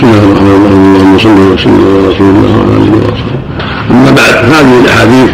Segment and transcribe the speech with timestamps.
[0.00, 0.94] بسم الله الرحمن الرحيم.
[0.96, 3.36] اللهم صل وسلم على رسول الله وعلى آله وصحبه
[3.90, 5.30] أما بعد هذه الأحاديث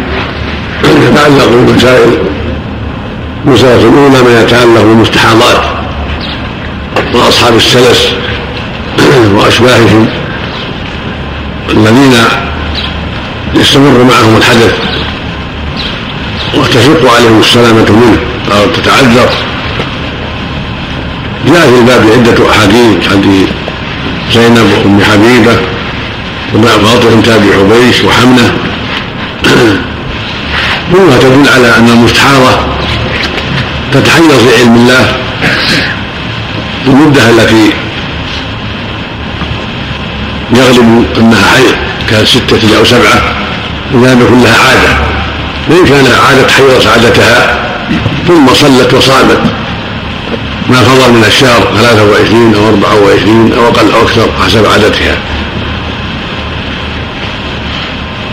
[0.83, 2.11] تتعلق بمسائل
[3.45, 5.63] المسائل الأولى ما يتعلق بالمستحاضات
[7.13, 8.13] وأصحاب السلس
[9.35, 10.07] وأشباههم
[11.69, 12.13] الذين
[13.55, 14.75] يستمر معهم الحدث
[16.57, 18.19] وتشق عليهم السلامة منه.
[18.51, 19.29] أو تتعذر.
[21.47, 23.66] جاء في الباب عدة أحاديث حديث
[24.33, 25.57] زينب وأم حبيبة
[26.53, 28.53] وفاطمة بنت أبي حبيش وحمنة.
[30.91, 32.51] كلها تدل على أن المستحاضة
[33.93, 35.15] تتحير في علم الله.
[36.87, 37.73] المدة التي
[40.55, 41.75] يغلب أنها حيض
[42.09, 43.21] كستة أو سبعة
[43.93, 44.93] إذا لم يكن لها عادة.
[45.69, 47.59] فإن كان عادة حيضت عادتها
[48.27, 49.66] ثم صلت وصامت.
[50.69, 55.17] ما فضل من الشهر 23 أو 24 أو أقل أو أكثر حسب عادتها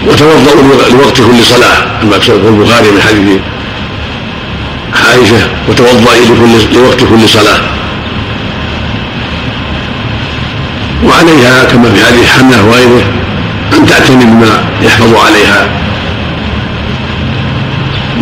[0.06, 3.41] وتوضأوا لوقت كل صلاة كما في البخاري من حديث
[4.95, 7.61] عائشة وتوضأي لكل لوقت كل صلاة.
[11.05, 13.03] وعليها كما في حديث حمله وغيره
[13.78, 15.69] أن تعتني بما يحفظ عليها.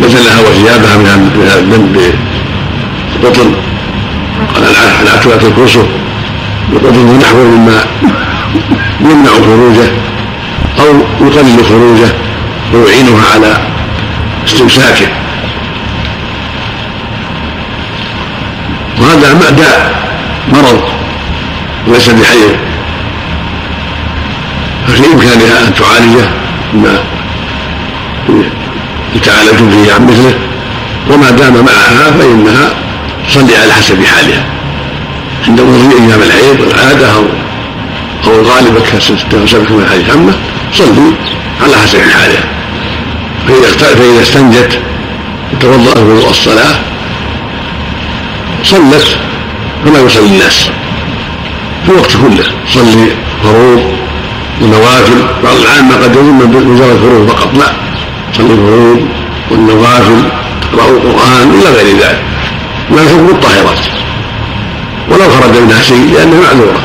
[0.01, 2.13] بدلها وثيابها من هذا الذنب.
[3.23, 3.72] قال
[4.57, 5.85] العتبة الكرسف
[6.71, 7.85] بقطن ونحوه مما
[9.01, 9.91] يمنع خروجه
[10.79, 12.11] أو يقلل خروجه
[12.73, 13.57] ويعينها على
[14.45, 15.07] استمساكه.
[19.01, 20.03] وهذا داء
[20.53, 20.81] مرض
[21.87, 22.55] وليس بحيض
[24.87, 26.29] ففي إمكانها أن تعالجه
[26.73, 26.99] بما
[29.15, 30.35] يتعالج فيه عن مثله.
[31.09, 32.82] وما دام معها فإنها
[33.29, 34.45] تصلي على حسب حالها.
[35.47, 35.95] عند مضي
[36.61, 37.23] والعادة أو
[38.27, 40.33] أو الغالبة كستة أو سبعة من حديث عمة
[40.73, 41.11] صلي
[41.63, 42.43] على حسب حالها.
[43.47, 44.79] فإذا فإذا استنجت
[45.53, 46.75] وتوضأت وضوء الصلاة
[48.63, 49.17] صلت
[49.85, 50.69] كما يصلي الناس.
[51.85, 53.07] في الوقت كله صلي
[53.43, 53.83] فروض
[54.61, 57.73] ونوافل بعض العامة قد يظن مجرد الفروض فقط لا.
[58.37, 59.07] صلي الفروض
[59.51, 60.29] والنوافل
[60.61, 62.32] تقرأوا القرآن إلى غير ذلك.
[62.91, 63.79] ما الحكم الطاهرات
[65.09, 66.83] ولو خرج منها شيء لأنها معذورة.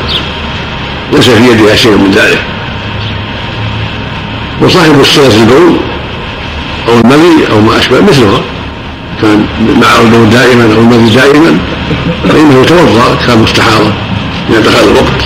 [1.13, 2.41] ليس في يدها شيء من ذلك.
[4.61, 5.77] وصاحب الصلة البول
[6.87, 8.41] أو المذي أو ما أشبه مثلها.
[9.21, 9.45] كان
[9.81, 11.57] معه البول دائما أو المذي دائما
[12.29, 13.93] فإنه يتوضأ كمستحاضة
[14.49, 15.23] إذا دخل الوقت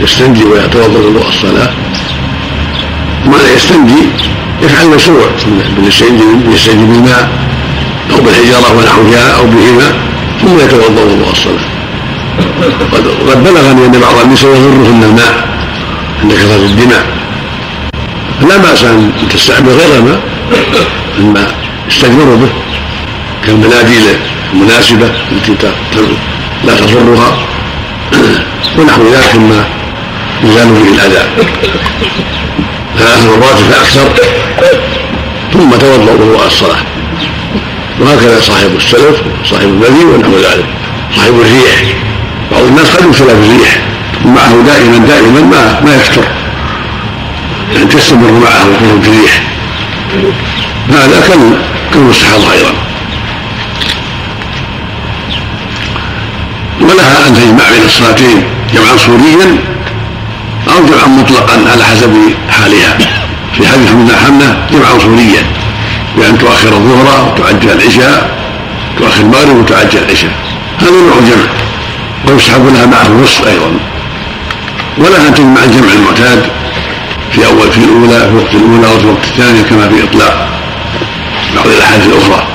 [0.00, 1.70] يستنجي ويتوضأ وضوء الصلاه
[3.26, 4.02] ما لا يستنجي
[4.62, 5.26] يفعل مشروع
[6.52, 7.45] يستنجي بالماء
[8.16, 9.92] أو بالحجاره ونحوها أو بهما
[10.42, 11.66] ثم يتوضأ وضوء الصلاة.
[13.30, 15.48] قد بلغني أن بعض النساء يضرهن الماء
[16.22, 17.06] عند كثرة الدماء.
[18.48, 20.20] لا بأس أن تستعمل غير الماء
[21.18, 21.54] الماء
[21.88, 22.48] يستجمر به
[23.46, 24.02] كالمناديل
[24.52, 25.68] المناسبة التي
[26.64, 27.38] لا تضرها
[28.78, 29.64] ونحو ذلك مما
[30.44, 31.24] يزال به الأذى.
[32.98, 34.08] ثلاث مرات فأكثر
[35.52, 36.95] ثم توضأ وضوء الصلاة.
[38.00, 40.66] وهكذا صاحب السلف صاحب النبي ونحو ذلك.
[41.16, 41.94] صاحب الريح.
[42.52, 43.78] بعض الناس قد يبتلى بالريح
[44.24, 46.24] معه دائما دائما ما ما يفتر
[47.74, 49.42] يعني تستمر معه خروج الريح.
[50.88, 51.20] هذا
[51.92, 52.72] كالمستحاضة أيضا.
[56.80, 59.58] ولها أن تجمع بين الصلاتين جمعا صوريا
[60.68, 62.14] أو جمعا مطلقا على حسب
[62.50, 62.98] حالها.
[63.56, 65.42] في حديث من حمنة جمعا صوريا
[66.16, 68.36] بأن تؤخر الظهر وتعجل العشاء
[68.98, 70.32] تؤخر المغرب وتعجل العشاء.
[70.78, 71.46] هذا نوع جمع
[72.28, 73.70] ويسحب لها معه النصف أيضا.
[74.98, 76.42] ولها أن تجمع الجمع المعتاد
[77.32, 80.48] في أول في الأولى في الوقت الأولى أو في الوقت الثاني كما في إطلاق
[81.56, 82.46] بعض الأحاديث الأخرى.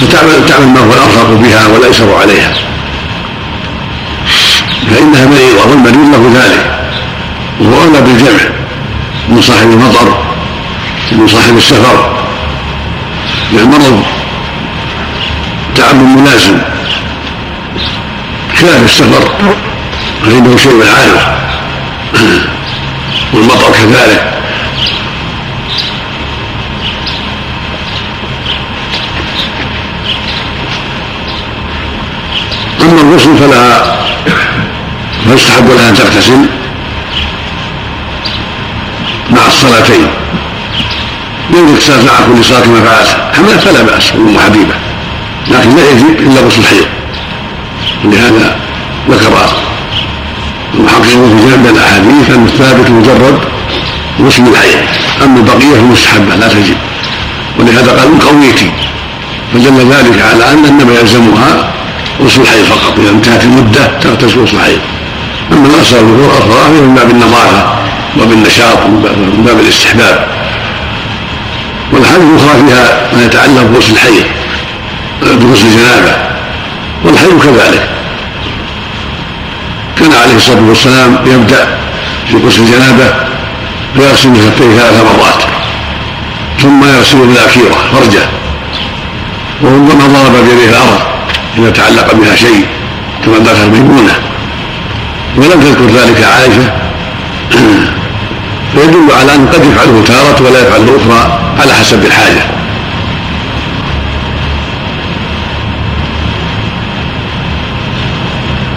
[0.00, 2.52] فتعمل تعمل ما هو الأرفق بها والأيسر عليها.
[4.90, 6.80] فإنها مريضة والمريض له ذلك.
[7.60, 8.40] وهو أولى بالجمع
[9.28, 10.29] من صاحب المطر.
[11.12, 12.16] من صاحب السفر.
[13.52, 14.02] للمرض
[15.76, 16.58] تعب ملازم
[18.60, 19.28] خلاف السفر.
[20.24, 21.26] فإنه شيء عارف
[23.34, 24.40] والمطر كذلك.
[32.82, 33.82] أما الغسل فلا
[35.26, 36.46] فيستحب لها أن تغتسل
[39.30, 40.06] مع الصلاتين.
[41.54, 44.74] يجب اغتسال مع كل صلاة كما فعلت حملت فلا بأس أم حبيبة.
[45.48, 46.86] لكن لا يجب إلا غسل الحيض
[48.04, 48.56] ولهذا
[49.10, 49.32] ذكر
[50.74, 53.38] المحققون في جانب الأحاديث ان الثابت مجرد
[54.20, 54.74] غسل الحي.
[55.24, 56.76] أما البقيه فمستحبه لا تجب
[57.58, 58.70] ولهذا قال قويتي
[59.52, 61.72] فدل ذلك على أن إنما يلزمها
[62.22, 62.98] غسل الحيض فقط.
[62.98, 64.80] إذا انتهت المدة تغتسل غسل الحيض
[65.52, 67.74] أما الاسرار الاخرى فهي من باب النظافة
[68.20, 70.39] وبالنشاط من باب الاستحباب.
[71.92, 74.24] والحديث الأخرى فيها ما يتعلق بغسل الحيض
[75.22, 76.12] بغسل الجنابة
[77.04, 77.90] والحيض كذلك.
[80.00, 81.78] كان عليه الصلاة والسلام يبدأ
[82.28, 83.14] في غسل الجنابة
[83.94, 85.42] فيغسل كفيه ثلاث مرات
[86.62, 88.28] ثم يغسل بالأخيرة فرجه
[89.62, 91.00] وربما ضرب بيده الأرض
[91.58, 92.66] اذا تعلق بها شيء
[93.24, 94.14] كما ذكر ميمونه
[95.36, 96.72] ولم تذكر ذلك عائشة.
[98.74, 102.42] فيدل على أن قد يفعله تارة ولا يفعل الأخرى على حسب الحاجة.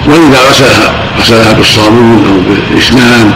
[0.08, 3.32] وإذا غسلها غسلها بالصابون أو بالإسنان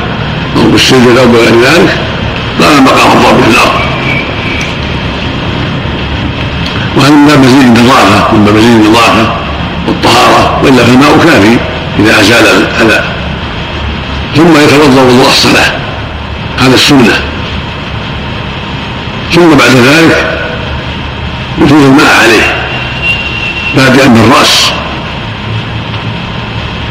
[0.58, 1.98] أو بالسجن أو بغير ذلك
[2.62, 3.80] قام مقام الضرب في الأرض.
[6.98, 9.34] وهذا من باب مزيد النظافة من باب مزيد النظافة
[9.88, 11.58] والطهارة وإلا فالماء كافي
[12.00, 13.04] إذا أزال الأذى.
[14.36, 15.87] ثم يتوضأ وضوء الصلاه
[16.58, 17.14] هذا السنة.
[19.32, 20.40] ثم بعد ذلك
[21.62, 22.56] يفيض الماء عليه.
[23.76, 24.72] بادئا بالرأس.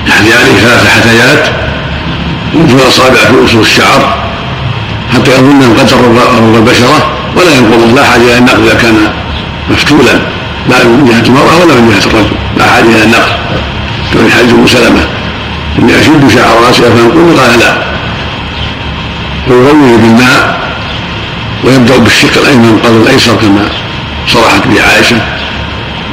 [0.08, 1.44] يعني عليه ثلاث حثيات.
[2.54, 4.16] ينفذ الاصابع في أصول الشعر.
[5.14, 5.92] حتى يظن أن قد
[6.38, 7.10] رب البشرة.
[7.36, 8.94] ولا ينقض لا حاجة إلى النقل إذا كان
[9.70, 10.12] مفتولا
[10.70, 12.36] لا من جهة المرأة ولا من جهة الرجل.
[12.56, 13.32] لا حاجة إلى النقل
[14.12, 15.06] كما حديث ام سلمه
[15.78, 17.95] اني اشد شعر راسي فانقض قال لا.
[19.48, 20.60] ويغوي بالماء
[21.64, 23.68] ويبدأ بالشق الأيمن قبل الأيسر كما
[24.28, 25.16] صرحت به عائشة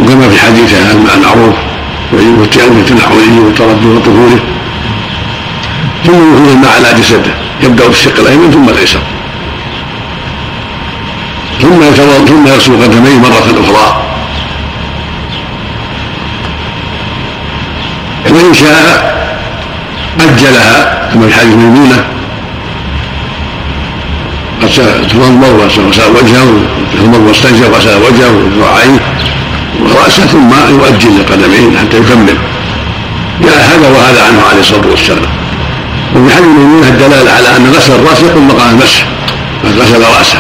[0.01, 1.55] وكما في حديثها المعروف
[2.13, 4.39] والتيمم التنحويه والتردد وطهوره
[6.05, 7.33] ثم يخرج الماء على جسده
[7.63, 8.99] يبدأ بالشق الأيمن ثم الأيسر.
[11.61, 14.03] ثم يتوضا ثم يغسل قدميه مرة أخرى.
[18.29, 19.13] وإن شاء
[20.19, 22.05] أجلها كما في حديث ميمونة
[24.81, 25.81] تضمر وغسل
[26.21, 26.47] وجهه
[26.93, 28.99] تضمر واستنجى وغسل وجهه وذراعيه
[29.81, 32.37] وراسه ثم يؤجل القدمين حتى يكمل
[33.41, 35.31] جاء هذا وهذا عنه عليه الصلاه والسلام
[36.15, 39.05] وفي حديث ميمونه الدلاله على ان غسل الراس يقوم مقام المسح
[39.65, 40.39] غسل راسه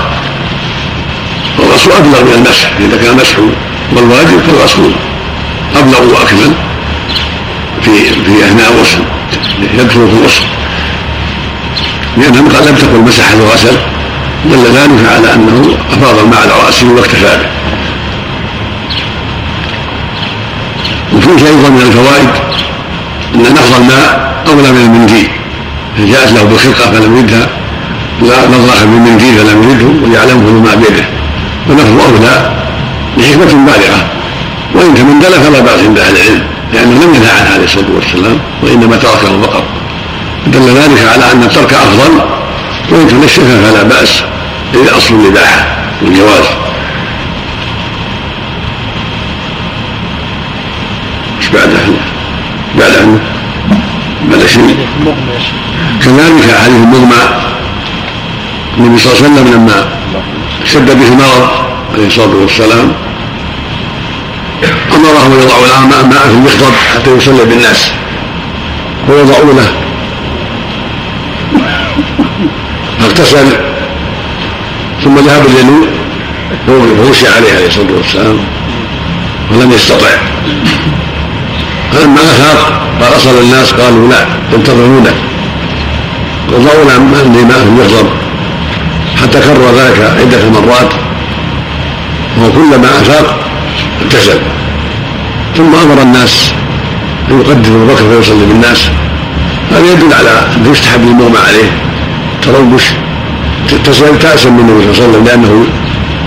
[1.59, 3.35] والغسل ابلغ من المسح اذا كان المسح
[3.95, 4.91] والواجب فالغسل
[5.75, 6.53] ابلغ واكمل
[7.81, 7.91] في
[8.25, 9.03] في اثناء الغسل
[9.73, 10.43] يدخل في الغسل
[12.17, 13.77] لأنه قال لم تقل مسح وغسل
[14.45, 17.49] دل ذلك على أنه أفاض الماء على رأسه واكتفى به.
[21.17, 22.29] وفيه أيضا من الفوائد
[23.35, 25.29] أن نفض الماء أولى من المنديل.
[25.99, 27.47] جاءت له بخلقه فلم يردها
[28.21, 31.05] لا نظرها بالمنديل فلم يرده ويعلمه الماء بيده.
[31.69, 32.51] ونفض أولى
[33.17, 34.07] لحكمة بالغة.
[34.75, 36.43] وإن تمندل فلا بأس عند أهل العلم
[36.73, 39.63] لأنه لم ينهى عنه عليه الصلاة والسلام وإنما تركه فقط.
[40.47, 42.42] دل ذلك على أن الترك أفضل
[42.91, 44.23] وإن تنشف فلا بأس
[44.73, 45.65] اذا أصل الاباحه
[46.01, 46.45] والجواز.
[51.39, 51.79] إيش بعده
[52.79, 53.19] بعده
[54.31, 54.87] بعد شيء
[56.01, 57.23] كذلك حديث المغمى
[58.77, 59.87] النبي صلى الله عليه وسلم لما
[60.63, 61.49] اشتد به المرض
[61.93, 62.91] عليه الصلاة والسلام
[64.95, 67.91] أمره أن يضعوا ماء في المخضب حتى يصلي بالناس.
[69.07, 69.73] فوضعوا له
[73.03, 73.47] فاغتسل
[75.03, 75.87] ثم ذهب اليمين
[76.67, 78.39] فغشي عليه عليه الصلاة والسلام
[79.51, 80.07] ولم يستطع.
[81.91, 85.13] فلما افاق قال أصل الناس قالوا لا ينتظرونه
[86.49, 88.09] وضعوا له ماء في المخضب
[89.21, 90.93] حتى كرر ذلك عدة مرات
[92.37, 93.39] وهو كلما أفاق
[94.01, 94.39] اغتسل.
[95.57, 96.53] ثم أمر الناس
[97.31, 98.89] أن يقدم ابو بكر فيصلي بالناس
[99.71, 101.92] هذا يدل على أنه يستحب للمغمى عليه.
[102.45, 102.83] تروش
[104.21, 105.65] تأسا من النبي صلى الله عليه وسلم لأنه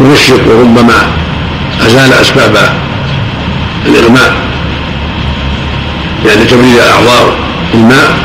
[0.00, 0.98] ينشط وربما
[1.86, 2.56] أزال أسباب
[3.86, 4.32] الإغماء.
[6.26, 7.34] يعني تبريد الأعضاء
[7.74, 8.18] الماء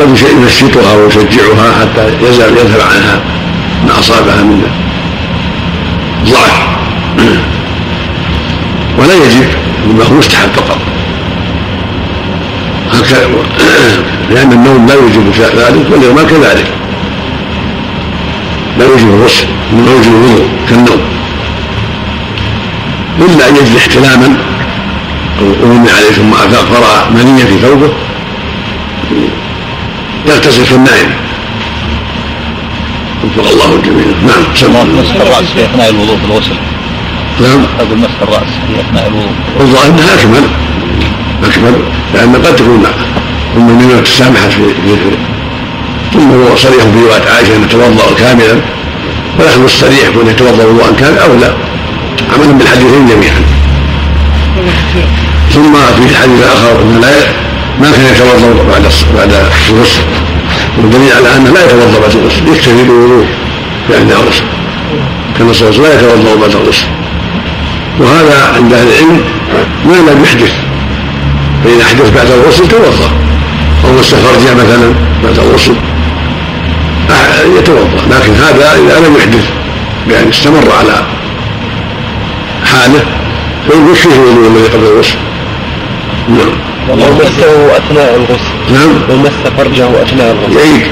[0.00, 3.20] قد ينشطها ويشجعها حتى يزال يذهب عنها
[3.86, 4.62] ما أصابها من
[6.24, 6.68] ضعف.
[8.98, 9.46] ولا يجب
[9.84, 10.78] انما هو مستحب فقط.
[14.30, 16.78] لأن النوم لا يوجب ذلك والإغماء كذلك.
[18.78, 19.46] لا يوجب الغسل
[19.86, 21.00] لا يوجب الوضوء كالنوم.
[23.20, 24.36] إلا أن يجد احتلاما
[25.40, 27.90] أو أغمي عليه ثم فرأى منية في ثوبه
[30.28, 31.10] يغتسل كالنائم
[33.24, 34.06] وفق الله الجميع.
[34.26, 34.44] نعم.
[34.62, 36.56] الله مسح الرأس في أثناء الوضوء في الغسل.
[37.40, 37.66] نعم.
[37.80, 39.32] أقول مسح الرأس في أثناء الوضوء.
[39.58, 40.48] والظاهر إنها أكمل
[41.44, 41.82] أكمل
[42.14, 42.86] لأن قد تكون
[43.56, 45.27] ام المؤمنين تسامحت في في
[46.12, 48.60] ثم هو صريح في روايه عائشة أن يتوضأ كاملا
[49.40, 51.54] ونحن الصريح كون يتوضأ وضوءا كاملا اولى
[52.34, 53.42] عملا بالحديثين جميعا.
[55.54, 57.14] ثم في حديث آخر انه لا
[57.80, 59.32] ما كان يتوضأ بعد بعد
[59.70, 60.02] الغسل.
[60.78, 63.26] والدليل على أنه لا يتوضأ بعد الغسل يكتفي بالوضوء
[63.90, 64.44] اثناء الغسل.
[65.38, 66.86] كان صلى الله عليه وسلم لا يتوضأ بعد الغسل.
[68.00, 69.20] وهذا عند أهل العلم
[69.84, 70.52] ما لم يحدث.
[71.64, 73.10] فإذا احدث بعد الغسل توضأ.
[73.84, 75.74] أو مس فرجه مثلا بعد الغسل.
[77.58, 78.00] يتوضأ.
[78.10, 79.44] لكن هذا إذا لم يحدث
[80.08, 81.04] بان استمر على
[82.64, 83.04] حاله
[83.66, 85.18] فيكفيه الوضوء الذي قبل الغسل؟
[86.28, 86.52] نعم.
[86.88, 88.54] لو مسه اثناء الغسل.
[88.74, 88.92] نعم.
[89.08, 90.56] لو مس فرجه اثناء الغسل.
[90.58, 90.86] يعيد.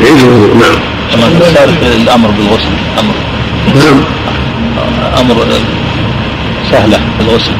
[0.00, 0.54] يعيد الوضوء.
[0.54, 0.78] نعم.
[1.12, 1.68] كما صار
[2.02, 3.14] الأمر بالغسل أمر.
[3.74, 4.00] نعم.
[5.20, 5.46] أمر
[6.70, 7.52] سهلة الغسل.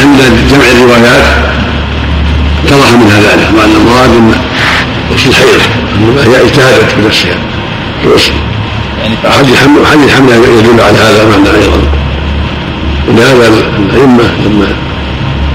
[0.00, 0.18] عند
[0.50, 1.24] جمع الروايات
[2.64, 4.34] اتضح منها ذلك وان المراد
[5.26, 7.36] ان غسل الحيض هي اجتهدت بنفسها
[8.00, 8.32] في الغسل
[9.02, 11.82] يعني حديث حمل حديث حمل يدل على هذا المعنى أيضا؟
[13.08, 13.48] ولهذا
[13.78, 14.76] الأئمة لما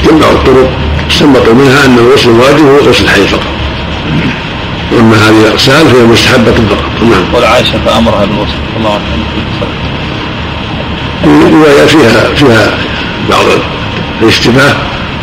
[0.06, 0.70] جمعوا الطرق
[1.12, 3.54] استنبطوا منها ان الغسل الواجب هو غسل الحي فقط.
[4.92, 6.84] وأما هذه الأغسال فهي مستحبة فقط.
[7.02, 7.34] نعم.
[7.34, 9.08] قول عائشة فأمرها بالغسل الله عنها
[11.24, 12.78] الروايات فيها فيها
[13.30, 13.46] بعض
[14.22, 14.76] الاشتباه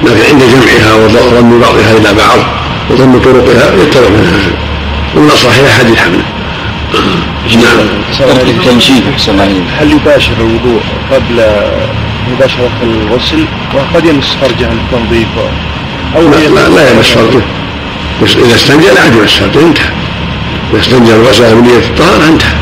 [0.03, 2.39] لكن عند جمعها وضم بعضها إلى بعض.
[2.91, 4.39] وضم طرقها يتبع منها
[5.15, 6.25] ولا صحيح حديث حمله
[7.57, 7.79] نعم.
[8.49, 9.31] التنشيف
[9.81, 10.81] هل يباشر الوضوء
[11.13, 11.47] قبل
[12.33, 13.45] مباشرة الغسل؟
[13.75, 15.29] وقد يمس فرجه للتنظيف
[16.17, 17.43] أو لا, لا, لا يمس فرجه.
[18.23, 19.91] بس إذا استنجى لا عاد يمس فرجه انتهى.
[20.73, 22.55] إذا استنجى وغسل بنية الطهارة انتهى.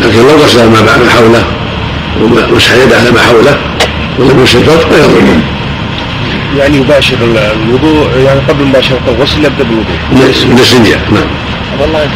[0.00, 1.44] لكن لو غسل ما بعد حوله
[2.22, 3.58] ومسح يده على ما حوله
[4.18, 5.53] ولم يمس الفرج لا يضر.
[6.58, 9.98] يعني يباشر الوضوء يعني قبل مباشرة الغسل يبدأ بالوضوء.
[10.12, 11.26] من الاستنجاء نعم.
[11.80, 12.08] والله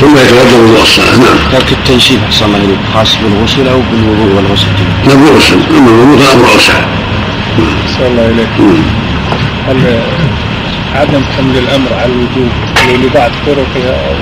[0.00, 1.38] ثم يتوضأ وضوء الصلاة نعم.
[1.52, 4.66] ترك التنشيف أحسن الله اليك خاص بالغسل أو بالوضوء والغسل
[5.06, 6.72] لا بالغسل أما الوضوء فامر اوسع
[7.84, 8.48] احسن الله اليك
[9.68, 10.00] هل
[10.94, 12.50] عدم حمل الأمر على الوجوب
[13.04, 14.14] لبعض طرقها أو؟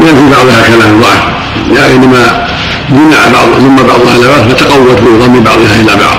[0.00, 1.22] في بعضها كلام ضعف
[1.76, 2.46] يعني لما
[2.90, 6.18] جمع بعض ثم بعضها إلى بعض فتقوت بضم بعضها إلى بعض.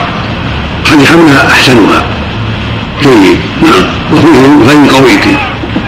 [0.92, 2.19] هذه حملها أحسنها.
[3.02, 5.38] جيد نعم وفيه غير قوي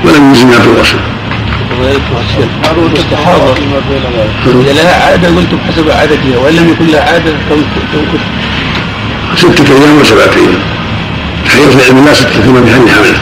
[0.05, 0.97] ولم يلزمها بالغسل
[2.97, 3.53] استحاضة
[4.45, 8.21] إذا لها عادة قلت بحسب عادتها وإن لم يكن لها عادة تنكت
[9.35, 10.59] ستة أيام وسبعة أيام
[11.45, 13.21] تحيض في علم الله ستة أيام بحمل حمله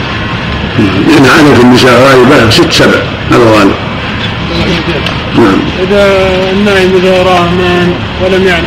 [0.78, 2.98] لأن عادة النساء غالبا ست سبع
[3.30, 3.74] هذا غالب
[5.36, 6.06] نعم إذا
[6.52, 7.94] النائم إذا راه من
[8.24, 8.66] ولم يعلم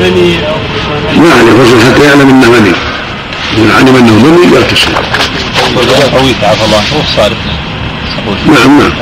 [0.00, 0.54] مني أو
[1.20, 2.85] ما عليه حتى يعلم أنه مني
[3.56, 4.92] إذا علم أنه مني يغتسل
[6.16, 7.36] قويت عفى الله هو الصارف
[8.46, 8.92] نعم نعم.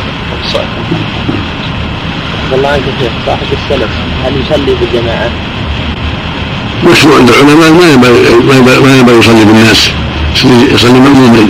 [2.52, 3.90] والله عنك شيخ صاحب السلف
[4.24, 5.30] هل يصلي بالجماعة؟
[6.84, 9.90] مشروع عند العلماء ما ينبغي ما ينبغي يصلي بالناس.
[10.74, 11.48] يصلي مأموما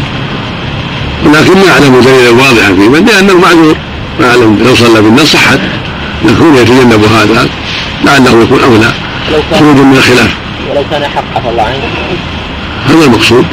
[1.25, 3.77] ولكن ما أعلم دليلا واضحا فيه من لأنه معذور
[4.21, 4.59] ما أعلم.
[4.65, 5.59] لو صلى بالناس صحت
[6.25, 7.49] يكون يتجنب هذا
[8.05, 8.93] لعله يكون أولى.
[9.59, 10.31] خروج من الخلاف.
[10.71, 11.83] ولو كان حق عفى الله عنك
[12.95, 13.45] هذا المقصود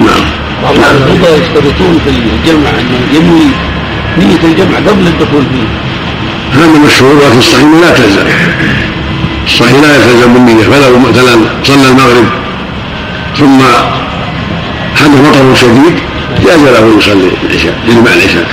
[0.00, 0.24] نعم.
[0.62, 3.46] بعض الفقهاء يشترطون في الجمع إنه ينوي
[4.18, 5.68] نية الجمع قبل الدخول فيه.
[6.60, 8.26] هذا مشهور لكن الصحيح لا تلزم.
[9.46, 12.26] الصحيح لا يلتزم بالنية فلو مثلا صلى المغرب
[13.38, 13.60] ثم
[14.96, 15.98] حدث مطر شديد
[16.44, 18.46] جاز له يصلي العشاء يجمع العشاء.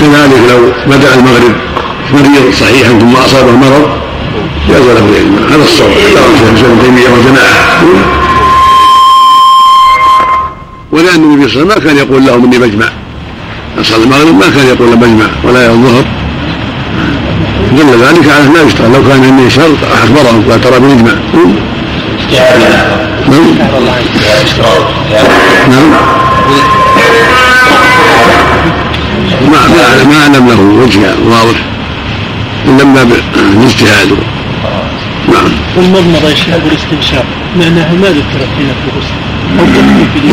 [0.00, 1.54] كذلك لو بدأ المغرب
[2.12, 4.01] مريض صحيحا ثم أصابه مرض
[4.68, 7.82] جاز له العلم هذا الصواب شيخ ابن تيميه وجماعه
[10.92, 12.88] ولأن النبي صلى الله عليه وسلم ما كان يقول لهم إني بجمع
[13.82, 16.04] صلى المغرب ما كان يقول بجمع ولا يوم الظهر
[17.72, 21.12] دل ذلك على ما يشتغل لو كان عنده شرط أخبرهم قال ترى بنجمع
[23.28, 23.54] نعم.
[25.70, 25.90] نعم.
[29.52, 29.68] ما
[30.08, 31.58] ما أعلم له وجه واضح.
[32.66, 34.31] إلا من
[35.76, 37.24] نعم يا شيخ والاستنشاق
[37.56, 39.22] معناها ما ذكرت هنا في الغسل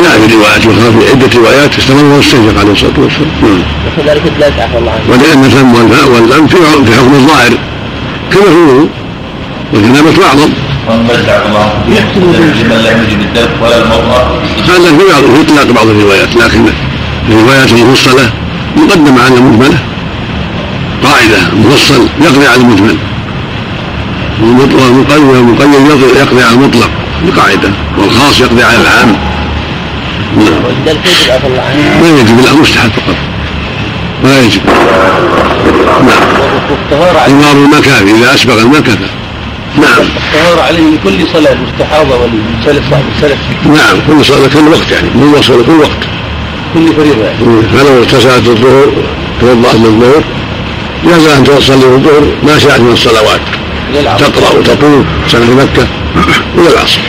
[0.02, 3.30] لا في روايات أخرى في عدة روايات استمر واستنشق عليه الصلاة والسلام.
[3.42, 3.62] نعم.
[3.86, 5.02] وكذلك ثلاثة عفى الله عنه.
[5.10, 6.56] ولأن الفم والفاء واللم في
[6.96, 7.52] حكم الظاهر.
[8.30, 8.88] كما في الوضوء
[9.72, 10.52] والجنابه أعظم.
[10.88, 16.64] الله لمن لم يجد الدم ولا المرأة هذا في بعض في اطلاق بعض الروايات لكن
[17.28, 18.30] الروايات المفصلة
[18.76, 19.78] مقدمة على المجملة.
[21.04, 22.96] قاعدة المفصل يقضي على المجمل.
[24.42, 26.90] والمقيد يقضي على المطلق
[27.22, 29.16] بقاعدة والخاص يقضي على العام.
[30.36, 30.62] نعم.
[32.02, 33.16] ما يجب الامر مستحب فقط.
[34.24, 34.60] ولا يجب.
[36.06, 36.22] نعم.
[37.28, 38.98] إمار المكان إذا أسبغ المكان
[39.76, 39.98] نعم.
[40.00, 43.38] الطهارة عليه كل صلاة المستحاضة والسلف والسلف.
[43.64, 46.02] نعم كل صلاة كل وقت يعني مو وصل كل وقت.
[46.74, 47.62] كل فريضة يعني.
[47.72, 48.86] فلو اغتسلت الظهر
[49.40, 50.22] توضأت للظهر
[51.04, 53.59] جاز أن تصلي الظهر ما شاءت من الصلوات.
[53.94, 55.86] تقرأ وتطوف سنة مكة.
[56.58, 57.00] إلى العصر.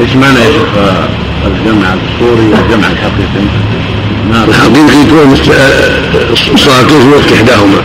[0.00, 0.68] إيش معنى يا شيخ؟
[1.46, 3.44] الجمع الصوري والجمع الحقيقي؟
[4.48, 7.82] الحقيقي يكون مست- آه، الصلاتين في وقت إحداهما.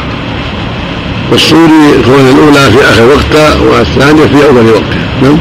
[1.31, 5.09] والسوري يكون الأولى في آخر وقتها والثانية في أول وقتها.
[5.21, 5.37] نعم؟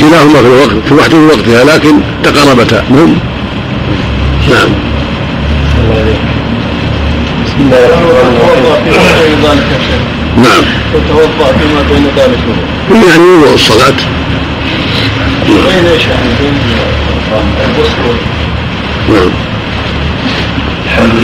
[0.00, 1.92] كلاهما في الوقت في واحدة في وقتها لكن
[2.24, 2.82] تقاربتا.
[2.90, 3.14] نعم.
[4.50, 4.68] نعم
[7.44, 10.23] بسم الله الرحمن الرحيم.
[10.36, 10.64] نعم.
[10.94, 12.38] وتوضأ فيما بين ذلك
[13.08, 13.96] يعني وضوء الصلاة.
[15.46, 16.54] بين إيش يعني؟ بين
[17.64, 18.16] الغسل
[19.08, 19.30] نعم.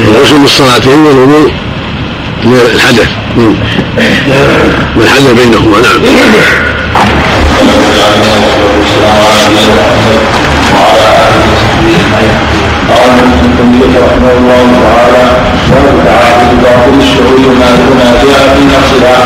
[0.08, 1.52] الغسل بالصلاتين والوضوء
[2.44, 3.08] للحدث.
[3.36, 3.54] نعم.
[4.96, 5.80] والحدث بينهما.
[5.80, 6.00] نعم.
[12.94, 13.10] قال
[13.62, 15.24] ابن رحمه الله تعالى
[15.72, 19.18] وله تعالى باطل الشعور ما هنا جاء في نفسها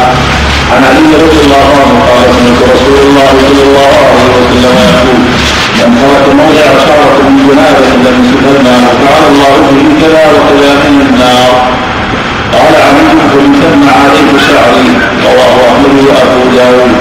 [0.72, 5.18] عن علي رضي الله عنه قال سمعت رسول الله صلى الله عليه وسلم يقول
[5.78, 11.50] من ترك موضع شعرة من جنابة لم يسلمها فعل الله به كذا وكذا من النار
[12.54, 14.88] قال عملت فلتم عليه شعري
[15.26, 16.92] رواه احمد وابو داود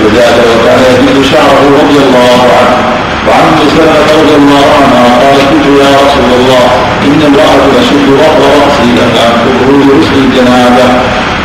[0.00, 3.01] وزاد وكان يجد شعره رضي الله عنه.
[3.26, 6.64] وعن ام سلمه رضي الله عنها قالت قلت يا رسول الله
[7.06, 10.88] إن امرأة تشد ظهر رأسي افانفقه لغسل الجنابه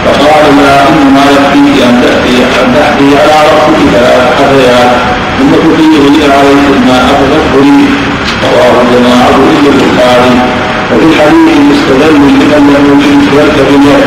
[0.05, 4.91] فقال لا إنما يكفيك أن تأتي أن تحكي على رأسك ثلاث حثيات
[5.37, 7.79] ثم تفيض عليك الماء فتدخلي
[8.47, 10.35] رواه الجماعه الا البخاري.
[10.91, 14.05] وفي الحديث المستدل لمن لم يجد ذلك باليد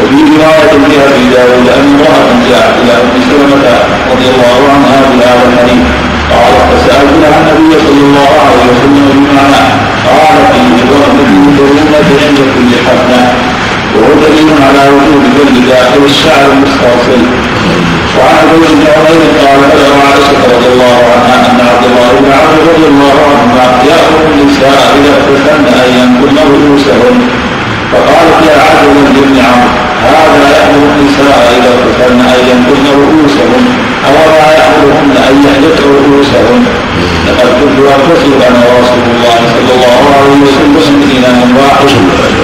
[0.00, 3.64] وفي رواية لأبي داود أن امرأة جاءت إلى أم سلمة
[4.12, 6.09] رضي الله عنها بهذا الحديث.
[6.32, 9.62] قالت فسألت عن النبي صلى الله عليه وسلم بمعنى
[10.10, 13.22] قال فيه ورد الكريمة عند كل حفنة
[13.94, 17.22] وهو دليل على وجود جلد داخل الشعر المسترسل
[18.16, 22.62] وعن أبي بن عمير قال بلغ عائشة رضي الله عنها أن عبد الله بن عمرو
[22.72, 27.18] رضي الله عنهما يامر النساء اذا اغتسلن أن ينكن رؤوسهن.
[27.92, 29.70] فقالت يا عبد بن عمرو
[30.06, 33.64] هذا يامر النساء اذا اغتسلن أن ينكن رؤوسهن.
[34.08, 36.62] اولا يامرهن أن يحلقن رؤوسهن
[37.26, 41.90] لقد كنت اغتسل أنا ورسول الله صلى الله عليه وسلم من اناء واحد.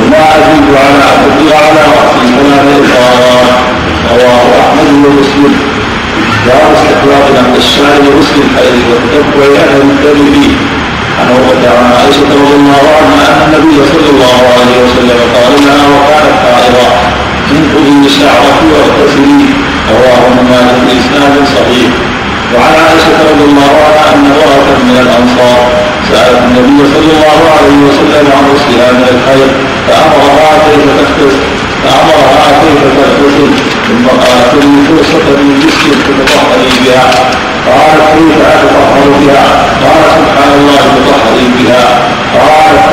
[0.02, 3.48] وما ازيد على أقدر على راسي ثلاث اطارات
[4.12, 5.54] رواه أحمد ومسلم
[6.46, 10.48] باب استحباب عند الشاعر وغسل الحيض والتقوى أهل الدم به
[11.18, 15.84] عن عروة عن عائشة رضي الله عنها أن النبي صلى الله عليه وسلم قال لها
[15.94, 16.86] وكانت حائضة
[17.52, 19.44] انقذي شعرك واغتسلي
[19.90, 21.90] رواه ماجه بإسناد صحيح
[22.54, 25.60] وعن عائشة رضي الله عنها أن امرأة من الأنصار
[26.10, 29.50] سألت النبي صلى الله عليه وسلم عن غسلها من الحيض
[29.88, 33.50] فأمرها كيف تغتسل فأمرها كيف تغتسل
[33.86, 37.06] ثم قالت لي فرصة من جسم تتطهري بها.
[37.66, 39.46] قالت كيف أتطهر بها؟
[39.84, 41.84] قال سبحان الله تطهري بها.
[42.34, 42.86] قالت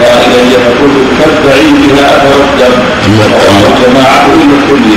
[0.00, 2.74] بها إلي فقلت تتبعي بها أثر الدم
[3.32, 4.88] رواه الجماعة إلا الكل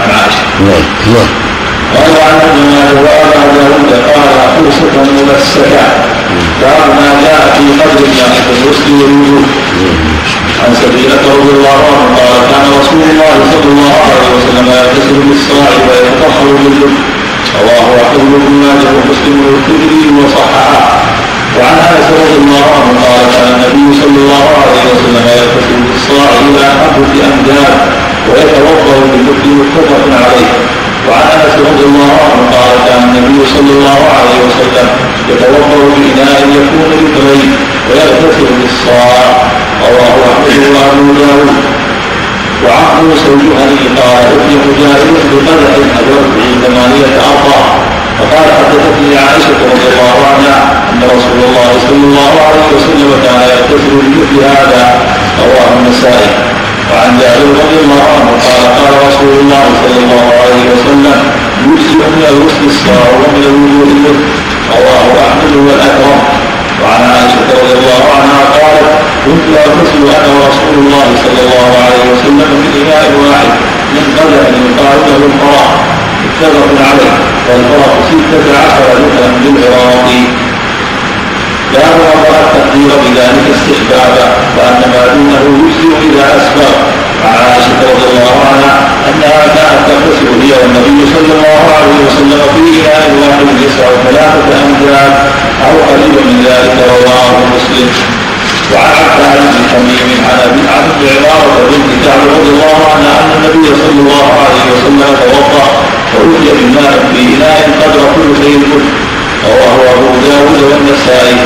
[0.00, 1.49] عن عائشة الله الله
[1.96, 2.70] قال عن ابن
[3.04, 5.84] وابا داود قال فرصة ممسكة
[6.60, 9.42] باب ما جاء في قدر الله في الغسل والوضوء
[10.64, 15.70] عن سبيلة رضي الله عنه قال كان رسول الله صلى الله عليه وسلم يغتسل بالصاع
[15.86, 16.94] ويتطهر باللب
[17.62, 20.80] رواه احمد بن ماجه ومسلم والترمذي وصححه
[21.58, 26.66] وعن انس رضي الله عنه قال كان النبي صلى الله عليه وسلم يغتسل بالصاع إلى
[26.80, 27.74] خمسه امداد
[28.28, 30.50] ويتوضا باللب متفق عليه
[31.08, 34.88] وعن انس رضي الله عنه قال كان النبي صلى الله عليه وسلم
[35.30, 37.52] يتوضا باناء يكون للبيت
[37.88, 39.22] ويغتسل بالصاع
[39.88, 41.50] رواه أحمد وأبو داود.
[42.64, 45.72] وعن موسى الجهني قال ابن مجاهد بقدح
[46.36, 47.64] به ثمانيه ارباع
[48.18, 50.56] فقال حدثتني عائشة رضي الله عنها
[50.92, 54.82] أن رسول الله صلى الله عليه وسلم كان يغتسل بمثل هذا.
[55.44, 56.30] رواه النسائي.
[56.90, 58.06] وعن جابر رضي الله
[58.46, 61.18] قال قال رسول الله صلى الله عليه وسلم
[61.66, 64.20] يجزئ من الصار ومن الوضوء المد
[64.76, 66.20] رواه أحمد والأكرم.
[66.82, 68.88] وعن عائشة رضي الله عنها قالت
[69.24, 73.50] كنت اغتسل أنا ورسول الله صلى الله عليه وسلم في إناء واحد
[73.94, 75.68] من قدر يقال له الفرح
[76.24, 77.14] متفق عليه
[77.48, 80.08] والفرح ستة عشر لترا بالعراق.
[81.74, 85.42] لا مرض التقدير بذلك استحبابا وان ما دونه
[86.06, 86.74] اذا اسبق
[87.24, 88.74] عن عائشة رضي الله عنها
[89.08, 95.12] انها كانت تغتسل هي والنبي صلى الله عليه وسلم في اناء واحد يسع ثلاثة امجاد
[95.66, 97.88] أو قريبا من ذلك رواه مسلم.
[98.72, 103.68] وعن عباد بن تميم عن ابي عن عماره بنت كعب رضي الله عنها أن النبي
[103.82, 105.66] صلى الله عليه وسلم توضأ
[106.14, 108.60] وأتي بماء في إناء قدر كل شيء.
[109.48, 111.36] رواه أبو داود والنسائي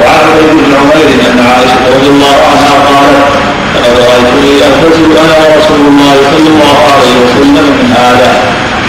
[0.00, 3.26] وعن بن عمير أن عائشة رضي الله عنها قالت
[3.74, 8.32] لقد رايتني اغتسل أنا ورسول الله صلى الله عليه وسلم من هذا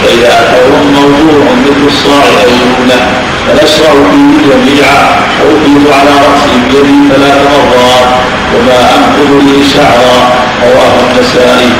[0.02, 3.00] فإذا اتوا موضوع مثل الصاع الجمله
[3.46, 5.02] فنشرع فيه جميعا
[5.44, 8.08] وافيض على رأسي بيدي ثلاث مرات
[8.54, 10.18] وما أنقذ لي شعرا.
[10.62, 11.70] رواه النسائي.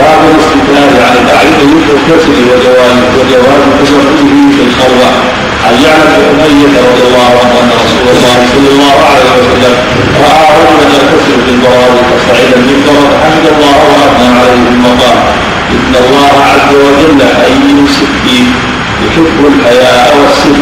[0.00, 5.10] باب الاستثناء عن الاعين بالكسر وجواز وجواز تشرفه في الخلوة.
[5.66, 9.74] عن جعل بن أمية رضي الله عنه أن رسول الله صلى الله عليه وسلم
[10.26, 15.18] رأى رجلا في البراد فصعد المنبر فحمد الله واثنى عليه ثم قال
[15.74, 18.46] إن الله عز وجل حي سكين
[19.06, 20.58] يحب الحياء والسر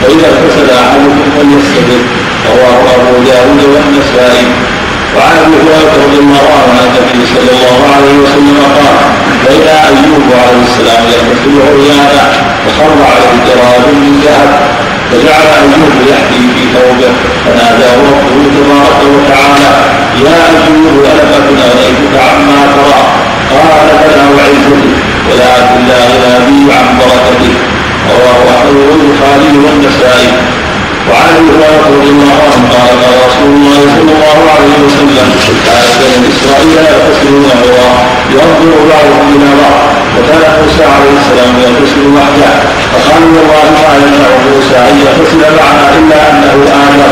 [0.00, 2.02] فإذا اغتسل أحدكم فليستبر
[2.50, 4.46] رواه أبو داود والنسائي.
[5.16, 8.96] وعن أبي هريرة رضي الله عنه عن النبي صلى الله عليه وسلم قال
[9.48, 12.22] بين أيوب عليه السلام يغتسل عريانا
[12.64, 14.50] فخر عليه جراد من ذهب
[15.10, 17.10] فجعل أيوب يحكي في ثوبه
[17.44, 19.70] فناداه ربه تبارك وتعالى
[20.26, 23.00] يا أيوب الم أكن اغنيتك عما ترى
[23.52, 24.92] قال بلى وعزتي
[25.28, 27.56] ولكن لا غنى بي عن بركتك.
[28.10, 30.30] رواه أحمد والبخاري والنسائي.
[31.10, 35.28] وعن ابي هريره رضي الله عنه قال قال رسول الله صلى الله عليه وسلم
[35.66, 37.90] كان بني اسرائيل يغتسلون عظا
[38.38, 39.80] ينظر بعضهم إلى بعض
[40.16, 42.50] وكان موسى عليه السلام يغتسل وحده
[42.92, 46.52] فقال والله ما يمنع موسى ان يغتسل معنا الا انه
[46.86, 47.10] أمر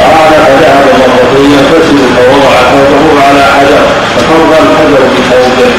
[0.00, 3.82] قال فذهب مرتين يغتسل فوضع ثوبه على حجر
[4.14, 5.70] ففرض الحجر بثوبه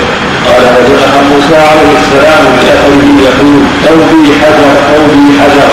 [0.48, 3.54] قال فجاء موسى عليه السلام باثره يقول
[3.86, 5.70] ثوبي حجر ثوبي حجر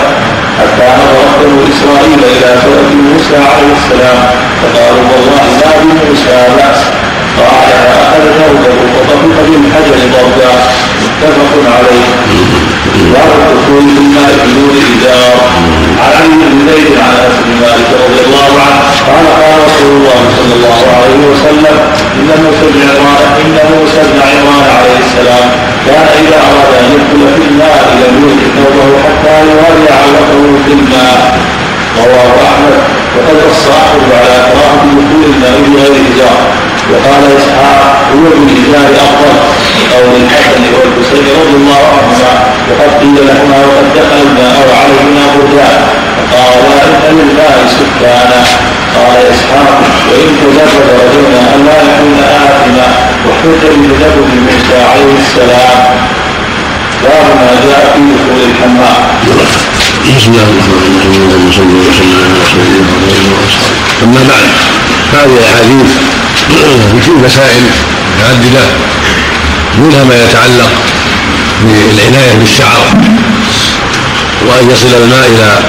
[0.59, 4.19] حتى نظر بنو إسرائيل إلى سورة موسى عليه السلام
[4.61, 6.81] فقالوا والله ما بموسى باس
[7.39, 10.51] قال فاخذ ثوبه وطفق بالحجر ضربا
[11.23, 12.68] متفق عليه.
[12.95, 15.35] الدخول في الماء بدون ازار
[16.01, 20.21] عن علي بن زيد عن انس بن مالك رضي الله عنه قال قال رسول الله
[20.37, 21.75] صلى الله عليه وسلم
[22.17, 25.45] ان موسى بن عمران ان موسى بن عمران عليه السلام
[25.85, 28.15] كان اذا اراد ان يدخل في الماء لم
[28.55, 31.17] ثوبه حتى يولي علقه في الماء
[31.97, 32.77] رواه احمد
[33.15, 36.39] وقد نص احمد على كراهه دخول الماء بغير ازار
[36.91, 39.33] وقال إسحاق هو بالازار أفضل
[39.93, 42.31] قول الحسن والحسين رضي الله عنهما
[42.69, 45.81] وقد قيل لهما وقد دخل الماء وعليهما بردان
[46.31, 46.53] فقال
[47.09, 48.41] ان للماء سكانا.
[48.95, 52.13] قال إسحاق وإن تزوج رجلنا أن لا يكون
[52.45, 52.87] آثما.
[53.25, 55.79] واحتج بتزوج موسى عليه السلام.
[57.03, 59.01] باب ما جاء في دخول الحمام.
[60.17, 64.49] بسم الله الرحمن الرحيم اللهم صل وسلم على رسول الله واصحابه أما بعد
[65.13, 65.91] هذه الأحاديث
[67.25, 67.63] مسائل
[68.15, 68.65] متعدده
[69.77, 70.71] منها ما يتعلق
[71.63, 72.93] بالعناية بالشعر
[74.47, 75.59] وأن يصل الماء إلى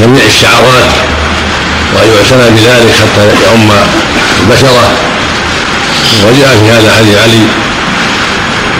[0.00, 0.90] جميع الشعرات
[1.94, 3.70] وأن يعتنى بذلك حتى يعم
[4.40, 4.90] البشره
[6.24, 7.46] وجاء في هذا حديث علي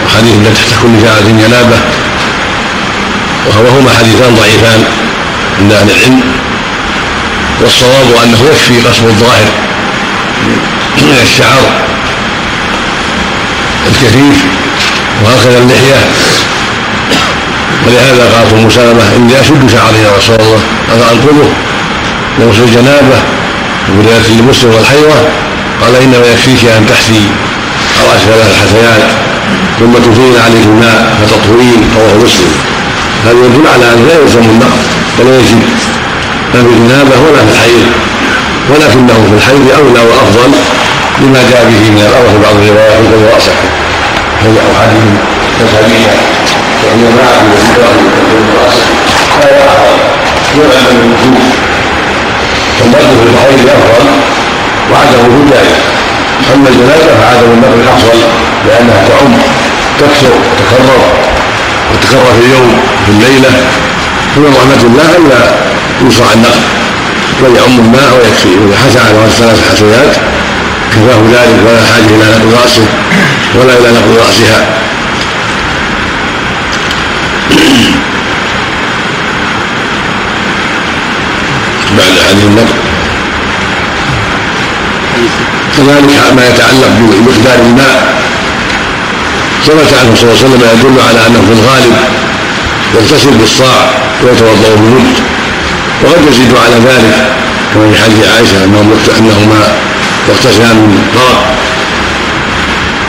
[0.05, 1.79] وحديث لا تحت كل شعرة جنابه
[3.47, 4.83] وهما حديثان ضعيفان
[5.59, 6.21] عند أهل العلم
[7.61, 9.51] والصواب أنه يكفي قصر الظاهر.
[10.97, 11.63] من الشعر
[13.87, 14.37] الكثيف
[15.23, 16.01] وهكذا اللحية.
[17.87, 20.61] ولهذا قال ام سلمه إني أشد شعري يا رسول الله
[20.93, 21.49] افانقذه
[22.39, 23.17] لغسل الجنابة
[23.89, 25.17] وبروايه لمسلم والحيوة.
[25.81, 27.21] قال إنما يكفيك أن تحثي
[28.01, 29.03] راس ثلاث حثيات
[29.79, 32.53] ثم تفيض عليك الماء فتطهرين رواه مسلم.
[33.25, 34.83] هذا يدل على أن لا يلزم النقض
[35.19, 35.61] ولا يجب
[36.53, 37.87] لا في الجنابة ولا في الحيض
[38.69, 40.51] ولكنه في الحيض أولى وأفضل.
[41.19, 43.55] لما جاء به من الامر في بعض الروايات يقول راسه
[44.43, 45.07] هي احاديث
[45.59, 46.11] تسابيح
[46.83, 47.41] وهي معه
[47.77, 48.85] يقول راسه
[49.39, 49.63] هذا
[50.41, 51.41] افضل يعلم الوجوب
[52.79, 54.07] والنقض في الحيض افضل
[54.91, 55.79] وعدم ذلك
[56.53, 58.19] أما الجنازة فعدم النقل افضل
[58.67, 59.33] لأنها تعم
[59.99, 61.01] تكثر تكرر
[61.91, 63.49] وتكرر في اليوم في الليلة.
[64.35, 65.39] فمن رحمه الله الا
[66.01, 66.61] يوسع النقل؟
[67.41, 68.49] بل يعم الماء ويكفي.
[68.49, 70.15] اذا حسى على ثلاث حسيات
[70.91, 72.87] كفاه ذلك ولا حاجة إلى نقل رأسه
[73.55, 74.59] ولا إلى نقل رأسها.
[81.97, 82.79] بعد هذه النقل
[85.77, 88.21] كذلك ما يتعلق بمقدار الماء.
[89.65, 91.95] ثبت عنه صلى الله عليه وسلم يدل على أنه في الغالب
[92.95, 93.89] يغتسل بالصاع
[94.23, 95.17] ويتوضأ بالمد.
[96.03, 97.15] وقد يزيد على ذلك
[97.73, 99.90] كما في حديث عائشة انهم أنهما
[100.29, 101.43] يغتسلان من فرق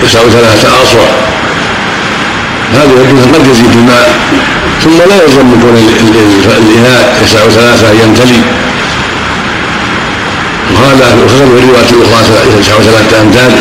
[0.04, 1.08] يسع ثلاثة اصوع
[2.74, 4.20] هذا يجوز قد يزيد الماء
[4.84, 5.76] ثم لا يلزم من كون
[6.56, 7.22] الإناء.
[7.24, 8.40] يسع ثلاثة يمتلي.
[10.74, 13.52] وهذا وخرج في الرواية الأخرى يسع ثلاثة امتال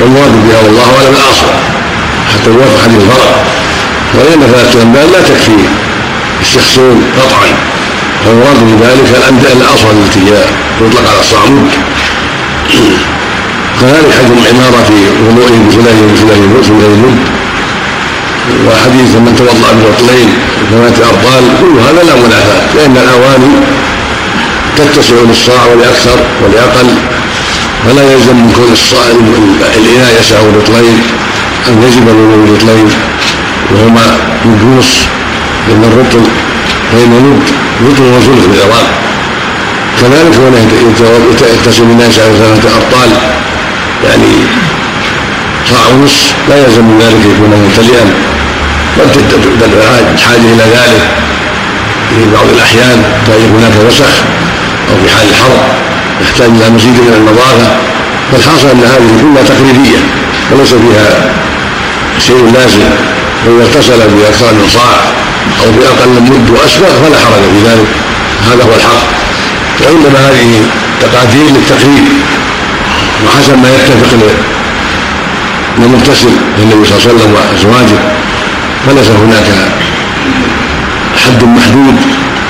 [0.00, 1.46] والمراد بها والله أعلم الأصل.
[2.32, 3.44] حتى يوافق حديث الفرق
[4.14, 5.56] ولان ثلاثة امتال لا تكفي
[6.40, 7.48] الشخصين قطعا.
[8.24, 9.08] فالمراد بذلك
[9.52, 10.44] الأصل التي هي
[10.80, 11.70] تطلق على الصعود
[13.80, 16.44] كذلك حديث العماره في وضوئه بثلاثه بثلاثه
[16.94, 17.18] المد
[18.66, 20.28] وحديث من توضأ برطلين
[20.62, 23.52] وثمانيه ابطال كل هذا لا منافاه لأن الاواني
[24.76, 26.88] تتسع للصاع ولاكثر ولاقل
[27.86, 28.72] فلا يلزم من كون
[29.78, 30.98] الإناء يسع رطلين
[31.68, 32.88] أن يجب الوضوء برطلين
[33.72, 34.90] وهما نجوس
[35.68, 36.24] لأن الرطل
[36.92, 37.40] فان
[37.86, 39.09] رطل وثلث في العراق.
[40.00, 40.48] كذلك هو
[41.54, 43.10] يتصل بالناس على ثلاثة أبطال.
[44.04, 44.32] يعني
[45.70, 48.04] صاع ونصف لا يلزم من ذلك يكون ممتلئا.
[48.98, 49.72] قد
[50.14, 51.02] الحاجة إلى ذلك.
[52.10, 54.14] في بعض الأحيان تجد هناك وسخ
[54.90, 55.54] أو في حال الحر
[56.22, 57.68] يحتاج إلى مزيد من النظافة.
[58.32, 59.98] فالحاصل أن هذه كلها تقريبيه
[60.50, 61.08] وليس فيها
[62.26, 62.90] شيء لازم.
[63.44, 64.94] فاذا اغتسل باكثر من صاع
[65.60, 67.90] أو بأقل من مد واسبغ فلا حرج في ذلك.
[68.48, 69.19] هذا هو الحق.
[69.80, 70.50] وإنما هذه
[71.00, 72.04] تقادير للتقريب
[73.26, 74.18] وحسب ما يتفق
[75.78, 77.98] للمغتسل للنبي صلى الله عليه وسلم وأزواجه
[78.86, 79.48] فليس هناك
[81.24, 81.96] حد محدود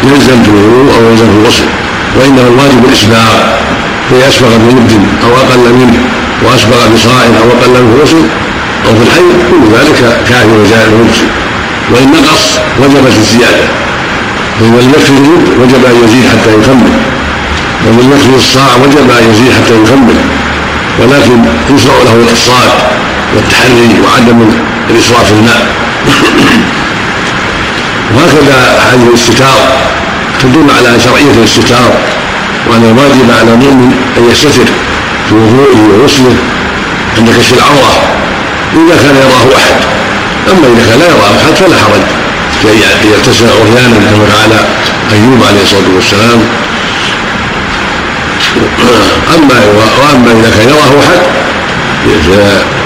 [0.05, 1.64] يلزم في الوضوء أو يلزم في الغسل
[2.16, 3.33] وإنما الواجب الاسباغ
[4.11, 4.93] فاذا أسبغ بمد
[5.25, 5.99] أو أقل منه
[6.45, 8.23] وأسبغ بصاع أو أقل منه في الغسل
[8.87, 11.27] أو في الحي كل ذلك كافي وجائز ومجزي
[11.93, 13.66] وإن نقص وجبت الزيادة
[14.61, 15.12] فإذا لم يكفي
[15.61, 17.10] وجب أن يزيد حتى يكمل.
[17.90, 20.16] ومن يكفي الصاع وجب أن يزيد حتى يكمل
[21.00, 21.38] ولكن
[21.74, 22.70] يشرع له الاقتصاد
[23.35, 24.50] والتحري وعدم
[24.90, 25.66] الإسراف في الماء.
[28.14, 28.57] وهكذا
[28.92, 29.59] هذه الاستتار
[30.42, 31.90] تدل على شرعية الاستتار
[32.70, 34.68] وأن الواجب على المؤمن أن يستتر
[35.29, 36.37] في وضوئه وغسله
[37.18, 37.94] عند كشف العورة
[38.74, 39.76] إذا كان يراه أحد.
[40.50, 42.05] أما إذا كان لا يراه أحد فلا حرج
[42.62, 44.53] في أن يغتسل عريانا كما فعل
[45.12, 46.40] أيوب عليه الصلاة والسلام
[49.34, 49.54] أما
[50.00, 51.20] وأما إذا كان يراه أحد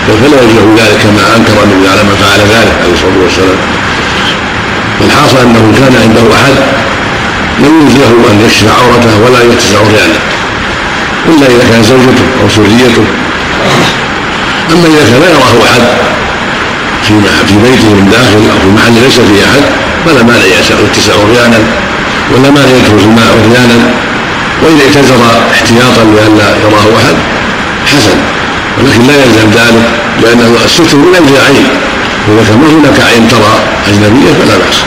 [0.07, 3.59] فلا يجوز ذلك كما أنكر النبي على من فعل ذلك عليه الصلاة والسلام.
[5.00, 6.55] فالحاصل أنه كان عنده أحد
[7.59, 10.18] لم يجوز له أن يكشف عورته ولا يغتسل عريانا
[11.29, 13.05] إلا إذا كان زوجته أو زوجيته
[14.72, 15.83] أما إذا كان لا يراه أحد
[17.03, 17.14] في
[17.48, 19.62] في بيته من داخل أو في محل ليس فيه أحد
[20.07, 21.59] فلا مانع يتسع عريانا
[22.33, 23.77] ولا مانع يدخل الماء عريانا
[24.62, 25.21] واذا اعتذر
[25.55, 27.17] احتياطا لئلا يراه أحد
[27.87, 28.19] حسن.
[28.79, 29.87] ولكن لا يلزم ذلك
[30.23, 31.69] لأن الستر من أجل عين.
[32.29, 33.55] واذا كان ما هناك عين ترى
[33.88, 34.79] أجنبية فلا بأس.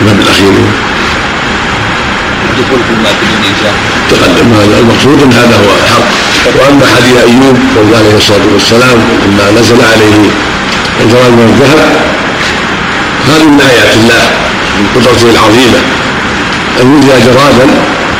[0.00, 0.52] الباب الدخول
[2.88, 3.76] بدون انزال
[4.10, 4.48] تقدم.
[4.60, 6.06] هذا المقصود إن هذا هو الحق.
[6.58, 10.16] وأما حديث أيوب قول عليه الصلاة والسلام لما نزل عليه
[11.00, 11.80] الجراد من الذهب
[13.28, 14.24] هذه من آيات الله
[14.78, 15.80] من قدرته العظيمة.
[16.82, 17.66] ان يجري جرادا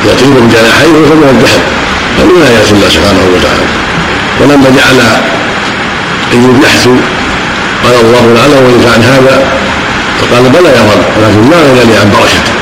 [0.05, 1.63] يطير بجناحيه وهو من الذهب
[2.17, 3.67] هذه من ايات الله سبحانه وتعالى؟
[4.39, 4.99] ولما جعل
[6.33, 6.93] ايوب يحثو
[7.83, 9.35] قال الله تعالى وإن عن هذا؟
[10.19, 11.03] فقال بلى يا رب.
[11.17, 12.53] ولكن ما غنى عن بركته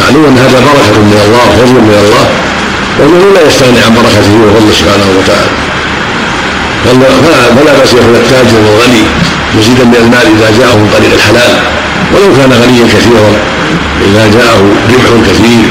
[0.00, 2.26] معلوم أن هذا بركة من الله وفضل من الله.
[2.98, 5.50] وأنه لا يستغني عن بركته وفضله سبحانه وتعالى.
[7.56, 9.04] فلا بأس يكون التاجر والغني
[9.56, 11.52] مزيدا من المال إذا جاءه من طريق الحلال.
[12.12, 13.55] ولو كان غنيا كثيرا.
[14.06, 15.64] إذا جاءه ربح كثير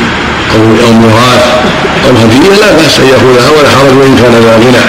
[0.55, 1.43] أو أو ميراث
[2.05, 4.86] أو هديه لا بأس أن ياخذها ولا حرج وإن كان ذا غنى.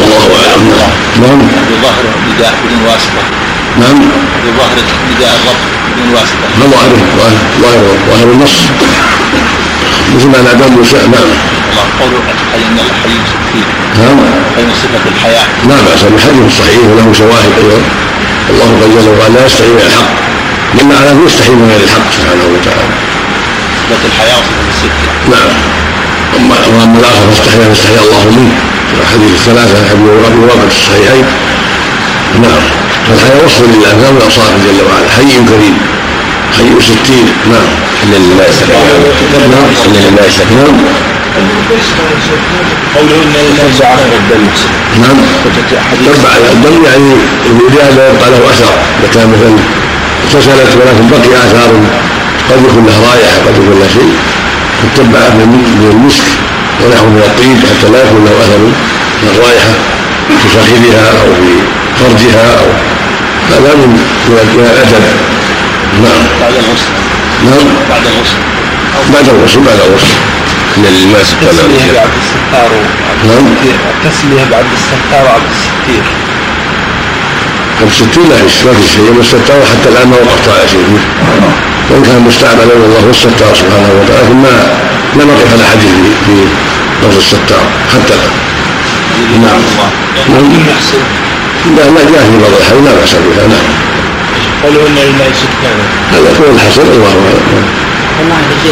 [0.00, 0.72] والله أعلم.
[1.22, 1.38] نعم.
[1.70, 3.22] بظهر نداء بدون واسطة.
[3.80, 3.98] نعم.
[4.44, 4.78] بظهر
[5.16, 5.60] نداء الرب
[5.96, 6.46] بدون واسطة.
[6.60, 7.00] ما ظاهره
[7.62, 8.56] ظاهر ظاهر النص.
[10.16, 11.30] مثل ما نادى موسى نعم
[11.70, 12.20] الله قوله
[12.56, 13.64] إن الحي ستين
[13.98, 14.18] نعم.
[14.56, 15.46] فإن صفة الحياة.
[15.68, 16.02] لا بأس.
[16.02, 17.80] بالحديث الصحيح وله شواهد أيضا.
[18.50, 20.10] الله قد جل وعلا لا يستحي الحق
[20.74, 22.94] مما على يستحي من غير الحق سبحانه وتعالى.
[23.90, 25.00] صفة الحياة وصفة
[25.32, 25.50] نعم.
[26.36, 28.54] أما وأما الآخر فاستحيا فاستحيا الله منه.
[28.88, 29.92] في الأحاديث الثلاثة حديث
[30.28, 31.26] أبي واقع في الصحيحين.
[32.44, 32.62] نعم.
[33.08, 35.08] فالحياة وصف لله لا من أوصافه جل وعلا.
[35.16, 35.76] حي كريم.
[36.56, 37.26] حي ستين.
[37.52, 37.70] نعم.
[38.02, 39.02] إلا لله نعم.
[39.22, 40.28] إلا لله
[40.58, 40.76] نعم
[42.94, 44.44] قوله إن ترجع على الدم
[45.02, 45.18] نعم.
[46.04, 47.12] تربع على الدم يعني
[47.46, 48.74] الولاد لا يبقى له أثر.
[48.98, 49.56] إذا كان مثلا
[50.28, 51.70] اغتسلت ولكن بقي آثار
[52.50, 54.14] قد يكون له رائحة قد يكون له شيء.
[54.82, 56.28] تتبع من المسك
[56.80, 58.58] ونحو من الطيب حتى لا يكون له أثر
[59.22, 59.72] من الرائحة
[60.28, 61.54] في فخذها أو في
[61.98, 62.68] فرجها أو
[63.50, 63.90] هذا من
[64.28, 65.04] من الأدب.
[66.04, 66.22] نعم.
[66.40, 66.92] بعد الغسل.
[67.44, 67.66] نعم.
[67.90, 68.40] بعد الغسل.
[69.12, 70.14] بعد الغسل بعد الغسل.
[71.30, 72.70] سبحانه التسمية بعد الستار.
[73.28, 73.46] نعم.
[73.94, 76.04] التسمية بعد الستار وعبد الستير.
[77.80, 80.86] طب ستين لا فيش ما في شيء الستار حتى الآن ما وقفت على شيء
[81.90, 84.52] وإن كان مستعملا والله هو الستار سبحانه وتعالى لكن ما
[85.16, 85.94] ما نقف على حديث
[86.26, 86.34] في
[87.02, 88.34] لفظ الستار حتى الآن.
[89.42, 89.60] نعم.
[90.28, 90.44] نعم
[91.76, 93.68] لا ما جاء في بعض الحديث لا بأس بها نعم
[94.62, 97.66] قوله إن لله سكانا هذا هو الحسن الله أعلم.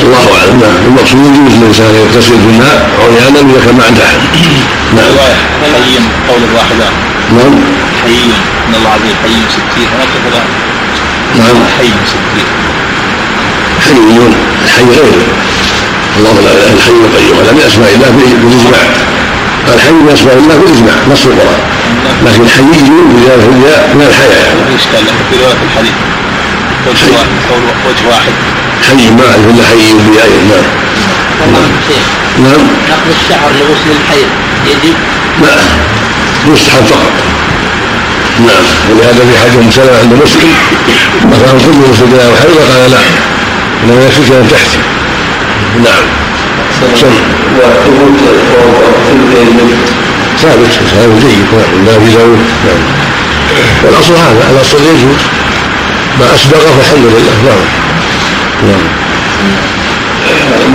[0.02, 0.76] الله أعلم نعم.
[0.86, 4.20] المقصود يجوز الإنسان يغتسل في الماء عريانا اذا كان ما عنده أحد.
[4.96, 5.12] نعم.
[6.28, 6.86] قول الواحدة
[7.32, 7.54] نعم.
[8.02, 8.18] حي
[8.68, 10.48] إن الله عز وجل حي ستين هناك كذلك
[11.38, 11.56] نعم.
[11.78, 12.46] حي ستين.
[13.84, 14.34] حيون
[14.64, 15.12] الحي غير.
[16.16, 17.38] الله لا إله الحي القيوم.
[17.40, 18.84] هذا من أسماء الله بالإجماع.
[19.74, 21.62] الحي من أسماء الله بالإجماع نص القرآن.
[22.26, 24.46] لكن حيي بزياده الياء من الحياة.
[24.94, 25.96] يعني في رواية الحديث.
[26.86, 27.10] وجه حي.
[27.10, 27.28] واحد
[27.88, 28.34] وجه واحد.
[28.86, 30.28] حي ما أعرف إلا حي بياء
[31.52, 32.06] نعم شيخ
[32.38, 32.62] نعم.
[32.90, 34.28] نقض الشعر لغسل الحيض
[34.66, 34.94] يجب
[35.42, 35.54] لا.
[36.54, 37.12] يستحب فقط.
[38.40, 38.64] نعم.
[38.90, 40.50] ولهذا في حديث ام سلمه عند مسلم
[41.32, 42.98] مثلا كل مسلم له حيض قال لا.
[43.84, 44.78] إنما يكفيك أن تحتي
[45.84, 46.04] نعم.
[46.82, 47.20] وثبوت
[50.38, 52.38] ثابت ثابت جيد نعم لا في زوج.
[52.66, 52.82] نعم.
[53.84, 55.22] والأصل هذا الاصل يجوز.
[56.20, 57.36] ما أسبق فالحمد لله.
[57.46, 57.64] نعم.
[58.68, 58.86] نعم.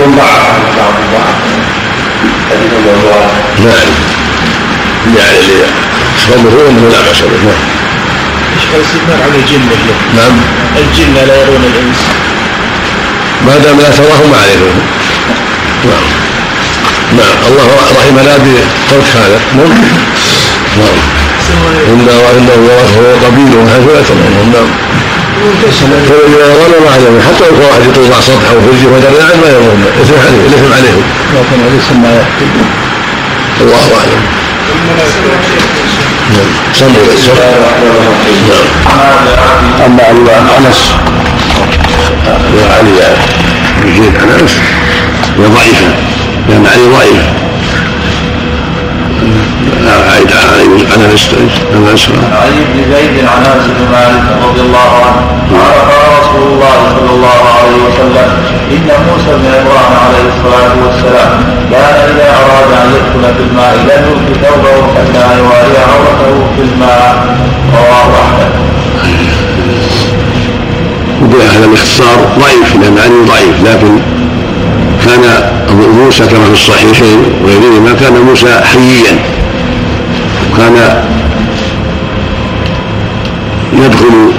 [0.00, 1.34] من ضعف بعض الضعف
[2.52, 3.26] الوضوء
[3.58, 4.21] نعم.
[5.06, 5.64] يعني اللي
[6.18, 7.72] اخبره انه لا باس به نعم
[8.74, 10.34] الاستثناء عن الجن له نعم.
[10.82, 12.00] الجن لا يرون الإنس.
[13.46, 14.58] ما دام لا تراه ما عليه
[15.90, 16.06] نعم.
[17.18, 17.36] نعم.
[17.48, 17.66] الله
[17.98, 19.40] رحمنا بترك هذا.
[19.56, 19.72] نعم.
[20.80, 20.98] نعم.
[21.92, 24.70] إنا وإنه ورثه قبيله حيث لا ترونه نعم.
[26.08, 29.48] فإذا يرون ما عليهم حتى لو كان واحد يطلع سطح أو فرجه ودر نعم ما
[29.48, 29.84] يرون.
[30.02, 31.02] إثم عليه الإثم عليهم.
[31.34, 32.24] لكن ليس ما
[33.60, 34.41] الله أعلم.
[39.86, 40.02] أما
[40.58, 40.92] أنس.
[42.54, 43.16] وعلي
[43.82, 44.58] بن زيد أنس
[45.38, 45.86] هي ضعيفة.
[46.48, 47.22] لأن علي ضعيف
[50.10, 51.28] أعيد علي عن أنس
[51.74, 55.20] عن علي بن زيد عن أنس بن مالك رضي الله عنه
[55.52, 58.28] قال قال رسول الله صلى الله عليه وسلم
[58.74, 61.30] إن موسى بن عمران عليه الصلاة والسلام
[61.70, 67.36] كان إذا أراد أن يدخل في الماء لم يلق ثوبه حتى يواري عورته في الماء.
[67.74, 68.50] رواه أحمد.
[71.22, 73.98] وبهذا باختصار ضعيف لأن علي ضعيف لكن
[75.04, 75.22] كان
[76.04, 79.18] موسى كما في الصحيحين وغيرهما كان موسى حييا.
[80.52, 81.04] وكان
[83.72, 84.32] يدخل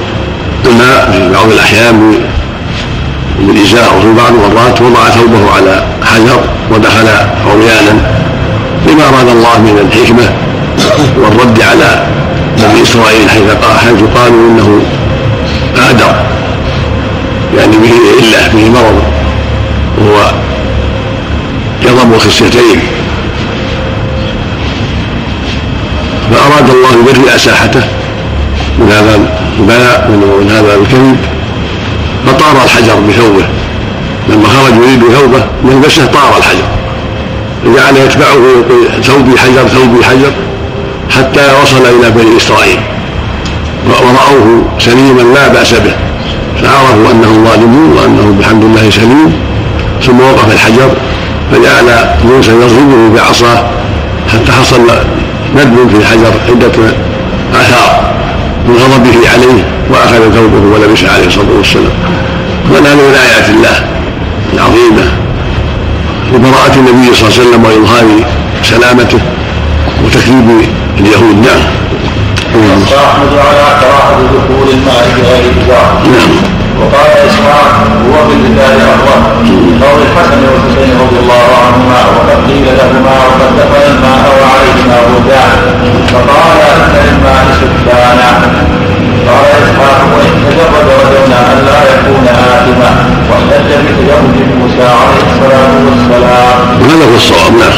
[0.66, 2.14] الماء في بعض الأحيان
[3.40, 6.40] بالإزاء وفي بعض المرات وضع ثوبه على حجر
[6.72, 7.08] ودخل
[7.48, 8.12] عريانا
[8.88, 10.30] لما أراد الله من الحكمة
[11.18, 12.08] والرد على
[12.58, 13.44] بني إسرائيل حيث
[13.86, 14.82] حيث قالوا إنه
[15.86, 16.16] أعدر
[17.58, 19.04] يعني به علة به مرض
[19.98, 20.32] وهو
[21.84, 22.80] يضم الخصيتين
[26.34, 27.84] فأراد الله يبرئ ساحته.
[28.80, 29.20] من هذا
[29.60, 31.18] البلاء من هذا الكذب.
[32.28, 33.46] فطار الحجر بثوبه.
[34.30, 36.68] لما خرج يريد ثوبه ملبسه طار الحجر.
[37.66, 38.64] وجعل يتبعه
[39.04, 40.32] ثوبي حجر ثوبي حجر
[41.10, 42.80] حتى وصل إلى بني إسرائيل.
[43.88, 45.96] ورأوه سليما لا بأس به.
[46.62, 49.34] فعرفوا أنهم ظالمون وأنه بحمد الله سليم.
[50.06, 50.90] ثم وقف الحجر
[51.52, 53.66] فجعل موسى يضربه بعصاه
[54.34, 54.88] حتى حصل
[55.56, 56.78] ندم في الحجر عدة
[57.54, 58.14] آثار
[58.68, 61.94] من غضبه عليه وأخذ ثوبه ولبسه عليه الصلاة والسلام.
[62.70, 62.86] من
[63.26, 63.86] آيات الله
[64.54, 65.06] العظيمة.
[66.34, 68.06] لبراءة النبي صلى الله عليه وسلم وإظهار
[68.64, 69.20] سلامته
[70.06, 70.62] وتكذيب
[71.00, 71.36] اليهود.
[71.46, 71.62] نعم.
[72.56, 75.54] الصاحب على كراهة دخول الماء بغير
[76.14, 76.63] نعم.
[76.80, 77.72] وقال اسحاق
[78.06, 79.22] هو بالرجال افضل
[79.84, 85.52] قول الحسن والحسين رضي الله عنهما وقد قيل لهما وقد دخل الماء وعليهما بردان
[86.14, 88.30] فقال إن للماء سكانا
[89.28, 92.92] قال إسحاق وإن تجرد رجونا أن لا يكون آثما
[93.30, 96.58] واحتج بتجرد موسى عليه الصلاة والسلام.
[96.82, 97.76] وهذا هو الصواب؟ نعم.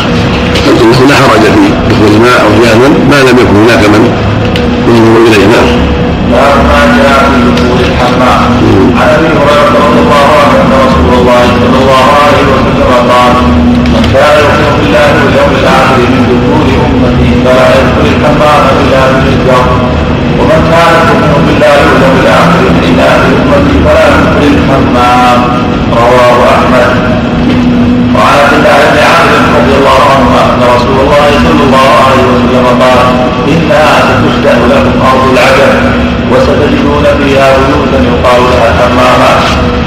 [0.82, 4.04] إنه لا حرج في دخول الماء أو جهلا ما لم يكن هناك من
[4.88, 5.76] ينظر إليه.
[6.32, 6.58] نعم.
[6.70, 7.20] ما جاء
[7.58, 8.42] في الحمام
[9.00, 12.92] عن ابي هريره رضي الله عنه ان رسول الله صلى الله عليه وسلم.
[13.12, 13.34] قال
[13.94, 19.66] من كان يؤمن بالله واليوم الآخر من دخول امتي فلا يدخل الحمام الا بالحجاب
[20.40, 25.40] ومن كان يؤمن بالله واليوم الآخر من اناث امتي فلا يدخل الحمام
[26.02, 26.92] رواه احمد
[28.16, 32.66] وعن عبد الله بن عامر رضي الله عنه ان رسول الله صلى الله عليه وسلم
[32.84, 33.00] قال
[33.54, 35.74] انها ستشتاق لكم ارض العجم
[36.36, 39.44] وستجدون فيها بيوتا يقال لها الحمامات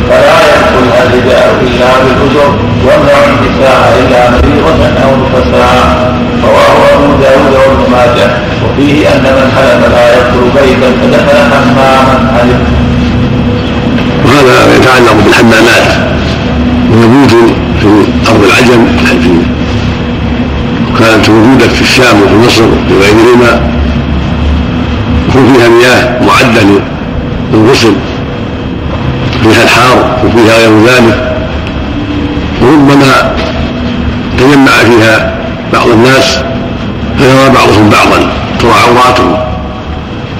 [0.09, 2.51] فلا يدخلها الرجال إلا بالأجر
[2.87, 6.15] وامنع النساء إلا مريضة أو نفساء.
[6.45, 8.29] رواه أبو داود وابن ماجه.
[8.65, 12.15] وفيه أن من حلف لا يدخل بيتا فدخل حماما.
[12.35, 12.61] حلف
[14.25, 15.89] وهذا يتعلق بالحمامات.
[16.91, 17.89] موجود في
[18.31, 18.87] أرض العجم
[20.99, 23.78] كانت موجودة في الشام وفي مصر وغيرهما
[25.39, 26.81] يكون فيها مياه معده
[27.53, 27.93] للغسل
[29.43, 31.37] فيها الحار وفيها غير ذلك.
[32.63, 33.33] وربما
[34.39, 35.39] تجمع فيها
[35.73, 36.39] بعض الناس
[37.19, 39.37] فيرى بعضهم بعضا ترى عوراتهم.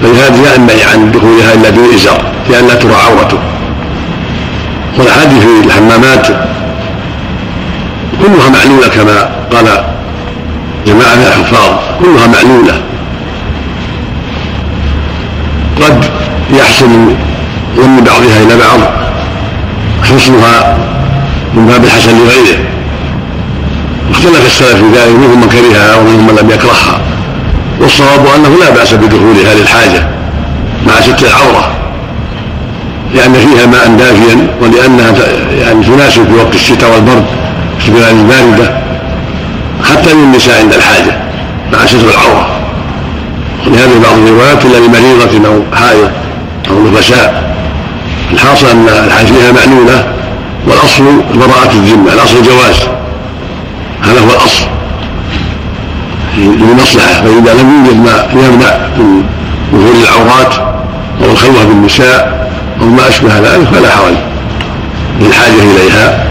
[0.01, 3.37] فلهذا ينبغي عن دخولها إلا بالإزار لئلا ترى عورته.
[4.97, 6.27] والاحاديث في الحمامات
[8.21, 9.65] كلها معلولة كما قال
[10.87, 12.88] جماعة من الحفاظ كلها معلولة.
[15.81, 16.05] قد
[16.53, 17.15] يحسن
[17.75, 18.79] ظن بعضها إلى بعض
[20.03, 20.77] حسنها
[21.53, 22.59] من باب الحسن لغيره.
[24.09, 26.99] واختلف السلف في ذلك منهم من كرهها ومنهم من لم يكرهها.
[27.81, 30.07] والصواب أنه لا بأس بدخولها للحاجة
[30.87, 31.71] مع ستر العوره
[33.15, 35.13] لأن فيها ماء دافيا ولأنها
[35.61, 37.25] يعني تناسب في وقت الشتاء والبرد
[37.79, 38.79] في البلاد البارده
[39.83, 41.17] حتى للنساء عند الحاجة
[41.73, 42.58] مع ستر العوره
[43.67, 46.11] ولهذا بعض الروايات إلا لمريضة أو حائض
[46.69, 47.55] أو نفساء.
[48.33, 50.13] الحاصل أن الحاجة فيها معلوله
[50.67, 51.03] والأصل
[51.35, 52.75] براءة الذمة الأصل جواز.
[54.01, 54.65] هذا هو الأصل.
[56.37, 59.23] للمصلحه فإذا لم يوجد ما يمنع من
[59.71, 60.53] ظهور العورات
[61.23, 62.49] أو الخلوة بالنساء
[62.81, 64.15] أو ما أشبه ذلك فلا حرج
[65.21, 66.25] للحاجة إليها.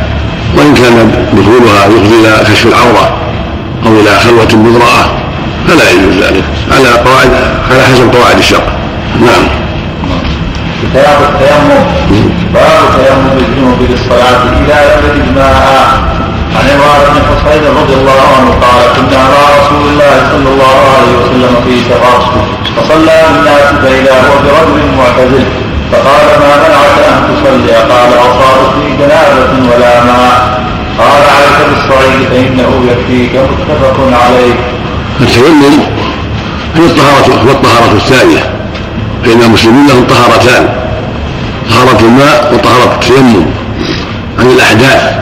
[0.56, 3.16] وإن كان دخولها يفضي إلى كشف العورة
[3.86, 5.17] أو إلى خلوة بامراه
[5.68, 7.30] فلا يجوز ذلك على قواعد
[7.70, 8.66] على حسب قواعد الشرع.
[9.20, 9.44] نعم.
[10.82, 11.84] كتاب التيمم
[12.54, 16.08] باب تيمم الجنوب للصلاة إلى يوم الماء
[16.56, 21.12] عن عمران بن حصين رضي الله عنه قال كنا مع رسول الله صلى الله عليه
[21.20, 22.20] وسلم في سفر
[22.76, 25.46] فصلى بالناس فإذا هو برجل معتزل.
[25.92, 30.64] فقال ما منعك أن تصلي؟ قال أصابتني جنابة ولا ماء.
[30.98, 33.32] قال عليك بالصعيد فإنه يكفيك.
[33.68, 34.77] متفق عليه.
[35.20, 35.82] التيمم
[36.76, 38.50] هي الطهارة هو الطهارة الثانية
[39.24, 40.68] فإن المسلمين لهم طهارتان
[41.70, 43.44] طهارة الماء وطهارة التيمم
[44.38, 45.18] عن الأحداث.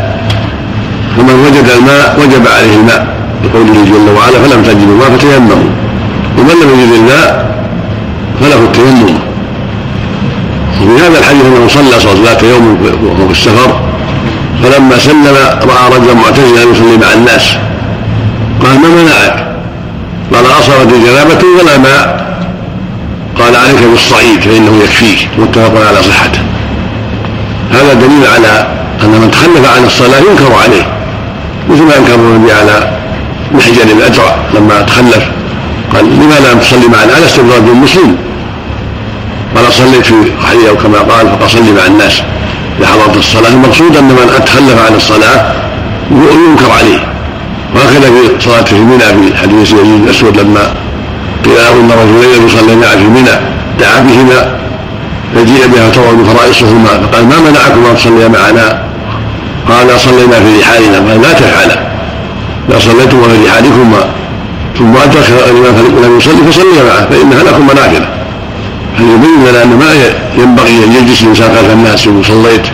[1.17, 3.07] فمن وجد الماء وجب عليه الماء
[3.45, 5.71] لقوله جل وعلا فلم تجدوا الماء فتيمموا.
[6.39, 7.57] ومن لم يجد الماء
[8.41, 9.19] فله التيمم.
[10.83, 13.81] وفي هذا الحديث أنه صلى صلاة يوم وهو في السفر
[14.63, 17.57] فلما سلم رأى رجلا معتزلا يصلي مع الناس
[18.63, 19.46] قال ما منعك؟
[20.35, 22.27] قال اصابتني جنابه ولا ماء
[23.41, 25.29] قال عليك بالصعيد فإنه يكفيك.
[25.39, 26.41] متفق على صحته.
[27.71, 28.67] هذا دليل على
[29.03, 30.87] أن من تخلف عن الصلاة ينكر عليه.
[31.71, 32.93] مثل ما انكر النبي على
[33.53, 35.25] محجن الادرع لما تخلف.
[35.95, 38.17] قال لما لم تصلي معنا؟ الست برجل مسلم
[39.57, 42.23] قال صليت في رحلي أو كما قال فقد صلي مع الناس
[42.81, 43.49] لحضرة الصلاة.
[43.49, 45.53] المقصود أن من تخلف عن الصلاة
[46.11, 47.16] ينكر عليه.
[47.77, 50.75] وهكذا في صلاة في منى في حديث يزيد الأسود لما
[51.45, 53.37] قيل له إن رجلين يصليان في منى
[53.81, 54.57] دعا بهما
[55.35, 58.83] فجيء بها توعد فرائصهما فقال ما منعكما أن تصليا معنا؟
[59.69, 61.87] قال صلينا في رحالنا قال لا تفعلا
[62.69, 64.05] لا صليتما في رحالكما.
[64.79, 68.09] ثم أدرك الإمام لم يصلي فصلي معه فإنها لكم منافله
[68.97, 69.93] فيبين لنا أن ما
[70.43, 72.67] ينبغي أن يجلس الإنسان خلف الناس وصليت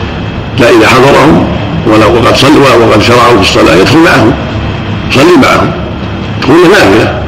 [0.59, 1.47] لا إذا حضرهم
[1.87, 4.33] ولو وقد صلى وقد شرعوا في الصلاة يدخل معهم.
[5.13, 5.71] يصلي معهم
[6.43, 7.23] تكون نافلة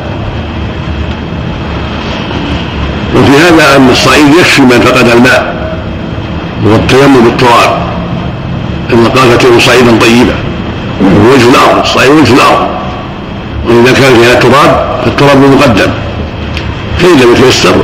[3.17, 5.55] وفي هذا أن الصعيد يكفي من فقد الماء
[6.65, 7.79] وهو التيمم بالتراب.
[8.93, 10.35] أن قال فتيمم صعيدا طيبا.
[11.03, 12.69] وجه الأرض الصعيد وجه الأرض.
[13.67, 15.91] وإذا كان فيها تراب فالتراب مقدم.
[16.99, 17.75] فإن لم يتيسر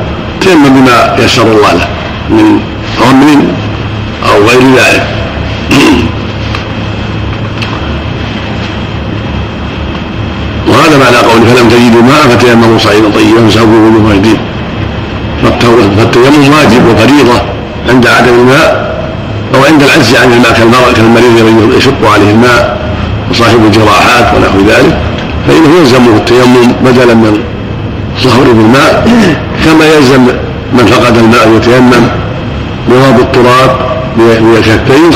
[0.40, 1.88] تيمم بما يسر الله له
[2.30, 2.60] من
[3.00, 3.48] رمل
[4.28, 5.06] أو غير ذلك.
[10.90, 14.40] وهذا معنى قوله فلم تجدوا ماء فتيمموا صعيدا طيبا فامسحوا بوجوهكم وايديكم
[15.96, 17.40] فالتيمم واجب وفريضة
[17.88, 18.90] عند عدم الماء
[19.54, 22.78] أو عند العجز عن الماء كالمرء كالمريض الذي يشق عليه الماء
[23.30, 24.98] وصاحب الجراحات ونحو ذلك
[25.48, 27.38] فإنه يلزمه التيمم بدلا من
[28.18, 29.08] صهر بالماء
[29.64, 30.22] كما يلزم
[30.72, 32.08] من فقد الماء يتيمم
[32.88, 33.76] بواب التراب
[34.16, 35.10] بالكفين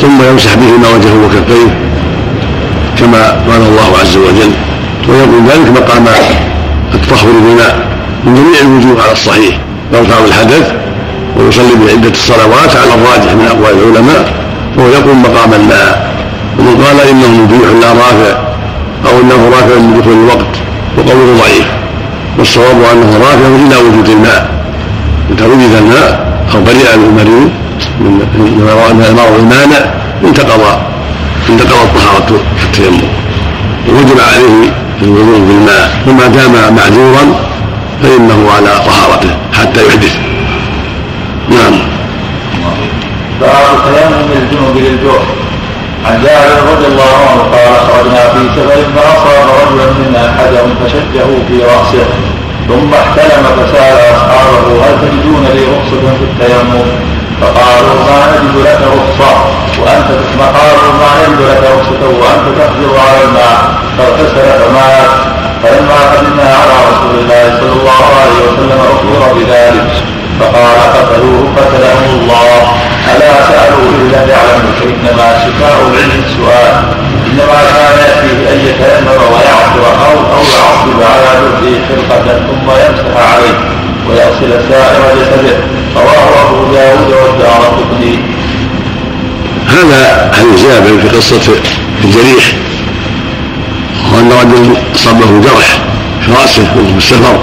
[0.00, 1.70] ثم يمسح بهما وجهه وكفيه
[2.98, 4.52] كما قال الله عز وجل
[5.08, 6.06] ويقول ذلك مقام
[6.94, 7.88] التطهر بالماء
[8.24, 9.58] من جميع الوجوه على الصحيح.
[9.92, 10.72] يرفع الحدث
[11.36, 14.32] ويصلي بعدة الصلوات على الراجح من أقوال العلماء
[14.76, 16.14] وهو يقوم مقام الماء
[16.58, 18.38] ومن قال إنه مبيح لا رافع
[19.06, 20.54] أو إنه رافع من دخول الوقت
[20.98, 21.66] وقوله ضعيف.
[22.38, 24.54] والصواب أنه رافع إلى وجود الماء.
[25.30, 27.50] إذا وجد الماء أو برئ المريض
[28.00, 29.80] من المرض المانع
[30.24, 30.60] انتقض
[31.50, 33.08] انتقضت طهارة التيمم
[33.88, 34.72] ووجب عليه
[35.02, 37.24] الوضوء بالماء وما دام معذورا
[38.02, 40.16] فإنه على طهارته حتى يحدث.
[41.48, 41.74] نعم.
[43.40, 45.22] باب تيمم الجنوب للجوع.
[46.06, 51.62] عن جابر رضي الله عنه قال خرجنا في سفر فأصاب رجلا منا حجر فشجه في
[51.62, 52.06] رأسه
[52.68, 59.32] ثم احتلم فسأل أصحابه هل تجدون لي رخصة في التيمم؟ فقالوا ما نجد لك رخصة
[59.80, 60.08] وأنت
[60.38, 63.58] فقالوا ما نجد لك رخصة وأنت تقدر على الماء
[63.98, 65.10] فاغتسل فمات.
[65.62, 69.92] فلما قدمنا على رسول الله صلى الله عليه وسلم اخبر بذلك
[70.40, 72.60] فقال قتلوه قتلهم الله.
[73.16, 76.74] ألا سألوا إن لم يعلموا فإنما شفاء العلم السؤال
[77.26, 83.83] إنما كان يأتيه أن يتيمم ويعصر أو أو يعصب على جزءه خلقة ثم يمسح عليه.
[84.10, 85.56] ويغسل سائر جسده
[85.96, 88.18] رواه أبو داود والدار قطني
[89.68, 91.52] هذا حديث جابر في قصة
[92.04, 92.44] الجريح
[94.12, 95.78] وأن رجل أصابه جرح
[96.26, 97.38] في رأسه في السفر.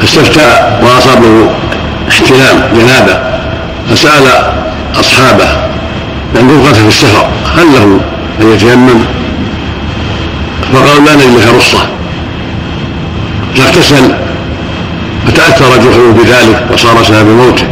[0.00, 1.50] فاستفتى وأصابه
[2.08, 3.20] احتلام جنابة.
[3.90, 4.52] فسأل
[5.00, 5.48] أصحابه
[6.34, 8.00] لأن رفقته في السفر هل له
[8.40, 9.04] أن يتيمم؟
[10.72, 11.78] فقالوا لا نجد لك رخصة.
[13.56, 14.23] فاغتسل
[15.26, 17.66] فتاثر جحره بذلك وصار سبب موته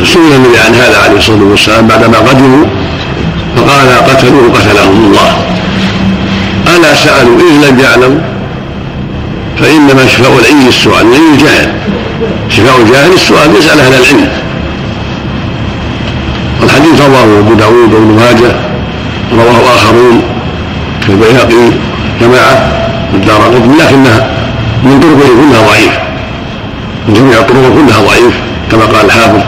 [0.00, 2.66] فسئل النبي عن هذا عليه الصلاة والسلام بعدما قدموا
[3.56, 5.32] فقال قتلوه قتلهم الله.
[6.76, 8.20] ألا سألوا إذ لم يعلموا؟
[9.60, 11.72] فإنما شفاء العي السؤال العي الجهل.
[12.50, 14.28] شفاء الجاهل السؤال يسأل أهل العلم.
[16.60, 18.56] والحديث رواه أبو داود وابن ماجه
[19.32, 20.22] رواه آخرون
[21.06, 21.70] كالبيهقي
[22.20, 22.72] جماعة
[23.12, 23.40] والدار
[23.80, 24.33] لكنها
[24.84, 25.98] من طرقه كلها ضعيف.
[27.08, 28.34] من جميع الطرق كلها ضعيف
[28.70, 29.40] كما قال الحافظ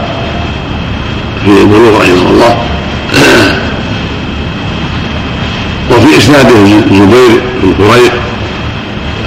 [1.43, 2.57] في البلوغ رحمه الله.
[5.91, 6.55] وفي إسناده
[6.91, 8.13] زبير بن قريق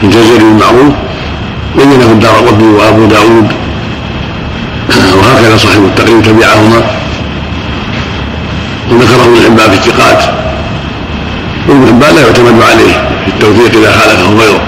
[0.03, 0.95] الجزري المعروف
[1.77, 3.53] بينه الدار قطني وأبو داود.
[5.19, 6.83] وهكذا صاحب التقريب تبعهما.
[8.91, 10.25] وذكره ابن حبان في الثقات.
[11.69, 12.93] وابن حبان لا يعتمد عليه
[13.25, 14.61] في التوثيق إذا خالفه غيره.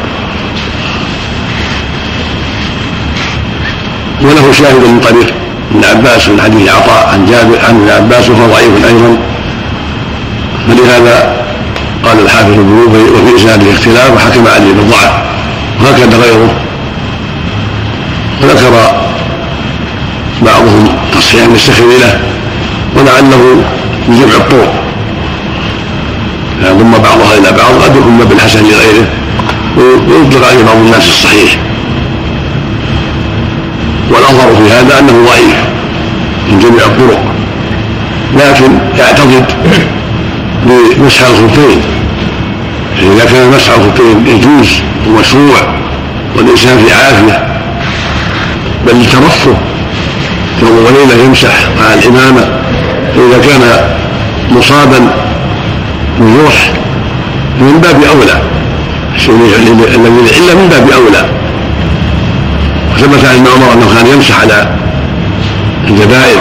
[4.23, 5.35] وله شاهد من طريق
[5.71, 9.17] ابن عباس من حديث عطاء عن جابر عن ابن عباس وهو ضعيف أيضا.
[10.69, 11.37] فلهذا
[12.05, 12.73] قال الحافظ ابن
[13.15, 15.13] وفي اسناده اختلاف وحكم عليه بالضعف
[15.81, 16.51] وهكذا غيره.
[18.43, 18.71] وذكر
[20.43, 22.21] بعضهم تصحيح المستخر له
[22.97, 23.65] ولعله
[24.09, 24.73] من جمع الطرق
[26.63, 29.07] ضم بعضها إلى بعض قد يكون بالحسن لغيره
[29.77, 31.57] ويطلق عليه بعض الناس الصحيح.
[34.13, 35.57] والاظهر في هذا أنه ضعيف
[36.49, 37.25] من جميع الطرق.
[38.35, 39.45] لكن يعتقد
[40.67, 41.81] بمسح الخفين
[42.97, 45.75] فإذا كان مسح الخفين يجوز ومشروع
[46.37, 47.47] والإنسان في عافية
[48.87, 49.57] بل للترفه.
[50.63, 52.59] يوم وليلة يمسح مع الإمامة.
[53.15, 53.61] فإذا كان
[54.51, 55.15] مصابا
[56.21, 56.73] بجرح
[57.61, 58.43] من باب أولى.
[59.29, 61.42] الذي العلة من باب أولى.
[63.03, 64.79] وثبت عن عمر أنه كان يمسح على
[65.89, 66.41] الجبائر.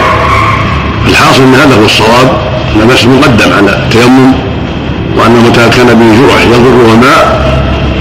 [1.08, 2.28] الحاصل أن هذا هو الصواب
[2.74, 4.32] أن المسح مقدم على التيمم
[5.16, 7.42] وأن متى كان به جرح يضره الماء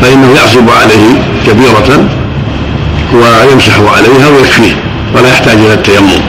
[0.02, 2.08] فإنه يعصب عليه كبيرة
[3.14, 4.76] ويمسح عليها ويكفيه
[5.16, 6.22] ولا يحتاج إلى التيمم.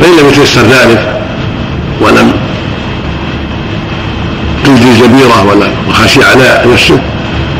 [0.00, 1.20] فإن لم يتيسر ذلك
[2.00, 2.32] ولم
[4.64, 6.98] تجدي الجبيرة ولا وخشي على نفسه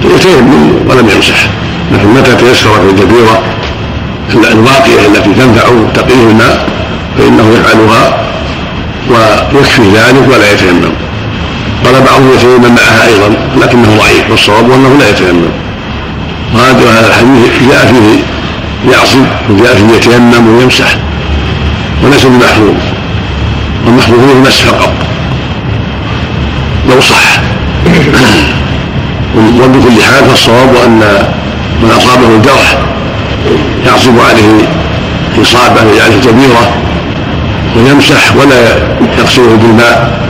[0.05, 1.49] يتيمم ولم يمسح.
[1.93, 3.43] لكن متى تيسرت الجبيرة؟
[4.33, 5.63] الواقية التي تنفع
[5.95, 6.69] تقيه الماء
[7.19, 8.25] فإنه يفعلها
[9.55, 10.93] ويكفي ذلك ولا يتيمم.
[11.85, 15.51] قال بعضهم يتيمم معها أيضا لكنه ضعيف والصواب أنه لا يتيمم.
[16.55, 18.23] وهذا الحديث جاء فيه
[18.93, 20.97] يعصب وجاء فيه يتيمم ويمسح
[22.05, 22.75] وليس بمحفوظ
[23.87, 24.93] والمحفوظ هو المسح فقط.
[26.89, 27.41] لو صح.
[29.37, 31.01] وبكل حال فالصواب أن
[31.83, 32.79] من أصابه الجرح
[33.87, 34.69] يعصب عليه
[35.43, 36.75] إصابة يعني كبيرة
[37.77, 38.61] ويمسح ولا
[39.19, 40.21] يغسله بالماء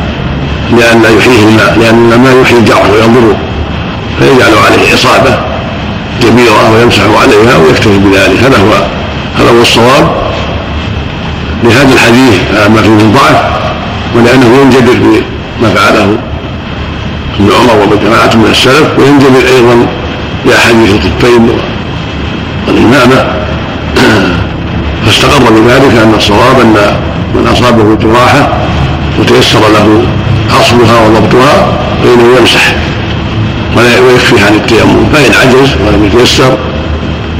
[0.71, 3.37] لأن لا يحييه الماء لأن الماء يحيي الجرح ويضره
[4.19, 5.39] فيجعل عليه إصابة
[6.23, 8.39] كبيرة ويمسح عليها ويكتفي بذلك.
[8.45, 8.73] هذا هو
[9.39, 10.15] هذا هو الصواب
[11.65, 12.41] لهذا الحديث
[12.75, 13.43] ما فيه من ضعف
[14.17, 14.93] ولأنه ينجبر
[15.61, 16.17] بما فعله
[17.41, 19.87] ابن عمر وجماعة من السلف وينجبر أيضا
[20.47, 21.49] بأحاديث الخفين
[22.69, 23.44] والإمامة.
[25.15, 26.75] فاستقر بذلك أن الصواب أن
[27.35, 28.49] من أصابه جراحة
[29.21, 30.03] وتيسر له
[30.61, 32.75] أصلها وضبطها فإنه يمسح
[33.77, 35.07] ولا ويكفي عن التيمم.
[35.13, 36.59] فإن عجز ولم يتيسر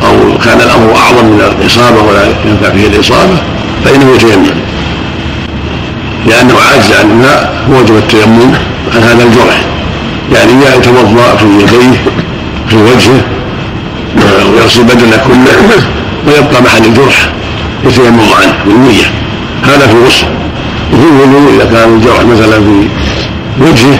[0.03, 3.37] أو كان الأمر أعظم من الإصابة ولا ينفع فيه الإصابة
[3.85, 4.47] فإنه يتيمم.
[6.27, 8.53] لأنه عاجز عن الماء وجب التيمم
[8.95, 9.65] عن هذا الجرح.
[10.35, 12.05] يعني يتوضأ في يديه
[12.69, 13.21] في وجهه
[14.53, 15.87] ويغسل بدنه كله
[16.27, 17.29] ويبقى محل الجرح.
[17.87, 19.07] يتيمم عنه بالنية
[19.63, 20.27] هذا في الغسل
[20.93, 22.89] وفي الوضوء إذا كان الجرح مثلا في
[23.61, 23.99] وجهه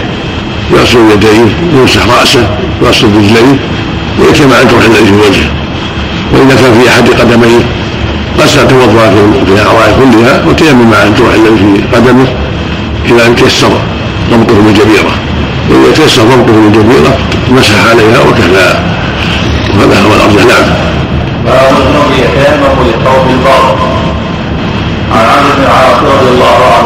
[0.71, 2.47] يغسل يديه ويمسح رأسه
[2.81, 3.59] ويغسل رجليه
[4.19, 5.49] ويتيمم عن الجرح الذي في وجهه.
[6.33, 7.59] وإذا كان في أحد قدميه
[8.39, 9.09] غسل توضأ
[9.45, 12.27] في الأعضاء كلها وتيمم عن الجرح الذي في قدمه
[13.05, 13.71] إذا لم تيسر
[14.31, 15.13] ضبطه بالجبيرة
[15.69, 17.17] وإذا تيسر ضبطه بالجبيرة
[17.51, 18.79] مسح عليها وكفى.
[19.77, 20.45] وهذا هو الأرجح.
[20.45, 20.65] نعم.
[21.45, 21.75] باب
[22.23, 23.65] يتيمم للثوب البر
[25.11, 26.85] عن عمرو بن العاص رضي الله عنه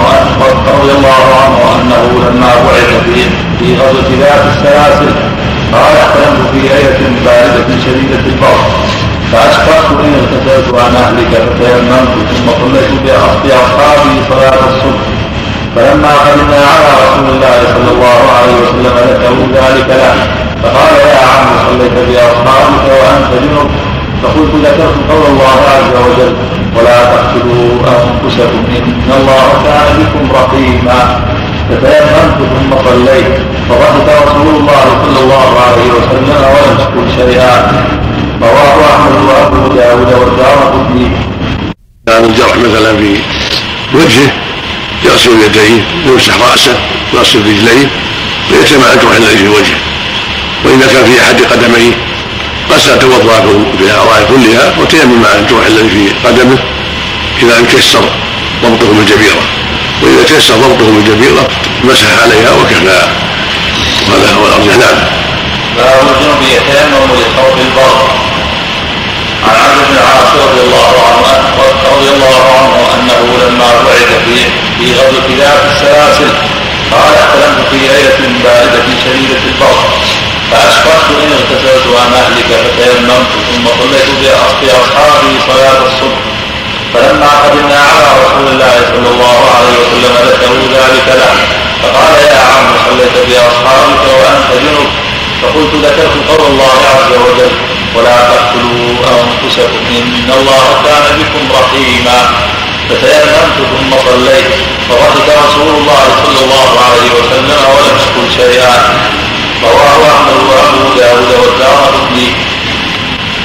[0.79, 3.19] رضي الله عنه أنه لما بعث في
[3.59, 5.11] في غزوة ذات السلاسل
[5.73, 8.69] قال احتلمت في ليلة باردة شديدة البرد
[9.31, 12.91] فأشفقت ان اغتسلت عن أهلك فتيممت ثم صليت
[13.43, 15.03] باصحابي صلاة الصبح.
[15.75, 20.15] فلما قدمنا على رسول الله صلى الله عليه وسلم ذكروا ذلك له
[20.63, 23.88] فقال يا عم صليت بأصحابك وأنت جنب
[24.23, 26.33] فقلت ذكرت قول الله عز وجل
[26.77, 31.21] ولا تقتلوا أنفسكم إن الله كان بكم رحيما
[31.69, 33.33] فتيممت ثم صليت
[33.69, 37.85] فضحك رسول الله صلى الله عليه وسلم ولم يقل شيئا.
[38.41, 41.07] رواه أحمد وأبو داود والدار قطني.
[42.07, 43.15] كان الجرح مثلا في
[43.93, 44.31] وجهه
[45.05, 46.75] يغسل يديه ويمسح رأسه
[47.13, 47.87] ويغسل رجليه
[48.51, 49.79] ويتم الجرح الذي في وجهه.
[50.65, 52.08] وإذا كان في أحد قدميه
[52.71, 53.41] غسل توضا
[53.77, 56.57] في الاعضاء كلها وتيمم عن الجرح الذي في قدمه
[57.41, 58.03] اذا تيسر
[58.63, 59.41] ضبطه بالجبيره
[60.03, 61.47] وإذا تيسر ضبطه بالجبيره
[61.83, 63.01] مسح عليها وكفى
[64.09, 64.97] وهذا هو الارجح نعم.
[65.77, 68.09] باب الجنوب يتيمم لخوف البر.
[69.43, 71.39] عن عبد بن العاص رضي الله عنه
[71.91, 74.35] رضي الله عنه أنه لما بعث في
[74.79, 76.29] في غزوة ذات السلاسل
[76.91, 79.89] قال احتلمت في ليلة باردة شديدة البرد
[80.51, 84.09] فاشفقت إن اغتسلت عن اهلك فتيممت ثم صليت
[84.61, 86.21] بأصحابي صلاة الصبح.
[86.93, 91.33] فلما قدمنا على رسول الله صلى الله عليه وسلم ذكروا ذلك له.
[91.83, 94.89] فقال يا عم صليت بأصحابك وأنت جنب
[95.41, 97.51] فقلت ذكرت قول الله عز وجل
[97.95, 102.19] ولا تقتلوا أنفسكم إن الله كان بكم رحيما.
[102.89, 104.49] فتيممت ثم صليت.
[104.89, 108.75] فضحك رسول الله صلى الله عليه وسلم ولم يقل شيئا.
[109.63, 111.91] رواه احمد وابو داود والدار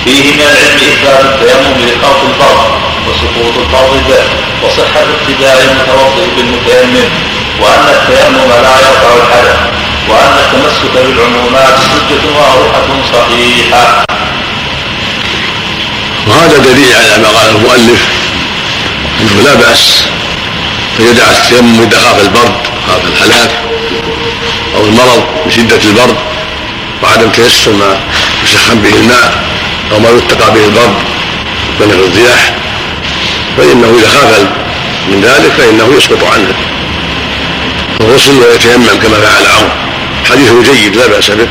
[0.04, 2.70] فيه من العلم اثبات التيمم لخوف الفرض
[3.08, 4.24] وسقوط الفرض به
[4.66, 7.08] وصحه ابتداء المتوضئ بالمتيمم
[7.60, 9.56] وان التيمم لا يرفع الحدث
[10.08, 14.04] وان التمسك بالعمومات حجه واضحه صحيحه
[16.28, 18.02] وهذا دليل على ما قال المؤلف
[19.20, 20.04] أنه لا بأس
[21.00, 23.50] أن يدع التيمم اذا خاف البرد خاف الهلاك
[24.76, 26.16] أو المرض بشدة البرد
[27.02, 27.96] وعدم تيسر ما
[28.44, 29.44] يسخن به الماء
[29.92, 30.94] أو ما يتقى به البرد
[31.80, 32.54] من الرياح
[33.56, 34.46] فإنه إذا خاف
[35.08, 36.52] من ذلك فإنه يسقط عنه.
[38.00, 39.70] الغسل ويتيمم كما فعل عمرو.
[40.30, 41.48] حديثه جيد لا بأس به.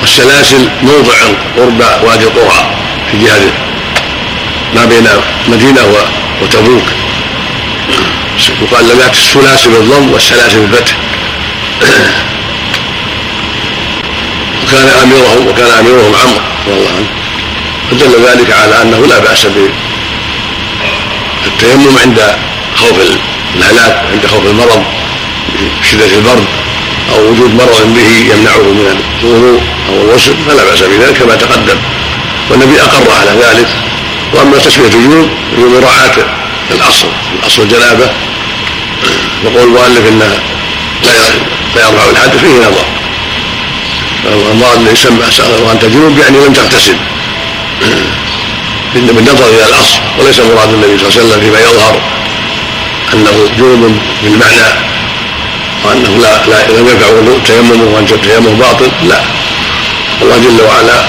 [0.00, 1.14] والسلاسل موضع
[1.56, 2.70] قرب وادي القرى
[3.10, 3.52] في جهة
[4.74, 5.08] ما بين
[5.48, 5.80] مدينة
[6.42, 6.82] وتبوك.
[8.62, 10.96] يقال لذات السلاسل بالضم والسلاسل بالفتح.
[14.62, 17.08] وكان اميرهم وكان أميرهم عمرو رضي الله عنه.
[17.90, 19.46] فدل ذلك على أنه لا بأس
[21.44, 22.36] بالتيمم عند
[22.76, 22.96] خوف
[23.56, 24.82] الهلاك عند خوف المرض
[25.90, 26.44] شدة البرد
[27.12, 31.78] أو وجود مرض به يمنعه من الوضوء أو الغسل فلا بأس بذلك كما تقدم.
[32.50, 33.68] والنبي أقر على ذلك
[34.34, 36.16] وأما تسمية الجنوب بمراعاه
[36.70, 37.08] الأصل.
[37.42, 38.10] الأصل الجنابه
[39.44, 40.38] وقول المؤلف انها
[41.76, 42.84] لا يرفع الحد فيه نظر.
[44.52, 45.18] المرض اللي يسمى
[45.68, 46.96] وانت جنوب يعني لم تغتسل.
[48.94, 52.00] بالنظر إلى الأصل وليس مراد النبي صلى الله عليه وسلم فيما يظهر
[53.14, 54.70] أنه جنوب بالمعنى
[55.84, 57.06] وأنه لا لا لم ينفع
[57.46, 58.90] تيممه وأن التيمم باطل.
[59.08, 59.20] لا.
[60.22, 61.04] الله جل وعلا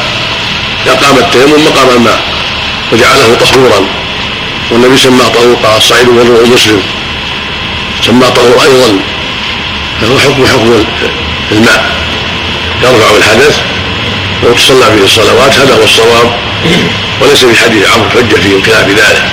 [0.87, 2.21] اقام التيمم مقام الماء
[2.91, 4.00] وجعله طهورا.
[4.71, 6.81] والنبي سماه طهور قال الصعيد وضوء مسلم.
[8.05, 8.99] سماه طهور أيضا.
[10.01, 10.83] فهو حكم حكم
[11.51, 11.91] الماء.
[12.83, 13.59] يرفع الحدث
[14.43, 15.53] وتصلى فيه الصلوات.
[15.59, 16.31] هذا هو الصواب.
[17.21, 19.23] وليس في حديث عمرو حجه في الكلام بذلك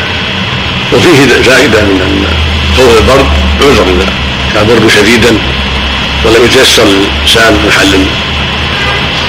[0.93, 2.25] وفيه فائدة من أن
[2.77, 3.27] خوف البرد
[3.63, 4.13] عذر اذا
[4.55, 5.39] كان البرد شديدا
[6.25, 8.07] ولم يتيسر الإنسان محل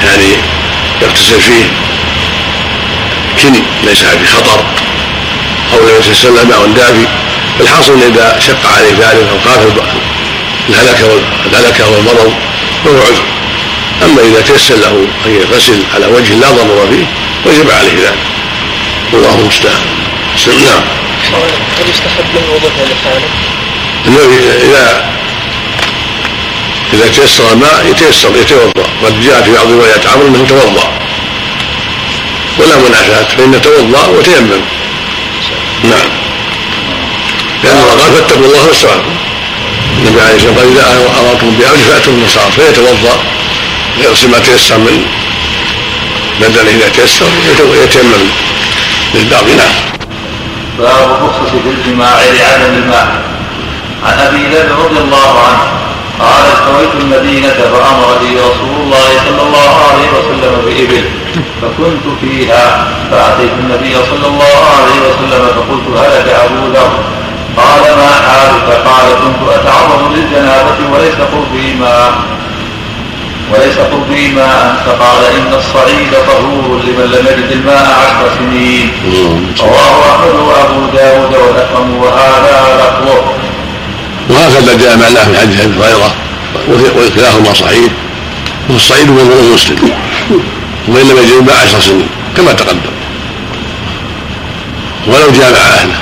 [0.05, 0.32] يعني
[1.01, 1.66] يغتسل فيه.
[3.43, 3.53] كن
[3.84, 4.64] ليس في خطر.
[5.74, 7.07] أو لم يتيسر له ماء دافي
[7.59, 9.61] الحاصل إذا شق عليه ذلك أو خاف
[10.70, 12.34] الهلكة الهلكة والمرض
[12.86, 13.24] فهو عذر.
[14.03, 17.05] أما إذا تيسر له أن يغتسل على وجه لا ضرر فيه
[17.45, 18.17] وجب عليه ذلك.
[19.13, 19.82] والله المستعان.
[20.47, 20.84] نعم.
[21.80, 23.30] هل يستحب له الوضوء لسانه؟
[24.07, 24.20] انه
[24.63, 25.05] اذا
[26.93, 28.88] إذا تيسر الماء يتيسر يتوضأ.
[29.05, 30.88] قد جاء في بعض روايات عمرو أنه توضأ.
[32.59, 34.61] ولا منافاه فانه توضأ وتيمم.
[35.84, 36.09] نعم.
[37.63, 39.11] لأن الله قال فاتقوا الله ما استطعتم
[39.97, 43.17] النبي عليه الصلاة والسلام قال إذا أمرتم بأمر فأتوا النصارى فيتوضأ
[44.03, 45.05] يغسل ما تيسر من
[46.41, 47.25] بدنه إذا تيسر
[47.84, 48.30] يتيمم.
[49.15, 49.73] للباقي نعم.
[50.80, 53.21] باب الرخصة في الجماع لعدم الماء.
[54.03, 55.78] عن أبي ذر رضي الله عنه.
[56.20, 61.05] قال استويت المدينة فأمر بي رسول الله صلى الله عليه وسلم بإبل
[61.61, 62.88] فكنت فيها.
[63.11, 66.91] فأتيت النبي صلى الله عليه وسلم فقلت هلك أبو ذر؟
[67.57, 72.11] قال ما حالك؟ قال كنت أتعرض للجنابة وليس قربي ماء
[73.53, 78.91] وليس قربي ماء فقال إن الصعيد طهور لمن لم يجد الماء عشر سنين.
[79.61, 83.48] رواه أحمد وأبو داود والأكرم وهذا لفظه.
[84.30, 86.15] وهكذا جاء معناه في حديث أبي هريرة
[86.69, 87.91] وكلاهما صحيح
[88.69, 89.91] والصعيد من مسلم
[90.88, 92.07] وإن لم يجد الماء عشر سنين
[92.38, 92.93] كما تقدم.
[95.07, 95.95] ولو جامع أهله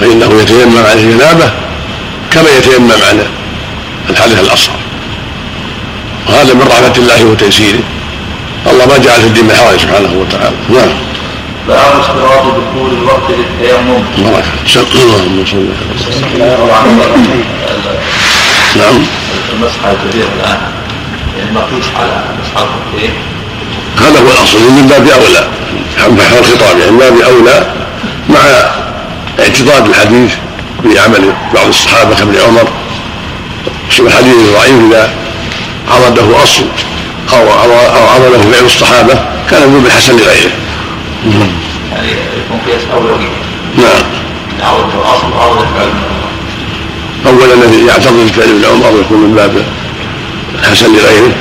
[0.00, 1.50] فإنه يتيمم عن الجنابه
[2.30, 3.26] كما يتيمم عن
[4.10, 4.76] الحدث الأصغر.
[6.28, 7.82] وهذا من رحمة الله وتيسيره.
[8.66, 10.56] الله ما جعل في الدين من حرج سبحانه وتعالى.
[10.68, 10.92] نعم.
[11.68, 14.44] باب اشتراط دخول الوقت للتيمم بارك
[14.94, 17.44] اللهم صل وسلم
[18.76, 19.06] نعم.
[19.52, 20.58] المسح الكبير الآن.
[21.38, 23.12] يعني فيش على مسح الخفين
[23.98, 24.58] هذا هو الأصل.
[24.58, 25.48] من باب أولى.
[25.98, 26.78] محل الخطاب.
[26.78, 27.66] يعني من باب أولى
[28.28, 28.40] مع
[29.40, 30.32] اعتضاد الحديث
[30.84, 32.68] بعمل بعض الصحابة كابن عمر.
[34.00, 35.10] الحديث الضعيف إذا
[35.90, 36.64] عرضه أصل
[37.32, 37.52] أو
[37.96, 39.14] أو عرضه فعل الصحابة
[39.50, 40.52] كان يقول بالحسن لغيره.
[41.26, 43.28] يعني يكون قياس اولويه
[43.78, 44.02] نعم.
[44.58, 45.26] الاصل
[45.62, 45.90] الفعل
[47.26, 49.64] اولا الذي يعتضد فعل ابن عمر يكون من باب
[50.58, 51.34] الحسن لغيره.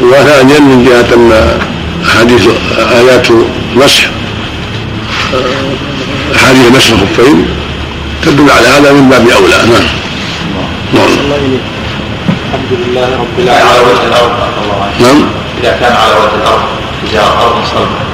[0.00, 1.58] وثانيا من جهة أن
[2.06, 3.26] احاديث آيات
[3.76, 4.10] مسح
[6.34, 7.46] احاديث مسح الخفين
[8.22, 9.56] تدل على هذا من باب أولى.
[9.56, 9.84] نعم.
[10.94, 11.08] نعم.
[12.48, 13.92] الحمد لله رب على العالمين.
[13.92, 14.30] وجه الأرض.
[15.00, 15.28] نعم.
[15.62, 16.62] إذا كان على وجه الأرض
[17.02, 18.13] تجاه أرض صلبه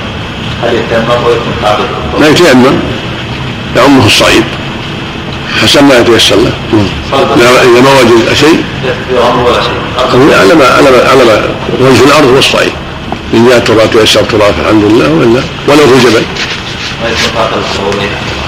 [0.63, 1.85] هل يتيمم ويكون قابل
[2.21, 2.81] لا يتيمم
[3.77, 4.45] يعمه الصعيد.
[5.63, 6.53] حسب ما يتيسر له.
[7.63, 8.65] إذا ما وجد شيء.
[8.85, 9.73] يكفي أمر ولا شيء.
[9.99, 11.37] أقول على ما على ما على ما
[11.81, 12.73] وجه الأرض هو الصعيد
[13.35, 15.43] إن جاء تراب تيسر تراب الحمد لله وإلا.
[15.69, 16.25] ولو في جبل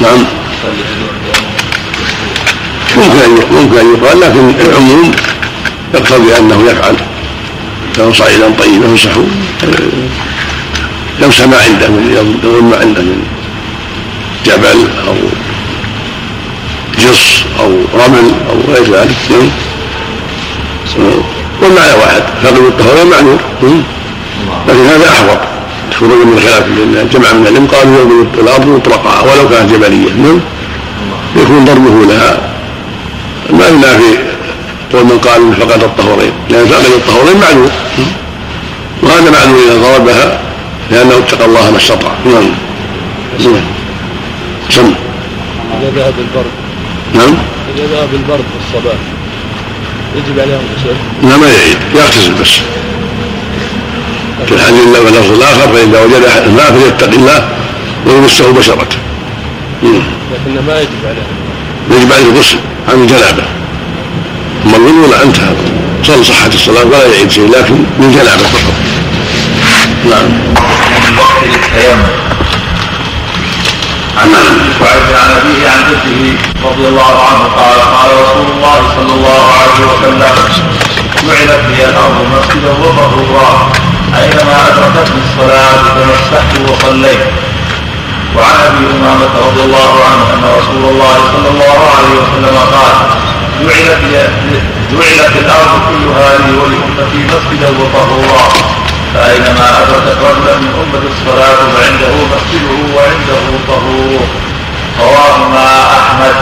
[0.00, 0.24] نعم.
[2.96, 5.12] ممكن أن ممكن أن يقال لكن العموم
[5.94, 6.96] يقتضي أنه يفعل.
[7.98, 9.20] لو صعيدا طيبا يمسحه
[11.22, 13.22] يمسح ما عنده من يضم ما عنده من
[14.44, 15.14] جبل أو
[16.98, 21.10] جص أو رمل أو غير ذلك نعم.
[21.62, 23.38] والمعنى واحد فقد الطهور معلوم
[24.68, 25.38] لكن هذا أحوط.
[25.98, 30.40] خروجا من الخلاف لأن جمع من العلم قالوا يضرب الأرض مطلقها ولو كانت جبلية نعم
[31.36, 32.38] يكون ضربه لها.
[33.50, 34.18] ما ينافي
[34.92, 37.70] قول من قال فقد الطهورين لأن فقد الطهورين معلوم
[39.02, 40.40] وهذا معلوم إذا ضربها
[40.93, 42.51] لأنه اتقى الله ما استطاع نعم.
[43.38, 43.64] نعم.
[44.70, 44.95] سم
[45.80, 46.53] إذا ذهب البرد.
[47.14, 47.34] نعم.
[47.76, 48.95] إذا ذهب البرد في الصباح
[50.16, 52.51] يجب عليهم غسل لا ما يعيد يغتسل بس.
[54.47, 57.49] في الحديث الله واللفظ الآخر فإذا وجد أحد الماء فليتق الله
[58.07, 58.97] ويمسه بشرته.
[59.82, 60.03] مم.
[60.32, 61.36] لكن ما يجب عليهم.
[61.90, 63.45] يجب عليه الغسل عن الجنابة.
[64.66, 65.55] أما الوضوء لا انتهى
[66.05, 68.74] صل صحة الصلاة ولا يعيد شيء لكن من جنابة فقط.
[70.11, 70.28] نعم.
[74.18, 74.30] عن
[74.78, 79.80] شعيب عن ابيه عن جده رضي الله عنه قال قال رسول الله صلى الله عليه
[79.90, 80.22] وسلم
[81.26, 83.70] جعلت لي الأرض مسجدا وطهورا
[84.20, 87.24] أينما أدركتني الصلاة تمسحت وصليت.
[88.36, 92.94] وعن أبي أمامة رضي الله عنه أن رسول الله صلى الله عليه وسلم قال
[93.60, 94.02] جعلت
[94.92, 98.82] جعلت الأرض كلها لي ولأمتي مسجدا وطهورا.
[99.14, 104.20] فأينما أدركت رجلا من أمة الصلاة فعنده مسجده وعنده طهور.
[105.00, 105.66] رواهما
[105.98, 106.34] أحمد.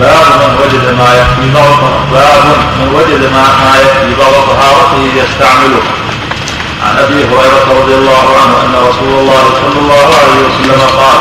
[0.00, 1.80] باب من وجد ما يكفي بعض
[2.12, 2.44] باب
[2.78, 5.82] من وجد ما ما يكفي بعض طهارته يستعمله.
[6.86, 11.18] عن أبي هريرة رضي الله عنه أن رسول الله صلى الله عليه وسلم قال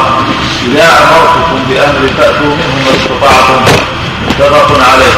[0.66, 3.62] إذا أمرتكم بأمر فأتوا منه ما استطعتم.
[4.28, 5.16] متفق عليه.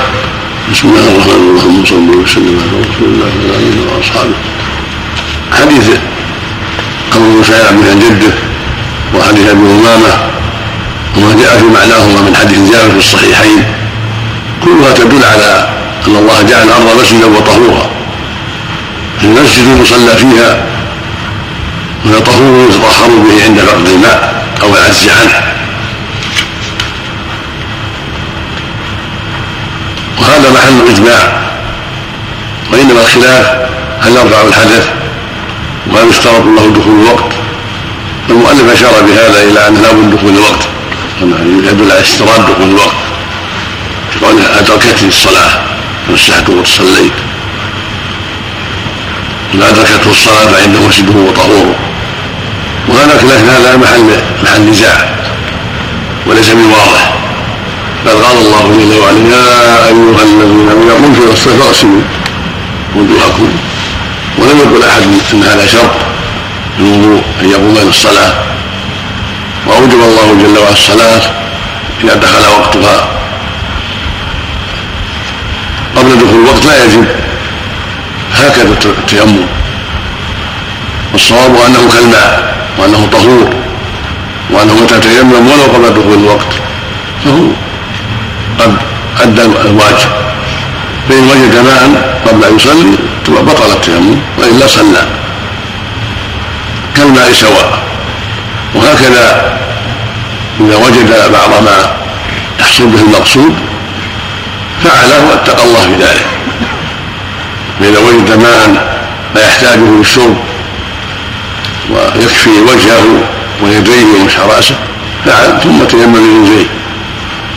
[0.70, 4.38] بسم الله الرحمن الرحيم صلى الله وسلم على رسول الله وعلى آله وأصحابه.
[5.52, 5.88] حديث
[7.16, 8.34] أبو سعيد عن جده
[9.16, 10.14] وحديث أبي أمامة
[11.18, 13.64] وما جاء في معناهما من حديث جابر في الصحيحين.
[14.64, 15.70] كلها تدل على
[16.08, 17.90] أن الله جعل الأرض مسجدا وطهورا.
[19.24, 20.50] المسجد المصلى فيها
[22.06, 25.59] وهي طهور يتطهر به عند فقد الماء أو العجز عنه.
[30.40, 31.42] وهذا محل الاجماع
[32.72, 33.70] وإنما الخلاف
[34.02, 34.90] هل يرفع الحدث؟
[35.92, 37.34] وهل يشترط له دخول الوقت؟
[38.30, 40.68] المؤلف أشار بهذا إلى ان لابد دخول الوقت.
[41.70, 42.96] يدل على اشتراط دخول الوقت.
[44.14, 45.52] في قوله أدركتني الصلاة
[46.08, 47.14] فمسحت وصليت
[49.54, 51.76] إن أدركته الصلاة فعنده مسجده وطهوره.
[52.88, 55.10] وهذا خلاف هذا محل محل نزاع
[56.28, 57.19] وليس بواضح.
[58.10, 62.02] بل قال الله جل وعلا يا أيها الذين آمنوا قمتم إلى الصلاة فاغسلوا
[62.96, 63.50] وجوهكم
[64.38, 65.96] ولم يقل أحد أن هذا شرط
[66.78, 68.34] في الوضوء أن يقوم إلى الصلاة.
[69.68, 71.22] وأوجب الله جل وعلا الصلاة
[72.04, 73.08] إذا دخل وقتها.
[75.98, 77.08] قبل دخول الوقت لا يجب.
[78.34, 79.46] هكذا التيمم.
[81.14, 83.50] والصواب أنه كالماء وأنه طهور
[84.50, 86.54] وأنه متى تيمم ولو قبل دخول الوقت
[87.26, 87.69] فهو
[88.60, 88.76] قد
[89.22, 90.12] ادى الواجب.
[91.10, 92.98] فإن وجد ماء قبل أن يصلي
[93.28, 95.08] بطل التيمم وإلا صلى.
[96.96, 97.80] كالماء سواء.
[98.76, 99.58] وهكذا
[100.60, 101.78] إذا وجد بعض ما
[102.60, 103.56] يحصل به المقصود
[104.84, 106.28] فعله واتقى الله في ذلك.
[107.80, 108.90] فإذا وجد ماء
[109.36, 110.38] لا يحتاجه للشرب
[111.90, 113.24] ويكفي وجهه
[113.64, 114.76] ويديه ومسح رأسه
[115.26, 116.79] فعل ثم تيمم برجليه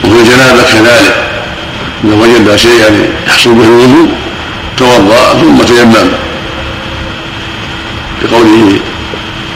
[0.05, 1.15] وفي الجنابة كذلك.
[2.05, 4.09] إذا وجد شيئا يحصل به الوضوء
[4.77, 6.09] توضأ ثم تيمم.
[8.23, 8.81] بقوله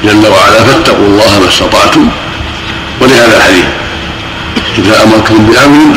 [0.05, 2.09] جل وعلا فاتقوا الله ما استطعتم.
[3.01, 3.65] ولهذا الحديث
[4.79, 5.97] إذا أمرتم بأمر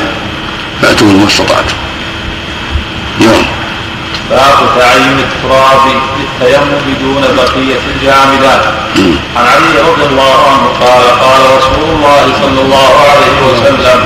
[0.82, 1.78] فأتوا ما استطعتم.
[3.20, 3.46] نعم.
[4.30, 5.82] باب تعين التراب
[6.20, 8.64] للتيمم دون بقية الجامدات.
[9.38, 14.00] عن علي رضي الله عنه قال قال رسول الله صلى الله عليه وسلم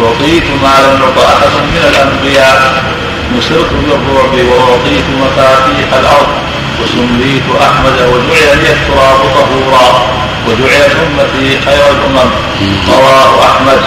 [0.00, 2.84] أعطيت ما لم يعط أحد من الأنبياء
[3.38, 6.28] نصرت بالرعب وأعطيت مفاتيح الأرض.
[6.82, 9.88] وسميت أحمد وجعل لي التراب طهورا
[10.48, 12.30] وجعلت أمتي خير الأمم.
[12.88, 13.80] رواه أحمد.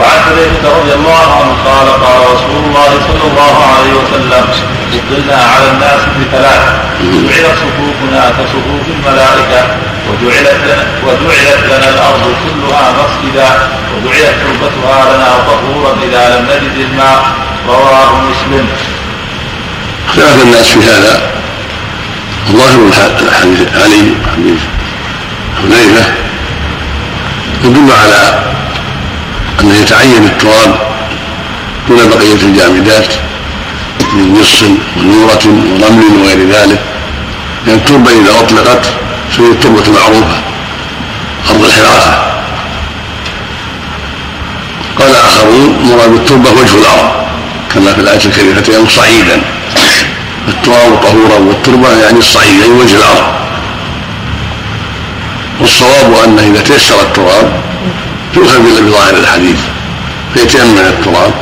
[0.00, 4.44] وعن حذيفة رضي الله عنه قال قال رسول الله صلى الله عليه وسلم
[4.92, 6.62] فضلنا على الناس بثلاث
[7.00, 9.60] جعلت صفوفنا كصفوف الملائكة
[10.08, 10.60] وجعلت
[11.06, 13.48] وجعلت لنا الأرض كلها مسجدا
[13.94, 17.22] وجعلت تربتها لنا طهورا إذا لم نجد الماء.
[17.68, 18.68] رواه مسلم.
[20.08, 21.30] اختلف الناس في هذا.
[22.52, 22.78] ظاهر
[23.20, 24.60] الحديث علي حديث
[25.62, 26.12] حذيفة
[27.64, 28.42] يدل على
[29.60, 30.74] أنه يتعين التراب
[31.88, 33.14] دون بقية الجامدات
[34.12, 34.62] من نص
[34.96, 36.80] ونورة ورمل وغير ذلك
[37.66, 38.86] لأن التربة إذا أطلقت
[39.30, 40.36] فهي التربة المعروفة
[41.50, 42.30] أرض الحراسة
[44.98, 47.10] قال آخرون مراد التربة وجه الأرض
[47.74, 49.42] كما في الآية الكريمة يعني صعيدا.
[50.48, 53.24] التراب طهورا والتربة يعني الصعيد يعني وجه الأرض.
[55.60, 57.52] والصواب أنه إذا تيسر التراب
[58.36, 59.58] يؤخذ بظاهر الحديث.
[60.34, 61.32] فيتيمم التراب؟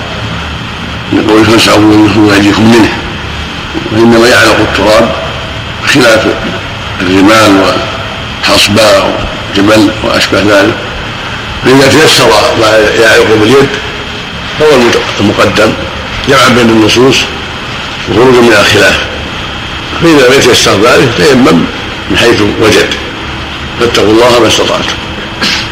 [1.12, 1.78] يقول فامسحوا
[2.16, 2.93] بوجهكم منه.
[3.93, 5.09] وإنما يعلق التراب
[5.95, 6.26] خلاف
[7.01, 9.26] الرمال والحصباء
[9.57, 10.74] والجبل وأشبه ذلك.
[11.64, 12.24] فإذا تيسر
[12.61, 12.66] ما
[13.03, 13.68] يعلق باليد
[14.59, 14.68] فهو
[15.20, 15.72] المقدم.
[16.28, 17.16] جمعا بين النصوص
[18.11, 18.99] وخروجا من الخلاف.
[20.03, 21.64] فإذا لم يتيسر ذلك تيمم
[22.11, 22.89] من حيث وجد.
[23.80, 25.07] فاتقوا الله ما استطعتم.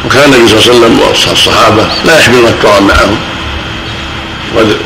[0.05, 3.17] وكان النبي صلى الله عليه وسلم والصحابة لا يحملون التراب معهم.
[4.55, 4.77] وقد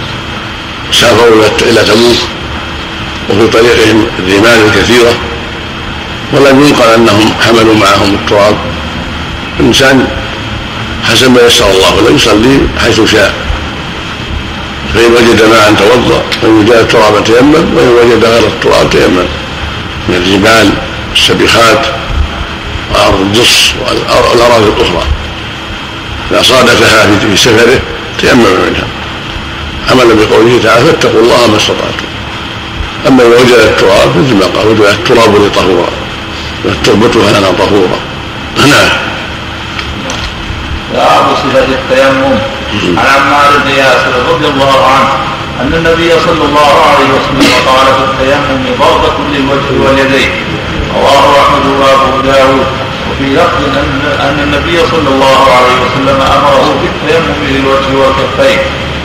[0.91, 2.18] سافروا إلى تبوك.
[3.30, 5.14] وفي طريقهم الرمال كثيرة
[6.34, 8.55] ولم ينقل أنهم حملوا معهم التراب.
[9.59, 10.07] الإنسان
[11.03, 13.34] حسب ما يسر الله له يصلي حيث شاء.
[14.93, 19.26] فإن وجد ماء توضأ وإن وجد التراب تيمم وإن وجد غير التراب تيمم.
[20.09, 20.70] من الجبال
[21.14, 21.86] السبخات
[22.93, 25.03] وأرض الجص والأراضي الأخرى.
[26.31, 27.79] إذا صادفها في سفره
[28.19, 28.87] تيمم منها.
[29.91, 32.07] عملا بقوله تعالى فاتقوا الله ما استطعتم.
[33.07, 35.89] أما إذا وجد التراب مثل ما قال وجد التراب لي طهورا
[36.83, 37.99] تربتها لنا طهورا.
[38.57, 38.89] نعم
[40.93, 42.39] باب صفة التيمم.
[42.97, 45.09] عن عمار بن ياسر رضي الله عنه
[45.61, 50.31] أن النبي صلى الله عليه وسلم قال في التيمم ضربة للوجه واليدين.
[50.95, 52.67] رواه أحمد وأبو داود.
[53.11, 58.59] وفي لفظ أن أن النبي صلى الله عليه وسلم أمره بالتيمم للوجه والكفين.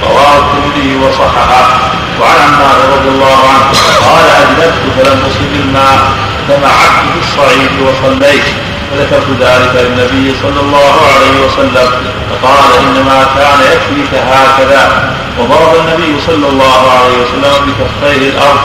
[0.08, 1.66] رواه الترمذي وصححه.
[2.20, 3.66] وعن عمار رضي الله عنه
[4.06, 5.98] قال أجلبت فلم أصب الماء
[6.48, 8.48] فمعت في الصعيد وصليت.
[8.90, 11.88] فذكرت ذلك للنبي صلى الله عليه وسلم
[12.30, 15.12] فقال إنما كان يكفيك هكذا.
[15.38, 18.60] وضرب النبي صلى الله عليه وسلم بكفيه الأرض.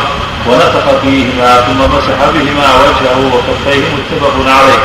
[0.48, 4.82] ونفخ فيهما ثم مسح بهما وجهه وكفيه متفق عليه.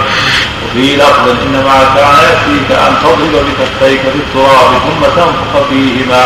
[0.65, 6.25] وفي لفظ إنما كان يكفيك أن تضرب بكفيك في التراب ثم تنفخ فيهما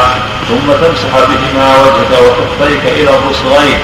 [0.49, 3.79] ثم تمسح بهما وجهك وكفيك إلى الرسغين.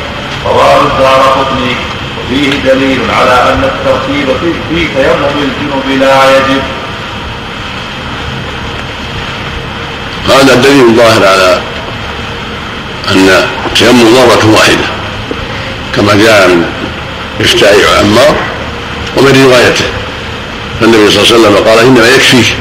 [0.46, 1.74] رواه الدار قطني.
[2.18, 6.62] وفيه دليل على أن الترتيب في, تيمم الجنوب لا يجب.
[10.28, 11.60] هذا الدليل الظاهر على
[13.10, 13.28] أن
[13.66, 15.05] التيمم ضربه واحدة.
[15.96, 16.64] كما جاء من
[17.40, 18.36] إفتاء عمار
[19.16, 19.84] ومن روايته.
[20.80, 22.56] فالنبي صلى الله عليه وسلم قال إنما يكفيك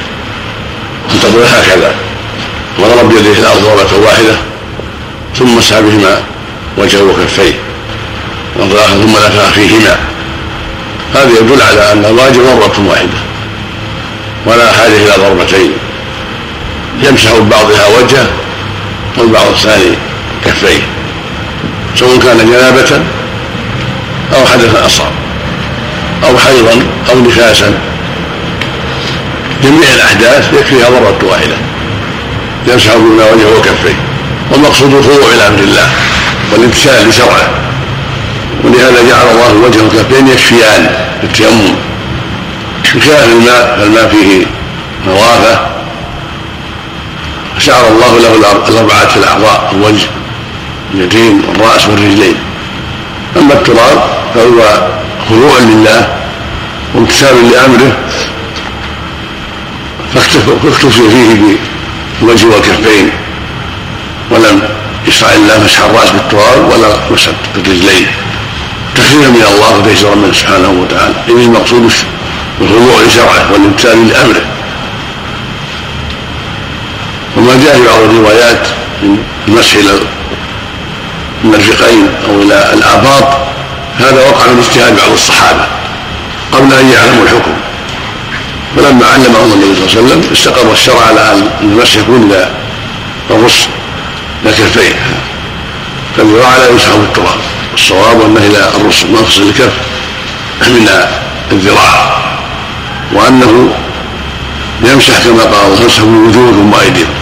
[1.11, 1.95] أن تقول هكذا.
[2.79, 4.35] وضرب بيده الأرض ضربة واحدة
[5.39, 6.23] ثم مسح بهما
[6.77, 7.53] وجهه وكفيه.
[8.57, 9.99] ثم نفخ فيهما.
[11.15, 13.19] هذا يدل على أن الواجب ضربة واحدة.
[14.45, 15.71] ولا حاجة إلى ضربتين.
[17.03, 18.27] يمسح ببعضها وجهه
[19.17, 19.95] والبعض الثاني
[20.45, 20.81] كفيه.
[21.99, 23.03] سواء كان جنابة
[24.33, 25.11] أو حدثا أصغر
[26.23, 27.73] أو حيضا أو نفاسا.
[29.63, 31.55] جميع الأحداث يكفيها ضربة واحدة.
[32.67, 33.95] يمسح بما وجهه وكفيه.
[34.51, 35.89] والمقصود الخضوع إلى أمر الله
[36.51, 37.49] والامتثال لشرعه
[38.63, 40.89] ولهذا جعل الله الوجه والكفين يكفيان
[41.23, 41.75] التيمم
[42.95, 44.45] بخلاف الماء فالماء فيه
[45.07, 45.59] نظافة
[47.59, 48.35] شعر الله له
[48.69, 50.07] الأربعة الأعضاء الوجه
[50.93, 52.35] اليدين والرأس والرجلين.
[53.37, 54.87] أما التراب فهو
[55.29, 56.17] خضوع لله
[56.95, 57.97] وامتثال لأمره
[60.13, 61.57] فاكتفي فيه
[62.21, 63.09] بالوجه والكفين
[64.31, 64.61] ولم
[65.07, 68.07] يشرع الله مسح الرأس بالتراب ولا مسح بالرجلين.
[68.95, 71.15] تخفيفا من الله وتيسرا منه سبحانه وتعالى.
[71.27, 71.91] اذ المقصود
[72.61, 74.41] الخضوع لشرعه والامتثال لأمره.
[77.37, 78.67] وما جاء في بعض الروايات
[79.03, 79.17] من
[79.47, 79.91] المسح إلى
[81.43, 83.54] المرفقين أو إلى الاباط
[83.99, 85.65] هذا وقع من اجتهاد بعض الصحابة
[86.51, 87.53] قبل أن يعلموا الحكم.
[88.75, 92.49] فلما علمهم النبي صلى الله عليه وسلم استقر الشرع على أن المسح إلى
[93.29, 93.67] الرسل
[94.43, 94.95] إلى كفيه.
[96.17, 97.39] فالذراع لا يمسح بالتراب
[97.73, 99.73] الصواب أنه إلى الرسل نقص الكف
[100.61, 100.89] من
[101.51, 102.25] الذراع.
[103.13, 103.69] وأنه
[104.83, 107.13] يمسح كما قال الله يمسح بوجوهكم وأيديكم.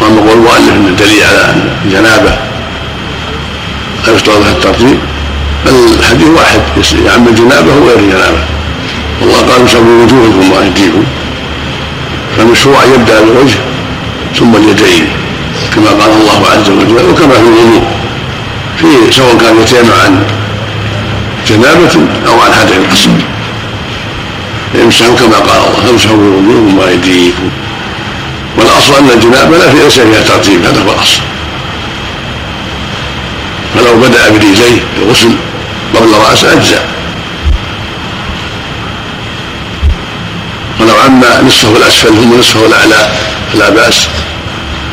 [0.00, 2.51] وأما قول المؤلف إن الدليل على أن الجنابه
[4.06, 4.98] لا يشترط لها الترتيب
[5.98, 6.60] الحديث واحد
[7.06, 8.38] يعم الجنابه وغير الجنابه
[9.20, 11.04] والله قال امسحوا بوجوهكم وأيديكم.
[12.36, 13.58] فالمشروع أن يبدأ بالوجه
[14.38, 15.08] ثم اليدين
[15.74, 17.82] كما قال الله عز وجل وكما في الوضوء
[18.78, 20.22] في سواء كان يتيمم عن
[21.48, 21.94] جنابة
[22.28, 23.22] أو عن حدث أصغر
[24.74, 27.48] يمسحوا كما قال الله فامسحوا بوجوهكم وأيديكم.
[28.58, 31.20] والأصل أن الجنابة لا في ليس فيها ترتيب هذا هو الأصل.
[33.74, 35.36] فلو بدأ برجليه الغسل
[35.94, 36.82] قبل رأسه أجزأ
[40.80, 43.08] ولو عم نصفه الأسفل ثم نصفه الأعلى
[43.52, 44.08] فلا بأس.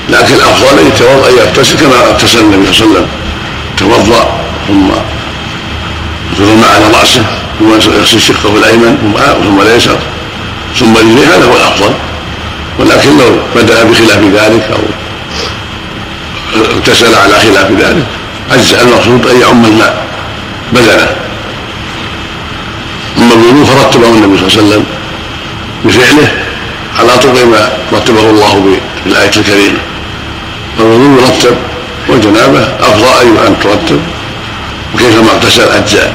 [0.10, 3.08] لكن الأفضل أن يتوضأ يغتسل كما اغتسل النبي صلى الله عليه وسلم.
[3.78, 4.90] توضأ ثم
[6.38, 7.26] ثم على رأسه
[7.60, 9.14] ثم يغسل شقه الأيمن
[9.44, 10.00] ثم الأيسر
[10.80, 11.94] ثم رجليه هذا هو الأفضل.
[12.80, 14.84] ولكن لو بدأ بخلاف ذلك أو
[16.62, 18.06] اغتسل على خلاف ذلك.
[18.52, 20.06] أجزأ المقصود أن يعم الماء
[20.74, 21.08] بدنه
[23.18, 24.86] أما الوضوء فرتبه النبي صلى الله عليه وسلم
[25.86, 26.32] بفعله
[27.00, 29.80] على طبق ما رتبه الله في الآية الكريمة.
[30.78, 31.56] فالوضوء يرتب
[32.10, 34.00] والجنابة أفضل أن ترتب
[34.96, 36.14] وكيفما اغتسل أجزاء.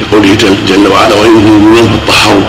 [0.00, 0.34] لقوله
[0.68, 2.42] جل وعلا وإنه من فطهروا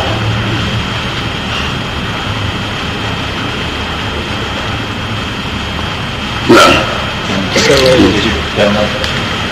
[6.49, 6.86] نعم.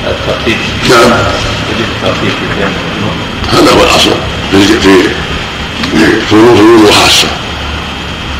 [0.07, 0.57] الترتيب
[0.89, 1.11] نعم.
[1.71, 2.45] يجب الترتيب في
[3.51, 4.11] هذا هو الأصل
[4.51, 5.09] في في
[6.29, 7.27] في الوضوء خاصة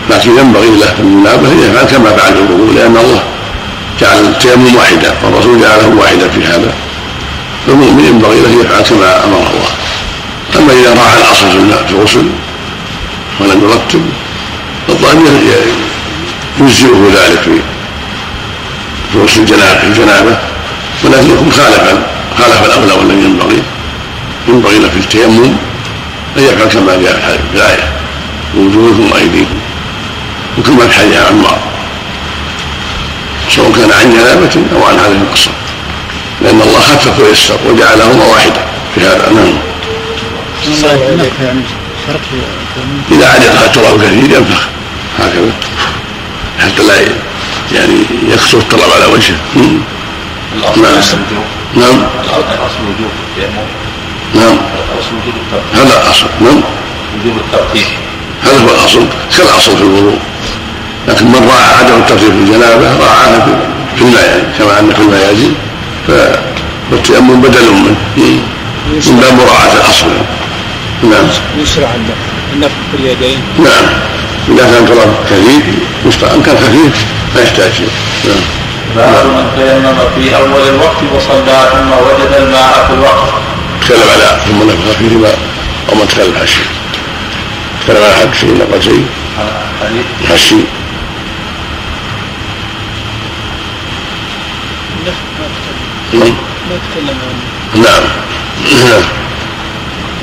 [0.10, 3.24] لكن ينبغي له في الجنابة أن يفعل كما فعل في الوضوء لأن الله
[4.02, 6.74] جعل التيمم واحدا والرسول جعله واحدا في هذا
[7.68, 9.72] فالمؤمن ينبغي له يفعل كما أمر الله
[10.56, 12.30] أما إذا راعى الأصل في الغسل
[13.40, 14.02] ولم يرتب
[14.88, 15.18] فالظاهر
[16.60, 17.75] يجزئه ذلك في
[19.16, 19.42] في غسل
[19.88, 20.38] الجنابة.
[21.04, 22.08] ولكن يكون خالفا
[22.38, 23.62] خالف الأولى والذي ينبغي.
[24.48, 25.56] ينبغي له في التيمم.
[26.38, 27.88] أن يفعل كما جاء في الآية.
[28.58, 29.60] وجوهكم وأيديكم.
[30.58, 31.60] وكما في حديث عمار.
[33.50, 35.54] سواء كان عن جنابة أو عن حدث أصغر
[36.42, 39.58] لأن الله خفف ويسر وجعلهما واحدا في هذا نعم
[43.12, 44.68] إذا عدد التراب كثير ينفخ
[45.20, 45.52] هكذا
[46.60, 46.94] حتى لا
[47.76, 47.94] يعني
[48.34, 49.38] يكثر التراب على وجهه.
[49.56, 49.80] نعم.
[50.62, 50.84] نعم.
[50.94, 51.18] الاصل
[52.88, 53.12] وجوب
[54.36, 54.58] نعم.
[54.94, 56.28] الاصل وجوب الترتيب هذا الأصل.
[56.42, 56.62] نعم.
[57.20, 57.86] وجوب الترتيب
[58.44, 59.06] هذا هو الأصل.
[59.38, 60.20] كالاصل في الوضوء؟
[61.08, 63.46] لكن من راعى عدم الترتيب في الجنابة راعاه
[63.96, 65.54] في الماء كما ان في الماء يجب
[66.08, 67.96] فالتيمم بدل منه.
[68.88, 70.08] من باب مراعاة الأصل.
[71.04, 71.28] نعم.
[71.62, 71.90] يشرع
[72.54, 73.40] النفخ في اليدين.
[73.60, 73.86] نعم.
[74.50, 75.64] إذا كان تراب كثير
[76.06, 77.06] يشرع ان كان خفيف.
[77.36, 77.82] لا يحتاج
[78.26, 78.42] نعم.
[78.96, 83.30] باب من تيمم في أول الوقت وصلى ثم وجد الماء في الوقت.
[83.82, 85.30] تكلم على ثم نفخ فيه ما
[85.90, 86.62] أو ما تكلم حشي
[87.84, 89.06] تكلم على حد شيء نقل شيء.
[89.82, 90.32] حديث.
[90.32, 90.56] حشي
[96.16, 98.04] ما تكلم عنه نعم.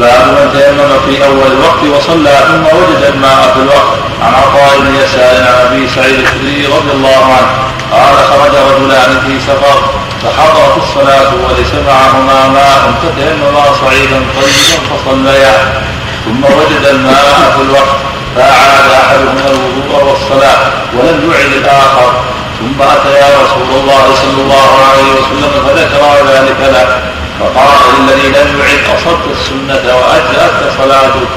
[0.01, 3.99] باب من تيمم في أول الوقت وصلى ثم وجد الماء في الوقت.
[4.23, 7.51] عن عطاء بن يسار عن أبي سعيد الخدري رضي الله عنه
[7.93, 9.79] قال خرج رجلان في سفر
[10.23, 15.83] فحضرت الصلاة وليس معهما ماء فتيمما صعيدا طيبا فصليا.
[16.25, 17.97] ثم وجد الماء في الوقت
[18.37, 20.61] فأعاد أحدهما الوضوء والصلاة
[20.97, 22.13] ولم يعد الآخر.
[22.61, 26.03] ثم أتيا رسول الله صلى الله عليه وسلم فذكر
[26.33, 27.12] ذلك له.
[27.41, 31.29] فقال للذي لم يعد أصبت السنة وأجزأتك صلاتك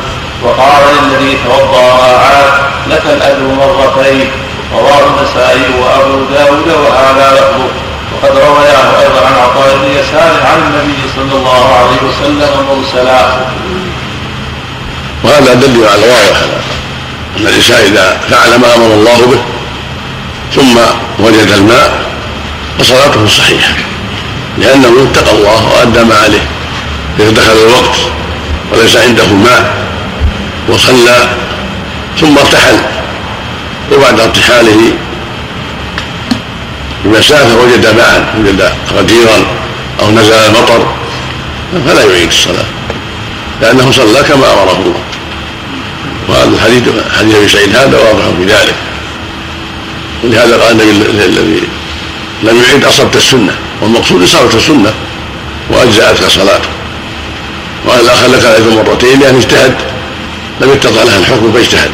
[0.44, 2.52] وقال للذي توضأ وأعاد
[2.88, 4.32] لك الأجر مرتين
[4.74, 7.70] رواه النسائي وأبو داود وهذا لفظه
[8.14, 13.26] وقد روياه أيضا عن عطاء بن يسار عن النبي صلى الله عليه وسلم مرسلا.
[15.24, 16.38] وهذا دليل على الواضح
[17.40, 19.42] ان الانسان إذا فعل ما أمر الله به
[20.56, 20.78] ثم
[21.20, 22.06] وجد الماء
[22.80, 23.74] فصلاته صحيحة.
[24.57, 26.45] لأنه اتقى الله وأدى ما عليه.
[27.19, 27.98] اذا دخل الوقت
[28.72, 29.73] وليس عنده ماء
[30.69, 31.30] وصلى
[32.19, 32.77] ثم ارتحل.
[33.91, 34.94] وبعد ارتحاله
[37.06, 39.45] بمسافة وجد ماء وجد غديرا
[40.02, 40.94] أو نزل المطر
[41.88, 42.65] فلا يعيد الصلاة
[43.61, 45.03] لأنه صلى كما أمره الله.
[46.30, 46.84] وهذا الحديث
[47.19, 48.76] حديث أبي سعيد هذا واضح في ذلك.
[50.23, 50.90] ولهذا قال النبي
[51.26, 51.64] الذي
[52.44, 53.56] لم يعد أصبت السنة.
[53.81, 54.93] والمقصود اصابه السنة
[55.69, 56.69] واجزاتك صلاته
[57.85, 59.76] وقال الآخر لك الاجر مرتين لأن اجتهد.
[60.61, 61.91] لم يتضع له الحكم فاجتهد.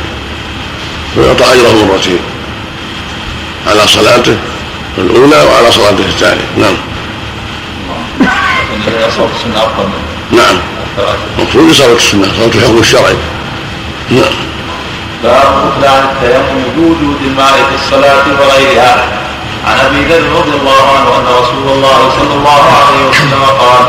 [1.17, 2.19] ويعطى أجره مرتين.
[3.67, 4.37] على صلاته
[4.97, 6.45] الأولى وعلى صلاته الثانية.
[6.57, 6.73] نعم.
[8.79, 9.67] السنة
[10.31, 10.57] نعم.
[11.39, 13.15] المقصود اصابه السنة اصابه الحكم الشرعي.
[14.09, 14.33] نعم.
[15.23, 19.20] باب بطلان التيمم بوجود الماء في الصلاة وغيرها.
[19.67, 23.85] عن أبي ذر رضي الله عنه أن رسول الله صلى الله عليه وسلم قال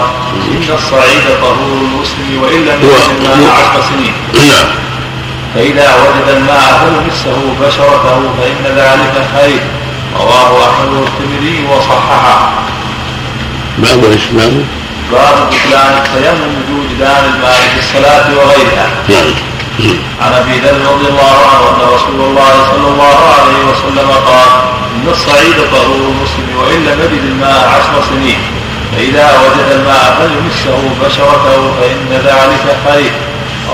[0.48, 4.12] إن الصعيد طهور المسلم وإن لم يجد الماء عشر سنين.
[4.34, 4.68] نعم.
[5.54, 9.60] فإذا وجد الماء فلمسه بشرته فإن ذلك خير.
[10.20, 12.50] رواه أحمد والترمذي وصححه.
[13.78, 14.64] باب إيش؟ باب
[15.12, 18.88] باب بطلان التيمم بوجدان الماء في الصلاة وغيرها.
[19.08, 19.51] نعم.
[20.20, 24.50] عن أبي ذر رضي الله عنه أن رسول الله صلى الله عليه وسلم قال
[24.94, 28.38] إن الصعيد طهور المسلم وإن لم يجد الماء عشر سنين
[28.96, 33.12] فإذا وجد الماء فليمسه بشرته فإن ذلك خير.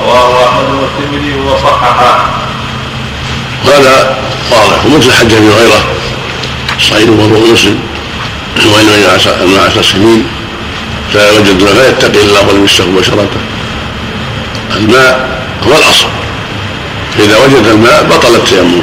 [0.04, 2.26] رواه أحمد والترمذي وصححه.
[3.66, 4.16] هذا
[4.52, 5.84] واضح ومثل حج أبي هريرة.
[6.76, 7.80] الصعيد وضوء مسلم
[8.56, 10.26] وإن لم يجد الماء عشر سنين
[11.12, 13.40] فوجد فيتقي الله وليمسه بشرته.
[14.76, 16.06] الماء هو الاصل
[17.18, 18.82] فاذا وجد الماء بطل التيمم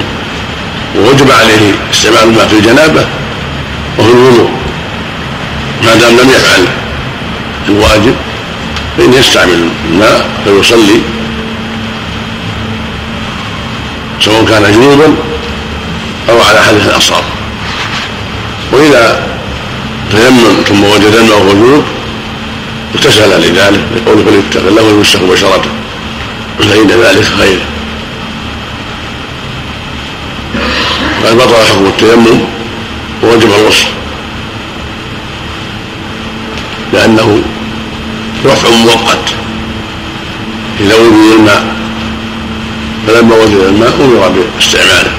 [0.97, 3.05] ووجب عليه استعمال الماء في الجنابة
[3.99, 4.49] وفي الوضوء.
[5.83, 6.67] ما دام لم يفعل
[7.69, 8.15] الواجب
[8.97, 11.01] فإن يستعمل الماء فيصلي.
[14.21, 15.15] سواء كان جنوبا
[16.29, 17.23] أو على حدث أصغر
[18.71, 19.27] وإذا
[20.11, 21.83] تيمم ثم وجد الماء وهو جنوب
[22.95, 25.69] اغتسل لذلك يقول فليتق الله ويمسك بشرته
[26.59, 27.59] فإن ذلك خير.
[31.25, 32.39] قد بطل حكم التيمم
[33.23, 33.87] ووجب الغسل.
[36.93, 37.41] لأنه
[38.45, 39.35] رفع مؤقت
[40.79, 41.75] إذا وجد الماء.
[43.07, 45.11] فلما وجد الماء أمر باستعماله.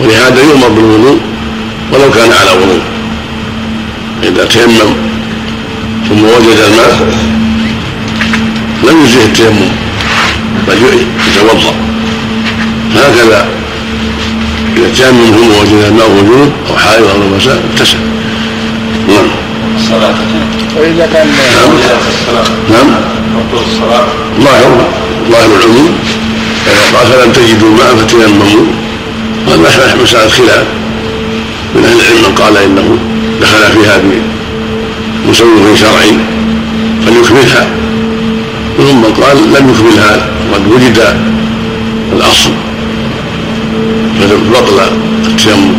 [0.00, 1.20] ولهذا يؤمر بالوضوء
[1.92, 2.82] ولو كان على وضوء.
[4.22, 4.94] إذا تيمم
[6.08, 7.12] ثم وجد الماء
[8.86, 9.70] لم يجزه التيمم
[10.68, 10.78] بل
[11.28, 11.74] يتوضأ.
[12.94, 13.48] هكذا
[14.76, 17.98] إذا تيمم ثم وجد الماء موجود أو حائض أو نفساء اغتسل
[19.08, 19.28] نعم.
[19.76, 20.14] الصلاة.
[20.76, 21.72] وإذا كان نعم.
[22.70, 22.90] نعم.
[24.40, 24.70] ظاهر
[25.30, 25.98] ظاهر العموم.
[26.66, 28.66] إذا قال فلم تجدوا ماء فتيمموا.
[29.48, 30.64] هذا مسألة خلاف
[31.74, 32.98] من أهل العلم من قال إنه
[33.40, 34.00] دخل فيها
[35.26, 36.18] بمسوغ شرعي
[37.06, 37.85] فليكملها.
[38.78, 40.98] ثم قال لم يكملها قد وجد
[42.12, 42.50] الأصل.
[44.20, 44.78] فبطل
[45.26, 45.72] التيمم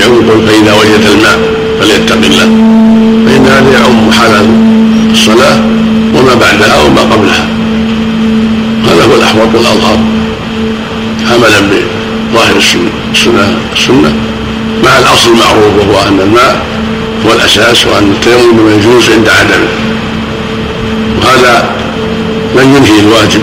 [0.00, 1.38] يعود فإذا وجد الماء
[1.80, 2.48] فليتق الله.
[3.26, 4.32] فإن هذا يعم حال
[5.10, 5.56] الصلاة
[6.14, 7.46] وما بعدها وما قبلها.
[8.84, 9.98] هذا هو الأحوط والأظهر.
[11.30, 14.14] عملا بظاهر السنة السنة السنة.
[14.84, 16.66] مع الأصل المعروف وهو أن الماء
[17.26, 19.68] هو الأساس وأن التيمم يجوز عند عدمه.
[21.22, 21.83] وهذا
[22.56, 23.42] لن ينهي الواجب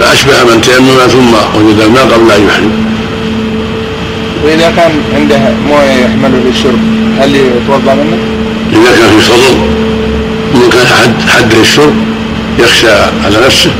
[0.00, 2.88] فأشبه من تيمم ثم وجد الماء قبل أن يحرم
[4.44, 6.78] وإذا كان عنده موية يحمله للشرب
[7.20, 8.18] هل يتوضأ منه؟
[8.72, 9.58] إذا كان في فضل
[10.54, 11.94] ومن كان حد حد للشرب
[12.58, 12.90] يخشى
[13.24, 13.70] على نفسه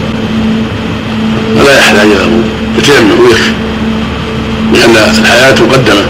[1.56, 2.44] فلا يحتاج إلى الوضوء
[2.78, 3.52] يتيمم ويكفي
[4.72, 6.04] لأن الحياة مقدمة.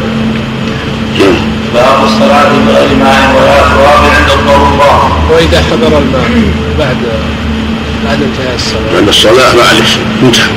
[1.18, 1.34] نعم.
[1.74, 6.42] باب الصلاة بغير ماء ولا تراب عند الضرورة وإذا حضر الماء
[6.78, 6.96] بعد
[8.08, 8.96] بعد انتهاء الصلاة.
[8.98, 10.50] عند الصلاة معلش انتهى.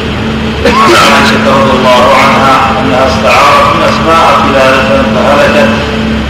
[0.65, 0.75] نعم.
[1.15, 5.69] عائشة رضي الله عنها أنها استعارت من أسماء قلادة فهلكت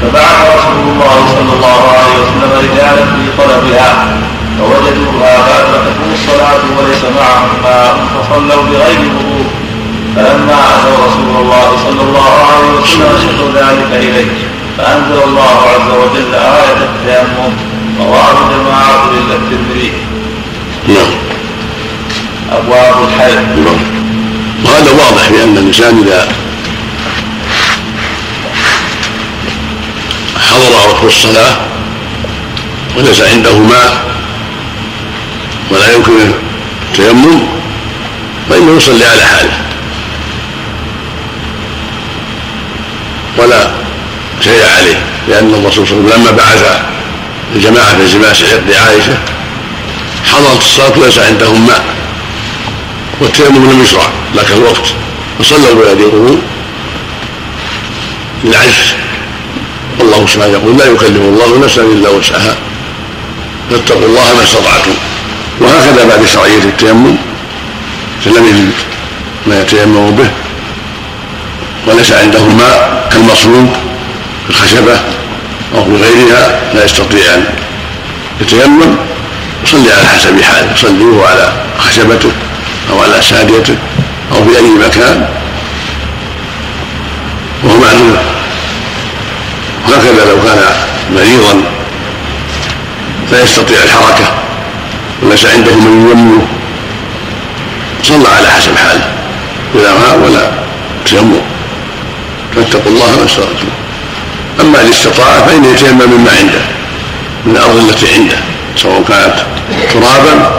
[0.01, 3.89] فبعث رسول الله صلى الله عليه وسلم رجالا في طلبها
[4.59, 9.45] فوجدوها فأدركتهم الصلاة وليس معهم ماء فصلوا بغير وضوء.
[10.15, 14.31] فلما أتوا رسول الله صلى الله عليه وسلم شكوا ذلك إليه
[14.77, 17.53] فأنزل الله عز وجل آية التيمم
[17.99, 19.91] رواه جماعة إلا الترمذي
[20.87, 21.11] نعم.
[22.51, 23.81] أبواب الحيض نعم.
[24.65, 26.27] وهذا واضح بأن الإنسان إذا
[30.39, 31.55] حضر وقت الصلاة
[32.97, 34.11] وليس عنده ماء
[35.71, 36.13] ولا يمكن
[36.89, 37.39] التيمم
[38.49, 39.57] فإنه يصلي على حاله.
[43.37, 43.71] ولا
[44.41, 46.81] شيء عليه لأن الرسول صلى الله عليه وسلم لما بعث
[47.55, 49.17] الجماعة في عرض عائشة
[50.41, 51.83] حضرت الصلاة وليس عندهم ماء.
[53.21, 54.93] والتيمم لم يشرع لكن الوقت.
[55.39, 56.41] بغير وضوء
[58.43, 58.93] للعجز.
[59.99, 62.55] والله سبحانه يقول لا يكلف الله نفسا إلا وسعها.
[63.71, 64.93] فاتقوا الله ما استطعتم.
[65.61, 67.15] وهكذا بعد شرعية التيمم
[68.25, 68.73] فلم يجد
[69.47, 70.29] ما يتيمم به
[71.87, 73.69] وليس عنده ماء كالمصلوب
[74.47, 74.99] في الخشبه
[75.75, 77.45] أو بغيرها لا يستطيع أن
[78.41, 79.10] يتيمم.
[79.71, 82.31] يصلي على حسب حاله يصلي وهو على خشبته
[82.91, 83.75] أو على ساديته
[84.31, 85.27] أو في أي مكان.
[87.63, 88.17] وهو معذور
[89.87, 90.59] وهكذا لو كان
[91.15, 91.63] مريضا
[93.31, 94.33] لا يستطيع الحركة.
[95.23, 96.47] وليس عنده من يمنه.
[98.03, 99.09] صلى على حسب حاله
[99.75, 100.51] بلا ماء ولا
[101.05, 101.41] تيمم.
[102.55, 103.69] فاتقوا الله ما استطعتم
[104.61, 106.61] اما الاستطاعه فانه يتيمم مما عنده
[107.45, 108.50] من الأرض التي عنده.
[108.75, 109.35] سواء كانت
[109.93, 110.51] ترابا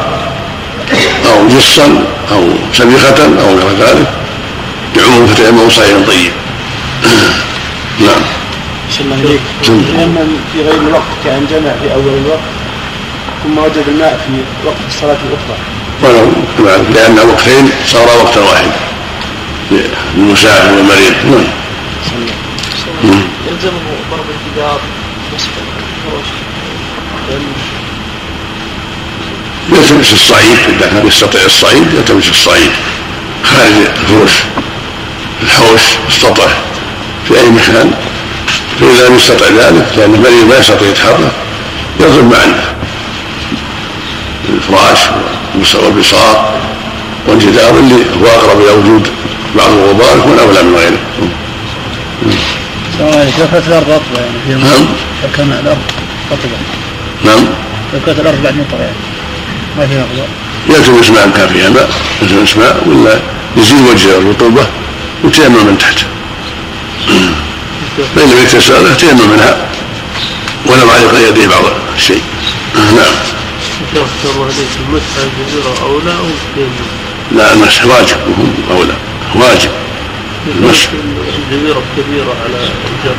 [1.31, 4.07] أو جصا أو سبيخة أو غير ذلك
[4.97, 6.33] بعموم فتيمم صعيدا طيب.
[8.07, 8.23] نعم.
[9.01, 12.49] الله عليك تيمم في غير الوقت كأن جمع في أول الوقت
[13.45, 15.57] ثم وجد الماء في وقت الصلاة الأخرى.
[16.03, 16.33] ولو
[16.95, 18.93] لأن وقتين صار وقتا واحدا.
[19.71, 21.45] للمسافر والمريض نعم.
[23.47, 23.81] يلزمه
[24.11, 24.81] ضرب الجدار
[25.35, 25.51] مسح
[26.07, 26.29] الفرش
[29.69, 32.71] يلتمس الصعيد إذا كان يستطيع الصعيد يلتمس الصعيد.
[33.45, 34.45] خارج الفرش
[35.43, 36.49] الحوش السطح
[37.29, 37.93] في أي مكان.
[38.81, 41.33] فإذا لم يستطع ذلك لأن المريض ما يستطيع يتحرك
[42.01, 42.63] يضرب ما عنده
[44.49, 44.99] الفراش
[45.75, 46.37] والبساط
[47.29, 49.09] والجدار اللي هو أقرب إلى وجود
[49.57, 50.99] بعض الغبار يكون أولى من غيره.
[53.01, 54.63] لو كانت الأرض رطبه يعني.
[54.63, 54.87] نعم.
[55.23, 55.79] لو كان الأرض.
[56.33, 56.57] رطبه
[57.25, 57.45] نعم.
[57.95, 59.12] لو كانت الأرض بعد مطر يعني
[59.79, 60.29] ما فيها غبار
[60.69, 61.91] يلتمس ماء كان فيها ماء
[62.23, 63.21] يلتمس ماء ولا
[63.57, 64.67] يزيل وجه الرطوبة
[65.25, 65.99] وتيمم من تحت.
[68.17, 69.57] فإن لم يتيسر له تيمم منها
[70.67, 71.63] ولو علق يديه بعض
[71.97, 72.23] الشيء.
[72.77, 73.15] نعم.
[73.95, 76.87] المسح الجزيرة أولى أو التيمم؟
[77.33, 78.95] لا المسح واجب وهم أولى.
[79.35, 79.71] واجب.
[80.47, 80.89] المسح.
[81.51, 83.17] الجزيرة كبيرة على الجر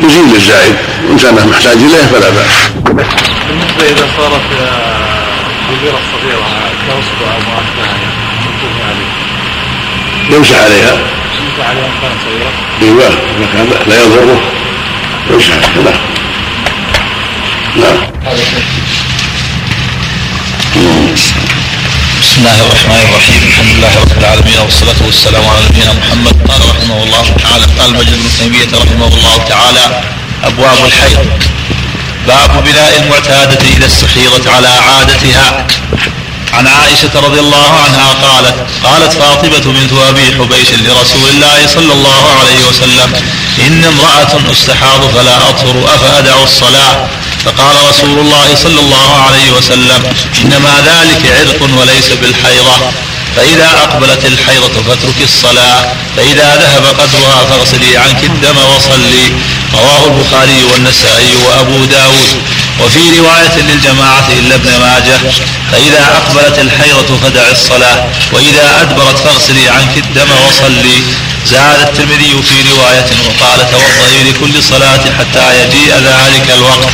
[0.00, 0.76] يزيل الزائد
[1.08, 2.70] وإن كان محتاج إليه فلا بأس.
[3.48, 4.42] بالنسبة إذا صارت
[5.68, 6.48] جزيرة صغيرة
[6.86, 7.86] كوسط أو ما أشبه
[8.44, 9.10] مكتوب عليه
[10.36, 10.94] يمسح عليها.
[11.40, 14.40] ينفع عليها كانت صغيرة أيوه اذا كان لا يضره.
[15.30, 15.94] يمسح عليها نعم.
[17.76, 17.96] نعم
[22.22, 23.40] بسم الله الرحمن الرحيم.
[23.48, 26.36] الحمد لله رب العالمين والصلاة والسلام على نبينا محمد.
[26.50, 30.02] قال رحمه الله تعالى قال مجد بن تيمية رحمه الله تعالى
[30.44, 31.26] أبواب الحيض.
[32.28, 35.66] باب بناء المعتادة إذا استحيضت على عادتها.
[36.52, 42.22] عن عائشة رضي الله عنها قالت قالت فاطمة بنت أبي حبيش لرسول الله صلى الله
[42.40, 43.12] عليه وسلم
[43.66, 47.08] إن امرأة استحاض فلا أطهر أفأدع الصلاة.
[47.44, 50.02] فقال رسول الله صلى الله عليه وسلم
[50.42, 52.76] إنما ذلك عرق وليس بالحيضة.
[53.36, 59.32] فإذا أقبلت الحيضة فاتركي الصلاة فإذا ذهب قدرها فاغسلي عنك الدم وصلي.
[59.74, 62.42] رواه البخاري والنسائي وأبو داود.
[62.80, 65.18] وفي رواية للجماعة إلا ابن ماجه
[65.72, 71.02] فإذا أقبلت الحيضة فدع الصلاة وإذا أدبرت فاغسلي عنك الدم وصلي.
[71.46, 76.88] زاد الترمذي في رواية وقال توضئي لكل صلاة حتى يجيء ذلك الوقت.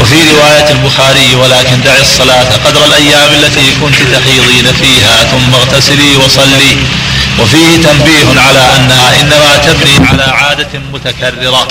[0.00, 6.76] وفي رواية البخاري ولكن دعي الصلاة قدر الأيام التي كنت تحيضين فيها ثم اغتسلي وصلي.
[7.38, 11.68] وفيه تنبيه على أنها إنما تبني على عادة متكررة.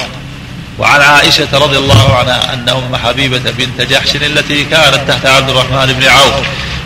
[0.79, 5.93] وعن عائشة رضي الله عنها أن أم حبيبة بنت جحش التي كانت تحت عبد الرحمن
[5.93, 6.33] بن عوف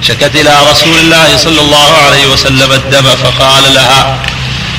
[0.02, 4.20] شكت إلى رسول الله صلى الله عليه وسلم الدم فقال لها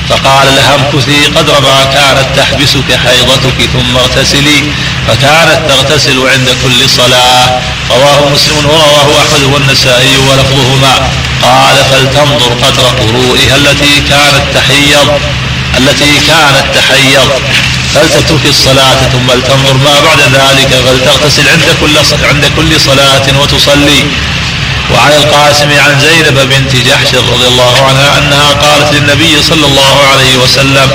[0.09, 4.63] فقال لها امكثي قدر ما كانت تحبسك حيضتك ثم اغتسلي.
[5.07, 7.61] فكانت تغتسل عند كل صلاة.
[7.91, 11.09] رواه مسلم ورواه أحمد والنسائي ولفظهما.
[11.41, 15.07] قال فلتنظر قدر قروئها التي كانت تحيض.
[15.77, 17.29] التي كانت تحيض.
[17.93, 20.69] فلتترك الصلاة ثم لتنظر ما بعد ذلك.
[20.85, 21.95] فلتغتسل عند كل
[22.29, 24.01] عند كل صلاة وتصلي.
[24.93, 30.37] وعن القاسم عن زينب بنت جحش رضي الله عنها أنها قالت للنبي صلى الله عليه
[30.43, 30.89] وسلم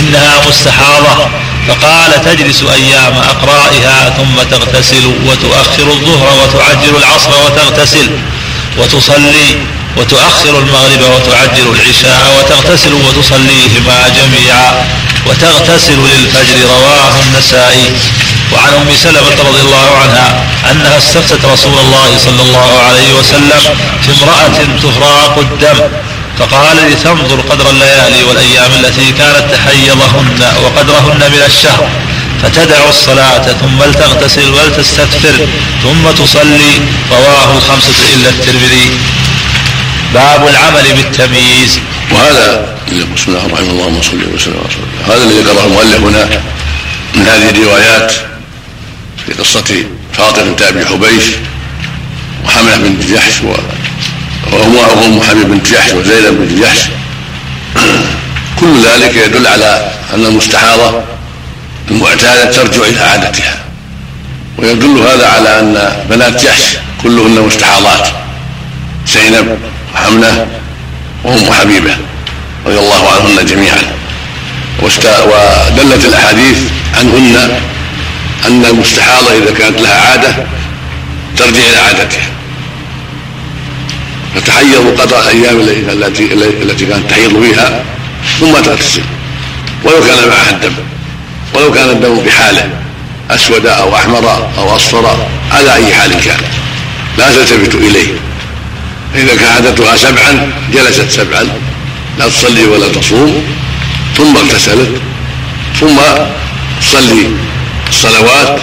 [0.00, 1.28] إنها مستحاضة
[1.68, 8.10] فقال تجلس أيام أقرائها ثم تغتسل وتؤخر الظهر وتعجل العصر وتغتسل
[8.78, 9.56] وتصلي
[9.96, 14.84] وتؤخر المغرب وتعجل العشاء وتغتسل وتصليهما جميعا.
[15.26, 17.86] وتغتسل للفجر رواه النسائي.
[18.52, 23.62] وعن أم سلمة رضي الله عنها أنها استفتت رسول الله صلى الله عليه وسلم
[24.02, 25.80] في امرأة تفراق الدم
[26.38, 31.88] فقال لتنظر قدر الليالي والأيام التي كانت تحيضهن وقدرهن من الشهر
[32.42, 35.46] فتدع الصلاة ثم لتغتسل ولتستغفر
[35.82, 36.80] ثم تصلي.
[37.10, 38.98] رواه الخمسة إلا الترمذي.
[40.14, 41.80] باب العمل بالتمييز.
[42.12, 42.74] وهذا
[43.16, 43.70] بسم الله الرحمن الرحيم.
[43.70, 45.14] اللهم صل وسلم على رسول الله.
[45.14, 46.24] هذا الذي ذكره المؤلف هنا
[47.14, 48.12] من هذه الروايات
[49.26, 51.24] في قصة فاطمة بنت أبي حبيش
[52.44, 53.42] وحملة بنت جحش
[54.52, 56.80] وأم حبيب بنت جحش وزينب بنت جحش.
[58.60, 61.02] كل ذلك يدل على أن المستحاضة
[61.90, 63.64] المعتادة ترجع إلى عادتها.
[64.58, 66.62] ويدل هذا على أن بنات جحش
[67.02, 68.08] كلهن مستحاضات.
[69.06, 69.58] زينب
[69.94, 70.46] وحمنة
[71.24, 71.96] وأم حبيبة
[72.66, 73.82] رضي الله عنهن جميعا.
[74.82, 76.58] ودلت الأحاديث
[76.98, 77.60] عنهن
[78.46, 80.46] أن المستحاضة إذا كانت لها عادة
[81.38, 82.26] ترجع إلى عادتها.
[84.34, 86.32] فتحيض قدر الأيام التي
[86.62, 87.84] التي كانت تحيض فيها
[88.40, 89.02] ثم تغتسل.
[89.84, 90.72] ولو كان معها الدم.
[91.54, 92.70] ولو كان الدم بحاله
[93.30, 96.40] أسود أو أحمر أو أصفر على أي حال كان.
[97.18, 98.08] لا تلتفت إليه.
[99.14, 101.48] فإذا كان عادتها سبعا جلست سبعا.
[102.18, 103.44] لا تصلي ولا تصوم.
[104.16, 105.00] ثم اغتسلت.
[105.80, 105.96] ثم
[106.80, 107.26] تصلي
[107.88, 108.60] الصلوات.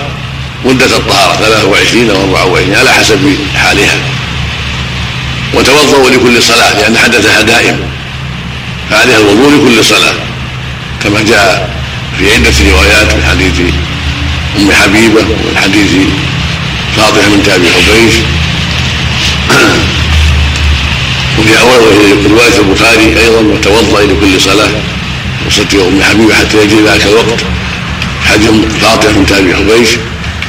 [0.65, 3.97] مدة الطهارة 23 أو 24 على حسب حالها.
[5.53, 7.79] وتوضأوا لكل صلاة لأن حدثها دائم.
[8.89, 10.15] فعليها الوضوء لكل صلاة.
[11.03, 11.69] كما جاء
[12.17, 13.73] في عدة روايات من حديث
[14.57, 15.91] أم حبيبة ومن حديث
[16.97, 18.13] فاطمة بنت أبي حبيش
[21.41, 21.53] وفي
[22.29, 24.69] رواية البخاري أيضا وتوضأ لكل صلاة.
[25.47, 27.39] وصلت أم حبيبة حتى يجري ذاك الوقت.
[28.25, 28.49] حديث
[28.81, 29.89] فاطمة بنت أبي حبيش.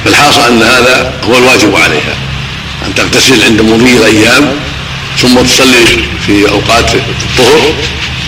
[0.05, 2.14] فالحاصل أن هذا هو الواجب عليها.
[2.86, 4.51] أن تغتسل عند مضي الأيام
[5.19, 7.74] ثم تصلي في أوقات الطهر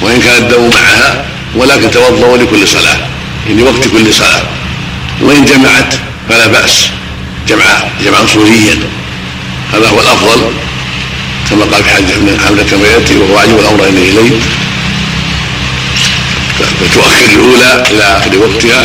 [0.03, 1.25] وإن كان الدم معها
[1.57, 2.99] ولكن توضأ لكل صلاة.
[3.49, 4.43] يعني وقت كل صلاة.
[5.21, 5.95] وإن جمعت
[6.29, 6.89] فلا بأس.
[7.49, 7.65] جمع
[8.05, 8.79] جمعا صوريا.
[9.73, 10.53] هذا هو الأفضل.
[11.51, 12.11] كما قال في حديث
[12.47, 14.31] حمزة كما يأتي وهو عجب الأمر إليه
[16.81, 18.85] فتؤخر الأولى إلى آخر وقتها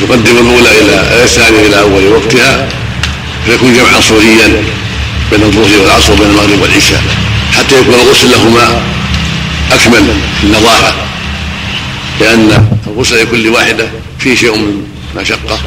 [0.00, 2.68] تقدم الأولى إلى الثانية إلى أول وقتها
[3.46, 4.62] فيكون جمعا صوريا
[5.30, 7.02] بين الظهر والعصر وبين المغرب والعشاء
[7.56, 8.82] حتى يكون الغسل لهما
[9.72, 10.06] أكمل
[10.40, 10.94] في النظافة.
[12.20, 13.88] لأن الغسل لكل واحدة
[14.18, 14.86] فيه شيء من
[15.16, 15.58] مشقة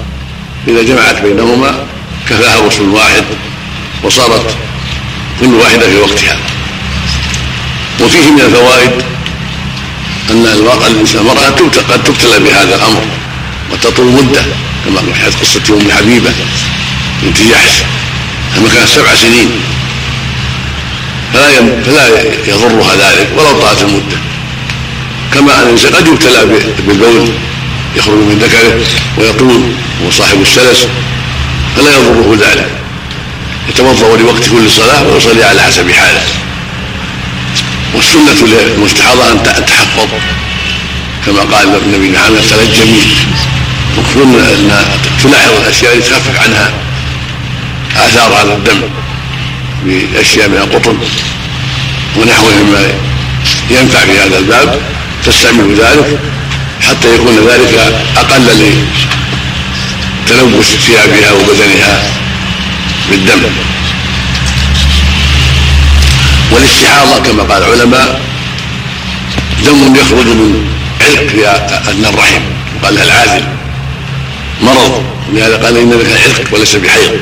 [0.68, 1.86] إذا جمعت بينهما
[2.30, 3.24] كفاها غسل واحد
[4.04, 4.56] وصارت
[5.40, 6.38] كل واحدة في وقتها.
[8.02, 8.92] وفيه من الفوائد
[10.32, 11.50] أن المرأة الإنسان المرأة
[11.90, 13.04] قد تبتلى بهذا الأمر
[13.72, 14.42] وتطول مدة
[14.86, 16.32] كما في حديث قصة أم حبيبة
[17.24, 17.84] بنت جحش
[18.58, 19.52] لما كانت سبع سنين.
[21.34, 21.50] فلا
[21.84, 22.08] فلا
[22.48, 24.18] يضرها ذلك ولو طالت المدة.
[25.34, 26.46] كما أن الإنسان قد يبتلى
[26.88, 27.30] بالبول
[27.96, 28.82] يخرج من ذكره
[29.18, 30.88] ويطول وهو صاحب السلس
[31.76, 32.79] فلا يضره ذلك.
[33.70, 36.22] يتوضأ لوقت كل صلاة ويصلي على حسب حاله.
[37.96, 40.08] والسنة للمستحاضه أن تتحفظ
[41.26, 43.04] كما قال النبي محمد تلجمي
[43.98, 44.72] المفروض أن
[45.24, 46.72] تلاحظ الأشياء التي تخفف عنها.
[47.96, 48.82] آثار هذا الدم
[49.86, 50.98] بأشياء من القطن
[52.18, 52.94] ونحوه مما
[53.70, 54.80] ينفع في هذا الباب.
[55.26, 56.20] تستعمل ذلك
[56.82, 57.74] حتى يكون ذلك
[58.18, 58.46] أقل
[60.26, 62.04] لتلوث ثيابها وبدنها.
[63.10, 63.42] بالدم.
[66.52, 68.22] والاستحاضة كما قال العلماء
[69.66, 70.68] دم يخرج من
[71.02, 71.48] علق في
[71.90, 72.42] ادنى الرحم.
[72.76, 73.48] وقال لها العادل
[74.62, 75.04] مرض.
[75.30, 77.22] ولهذا قال إن لك علق وليس بحيض.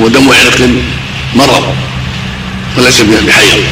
[0.00, 0.68] ودم علق
[1.34, 1.74] مرض
[2.76, 3.64] وليس بحيض.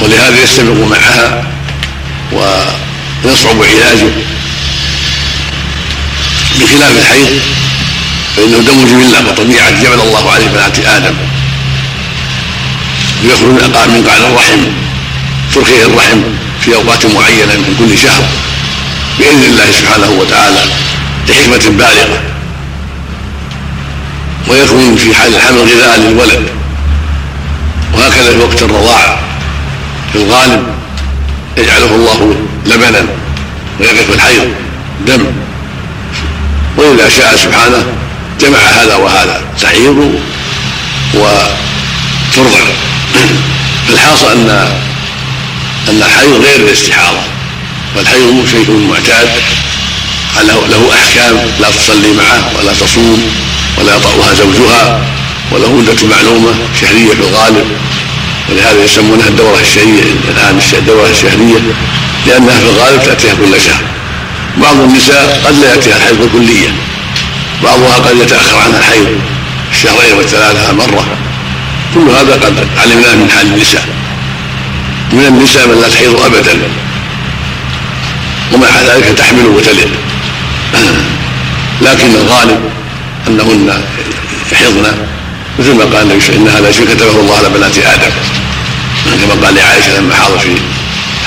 [0.00, 1.44] ولهذا يستمر معها
[3.24, 4.10] ويصعب علاجه
[6.60, 7.40] بخلاف الحيض.
[8.36, 11.14] فإنه دم جبلة وطبيعة جبل الله عليه بنات آدم.
[13.24, 14.60] ويخرج من قعر الرحم
[15.54, 16.20] ترخيه الرحم
[16.60, 18.22] في أوقات معينة من كل شهر
[19.18, 20.60] بإذن الله سبحانه وتعالى
[21.28, 22.22] لحكمة بالغة.
[24.48, 26.48] ويكون في حال الحمل غذاء للولد.
[27.94, 29.18] وهكذا في وقت الرضاعة
[30.12, 30.66] في الغالب
[31.58, 32.36] يجعله الله
[32.66, 33.06] لبنا
[33.80, 34.48] ويقف الحيض
[35.06, 35.24] دم.
[36.76, 37.86] وإذا شاء سبحانه
[38.40, 40.20] جمع هذا وهذا تحيض
[41.14, 42.64] وترضع
[43.88, 44.50] فالحاصل ان
[45.88, 47.20] أن الحيض غير الاستحاضه
[47.94, 49.28] فالحيض شيء معتاد.
[50.70, 53.32] له أحكام لا تصلي معه ولا تصوم
[53.78, 55.00] ولا يطأها زوجها
[55.52, 57.66] وله مدة معلومة شهرية في الغالب.
[58.48, 61.58] ولهذا يسمونها الدورة الشهرية الآن الدورة الشهرية
[62.26, 63.84] لأنها في الغالب تأتيها كل شهر.
[64.56, 66.72] بعض النساء قد لا يأتيها الحيض كليا.
[67.64, 69.20] بعضها قد يتأخر عنها الحيض
[69.72, 71.06] الشهرين والثلاثة مرة.
[71.94, 73.88] كل هذا قد علمناه من حال النساء.
[75.12, 76.58] من النساء من لا تحيض أبدا.
[78.52, 79.90] ومع ذلك تحمل وتلد.
[81.82, 82.60] لكن الغالب
[83.28, 83.82] أنهن
[84.52, 84.92] يحضن
[85.58, 88.10] مثل ما قال ان هذا شيء كتبه الله على بنات آدم.
[89.04, 90.50] كما قال لعائشة لما حاضر في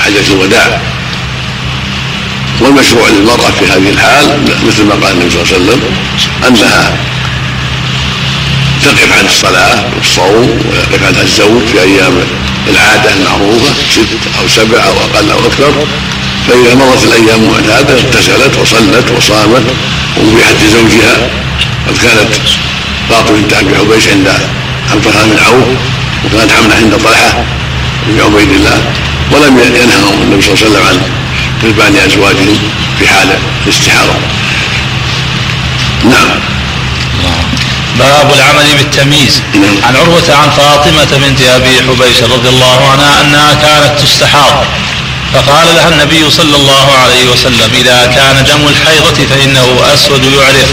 [0.04, 0.80] حجة الوداع.
[2.60, 5.80] والمشروع للمرأة في هذه الحال مثل ما قال النبي صلى الله عليه وسلم
[6.48, 6.96] أنها
[8.84, 12.12] تقف عن الصلاة والصوم ويقف عنها الزوج في أيام
[12.68, 15.72] العادة المعروفه ست أو سبع أو أقل أو أكثر.
[16.48, 19.64] فإذا مرت الأيام المعتادة اغتسلت وصلت وصامت
[20.16, 21.30] وابيحت لزوجها.
[21.88, 22.34] قد كانت
[23.10, 24.28] فاطمة بنت ابي حبيش عند
[24.92, 25.68] عبد بن عوف
[26.24, 27.44] وكانت حملة عند طلحة
[28.06, 28.78] بن عبيد الله
[29.32, 31.00] ولم ينههم النبي صلى الله عليه وسلم عن
[31.64, 32.58] غلبان ازواجهم
[32.98, 33.28] في حال
[33.66, 34.14] الاستحاضه
[36.04, 36.40] نعم.
[37.98, 39.42] باب العمل بالتمييز.
[39.84, 44.64] عن عروة عن فاطمة بنت أبي حبيش رضي الله عنها أنها كانت تستحاض.
[45.34, 50.70] فقال لها النبي صلى الله عليه وسلم إذا كان دم الحيضة فإنه أسود يعرف.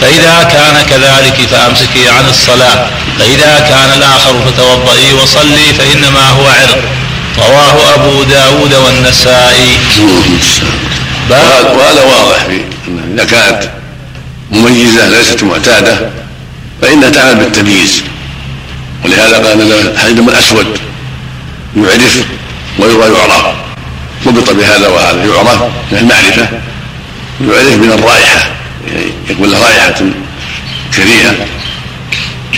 [0.00, 2.90] فإذا كان كذلك فأمسكي عن الصلاة.
[3.18, 6.95] فإذا كان الآخر فتوضئي وصلي فإنما هو عرق.
[7.38, 9.76] رواه أبو داود والنسائي.
[11.30, 12.46] وهذا واضح
[13.14, 13.70] إذا كانت
[14.52, 16.10] مميزة ليست معتادة
[16.82, 18.02] فإنها تعمل بالتمييز.
[19.04, 19.72] ولهذا قال
[20.08, 20.66] الدم الأسود
[21.76, 22.24] يعرف
[22.78, 23.54] ويرى
[24.26, 25.24] ضبط بهذا وهذا.
[25.24, 26.48] يعرف من المعرفة
[27.40, 28.50] يعرف من الرائحة.
[28.88, 30.04] يعني يكون له رائحة
[30.96, 31.46] كريهة.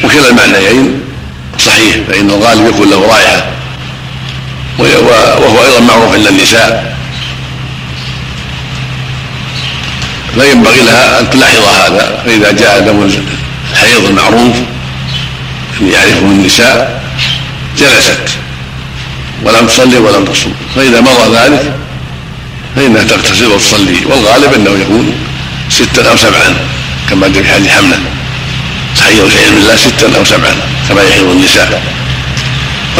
[0.04, 1.00] وكلا المعنيين
[1.58, 3.46] صحيح فإن الغالب يكون له رائحة
[4.78, 6.96] وهو أيضا معروف عند النساء.
[10.34, 12.22] فينبغي لها أن تلاحظ هذا.
[12.24, 13.10] فإذا جاء دم
[13.72, 14.56] الحيض المعروف
[15.82, 17.02] يعرفه النساء
[17.78, 18.28] جلست
[19.44, 20.54] ولم تصلي ولم تصوم.
[20.76, 21.72] فإذا مضى ذلك
[22.76, 24.04] فإنها تغتسل وتصلي.
[24.06, 25.14] والغالب أنه يكون
[25.70, 26.56] ستا أو سبعا
[27.10, 27.98] كما جاء في حديث حملة
[28.96, 30.54] تحيض في علم الله ستا أو سبعا
[30.88, 31.97] كما يحيض النساء.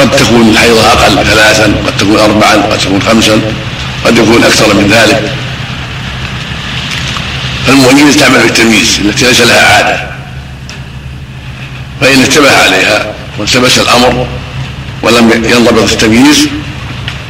[0.00, 3.40] قد تكون حيضها أقل ثلاثا قد تكون أربعا قد تكون خمسا
[4.04, 5.32] قد يكون أكثر من ذلك.
[7.66, 10.00] فالمؤمنين تعمل بالتمييز التي ليس لها عادة.
[12.00, 13.06] فإن اشتبه عليها
[13.38, 14.26] والتبس الأمر
[15.02, 16.48] ولم ينضبط التمييز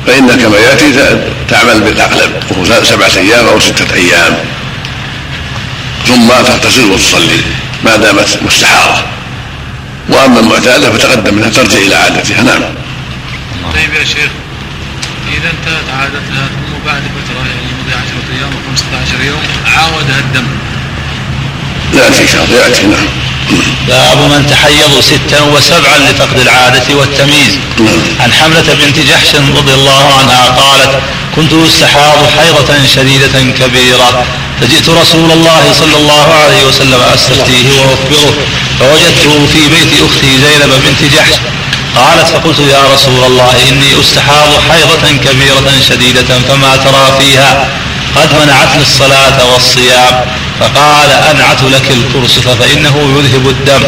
[0.06, 0.92] فإن كما يأتي
[1.50, 4.38] تعمل بالأغلب وهو سبعة أيام أو ستة أيام.
[6.06, 7.40] ثم تغتسل وتصلي
[7.84, 9.17] ما دامت مستحارة
[10.08, 12.42] وأما المعتادة فتقدم أنها ترجع إلى عادتها.
[12.42, 12.62] نعم.
[13.74, 14.30] طيب يا شيخ
[15.28, 18.04] إذا انتهت عادتها ثم بعد فترة يعني مضي 10
[18.34, 19.42] أيام أو 15 يوم
[19.76, 20.46] عاودها الدم.
[22.32, 23.06] شاء الله يأتي نعم.
[23.88, 27.54] باب من تحيض ستا وسبعا لفقد العادة والتمييز.
[28.20, 31.02] عن حملة بنت جحش رضي الله عنها قالت
[31.36, 34.24] كنت أستحاض حيضة شديدة كبيرة
[34.60, 38.34] فجئت رسول الله صلى الله عليه وسلم أستفتيه وأخبره
[38.80, 41.34] فوجدته في بيت أختي زينب بنت جحش
[41.96, 47.68] قالت فقلت يا رسول الله إني أستحاض حيضة كبيرة شديدة فما ترى فيها.
[48.16, 50.14] قد منعتني الصلاة والصيام.
[50.60, 53.82] فقال أنعت لك الكرسف فإنه يذهب الدم.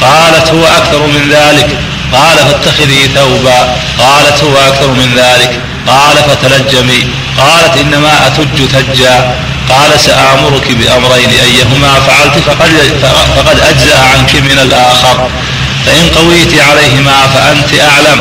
[0.00, 1.78] قالت هو أكثر من ذلك.
[2.12, 3.76] قال فاتخذي ثوبا.
[3.98, 5.60] قالت هو أكثر من ذلك.
[5.88, 7.06] قال فتلجمي.
[7.38, 9.34] قالت إنما أتج تجا.
[9.68, 12.70] قال سآمرك بأمرين أيهما فعلت فقد,
[13.36, 15.30] فقد أجزأ عنك من الآخر.
[15.86, 18.20] فإن قويت عليهما فأنت أعلم.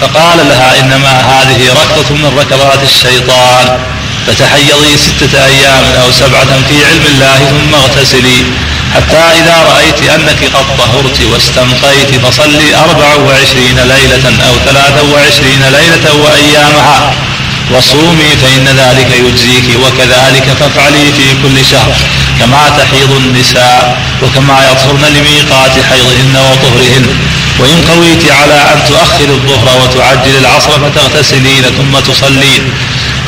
[0.00, 3.78] فقال لها إنما هذه ركضة من ركضات الشيطان
[4.26, 8.44] فتحيضي ستة أيام أو سبعة في علم الله ثم اغتسلي
[8.94, 16.14] حتى إذا رأيت أنك قد طهرت واستنقيت فصلي أربع وعشرين ليلة أو ثلاثا وعشرين ليلة
[16.22, 17.12] وأيامها.
[17.74, 21.96] وصومي فإن ذلك يجزيك وكذلك فافعلي في كل شهر
[22.40, 27.06] كما تحيض النساء وكما يطهرن لميقات حيضهن وطهرهن.
[27.58, 32.62] وإن قويت على أن تؤخر الظهر وتعجل العصر فتغتسلين ثم تصلين.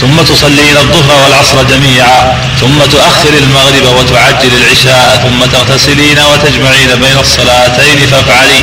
[0.00, 2.20] ثم تصلين الظهر والعصر جميعا.
[2.60, 8.60] ثم تؤخر المغرب وتعجل العشاء ثم تغتسلين وتجمعين بين الصلاتين فافعلي.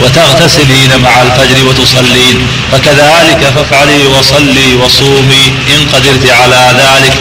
[0.00, 7.16] وتغتسلين مع الفجر وتصلين فكذلك فافعلي وصلي وصومي إن قدرت على ذلك.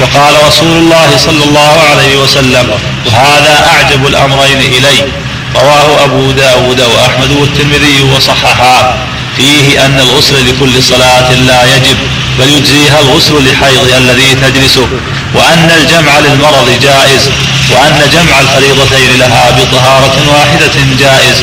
[0.00, 2.70] وقال رسول الله صلى الله عليه وسلم
[3.06, 5.12] وهذا أعجب الأمرين إلي.
[5.54, 9.06] رواه أبو داود وأحمد والترمذي وصححا
[9.36, 11.96] فيه أن الغسل لكل صلاة لا يجب
[12.38, 14.88] بل يجزيها الغسل لحيضها الذي تجلسه.
[15.34, 17.30] وأن الجمع للمرض جائز
[17.70, 21.36] وأن جمع الفريضتين لها بطهارة واحدة جائز.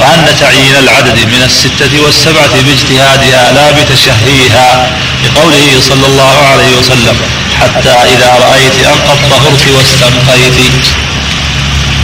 [0.00, 4.90] وأن تعيين العدد من الستة والسبعة باجتهادها لا بتشهيها
[5.24, 7.16] لقوله صلى الله عليه وسلم
[7.60, 10.84] حتى إذا رأيت أن قد طهرت واستنقيت.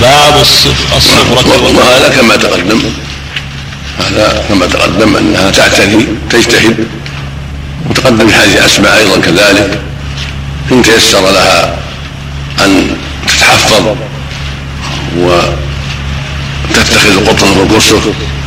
[0.00, 2.82] باب الصف- الصفرة وهذا كما تقدم.
[3.98, 6.88] هذا كما تقدم أنها تعتني تجتهد.
[7.90, 9.80] وتقدم حديث اسماء أيضا كذلك.
[10.72, 11.76] إن تيسر لها
[12.64, 12.96] أن
[13.28, 13.96] تتحفظ
[16.70, 18.00] وتتخذ قطنا والقصر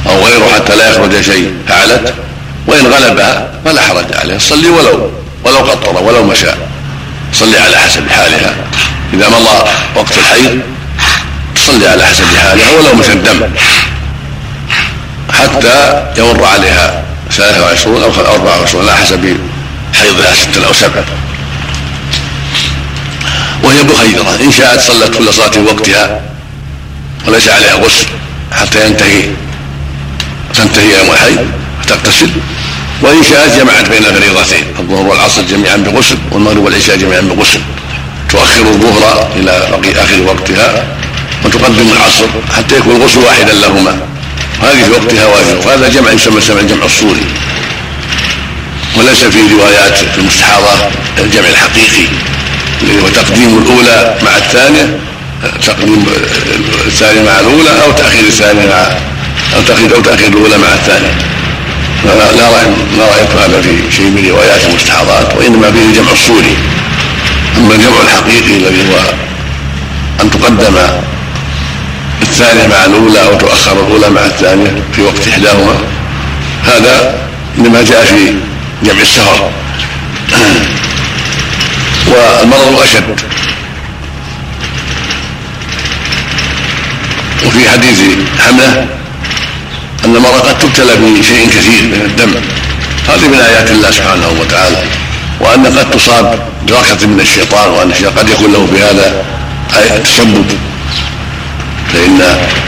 [0.09, 2.13] أو غيره حتى لا يخرج شيء فعلت؟
[2.67, 5.11] وإن غلبها فلا حرج عليها تصلي ولو
[5.43, 6.47] ولو قطر ولو مشى
[7.33, 8.55] تصلي على حسب حالها.
[9.13, 10.61] إذا مضى وقت الحيض
[11.55, 13.49] تصلي على حسب حالها ولو مشى الدم.
[15.33, 19.37] حتى يمر عليها 23 أو 24 على حسب
[19.93, 21.05] حيضها ستة أو سبعة
[23.63, 24.37] وهي بخيرة.
[24.41, 26.21] إن شاءت صلت كل صلاة في وقتها.
[27.27, 28.05] وليس عليها غسل
[28.51, 29.29] حتى ينتهي
[30.55, 31.47] تنتهي يوم الحيض
[31.87, 32.29] تغتسل
[33.01, 34.63] وإن شاءت جمعت بين الفريضتين.
[34.79, 37.59] الظهر والعصر جميعا بغسل والمغرب والعشاء جميعا بغسل
[38.29, 39.51] تؤخر الظهر إلى
[40.03, 40.87] آخر وقتها
[41.45, 42.27] وتقدم العصر
[42.57, 43.99] حتى يكون الغسل واحدا لهما.
[44.61, 45.65] هذه في وقتها واجب.
[45.65, 47.25] وهذا جمع يسمى سمع الجمع الصوري
[48.97, 52.07] وليس في روايات في المستحاضة الجمع الحقيقي.
[52.81, 54.99] اللي هو تقديم الأولى مع الثانية
[55.65, 56.05] تقديم
[56.87, 58.81] الثانية مع الأولى أو تأخير الثانية مع
[59.55, 61.15] أو تأخير أو تأخير الأولى مع الثانية.
[62.05, 62.65] لا لا رأي
[62.97, 66.57] ما رأيت هذا في شيء من روايات المستحاضات وإنما فيه الجمع الصوري.
[67.57, 68.97] أما الجمع الحقيقي الذي هو
[70.21, 70.77] أن تقدم
[72.21, 75.75] الثانية مع الأولى أو تؤخر الأولى مع الثانية في وقت إحداهما
[76.63, 77.15] هذا
[77.57, 78.35] إنما جاء في
[78.83, 79.51] جمع السفر
[82.07, 83.36] والمرض أشد
[87.45, 87.99] وفي حديث
[88.39, 88.87] حملة
[90.05, 92.33] أن المرأة قد تبتلى بشيء كثير من الدم.
[93.09, 94.77] هذه من آيات الله سبحانه وتعالى.
[95.39, 99.25] وأن قد تصاب بركة من الشيطان وأن الشيطان قد يكون له في هذا
[100.03, 100.45] تسبب.
[101.93, 102.21] فإن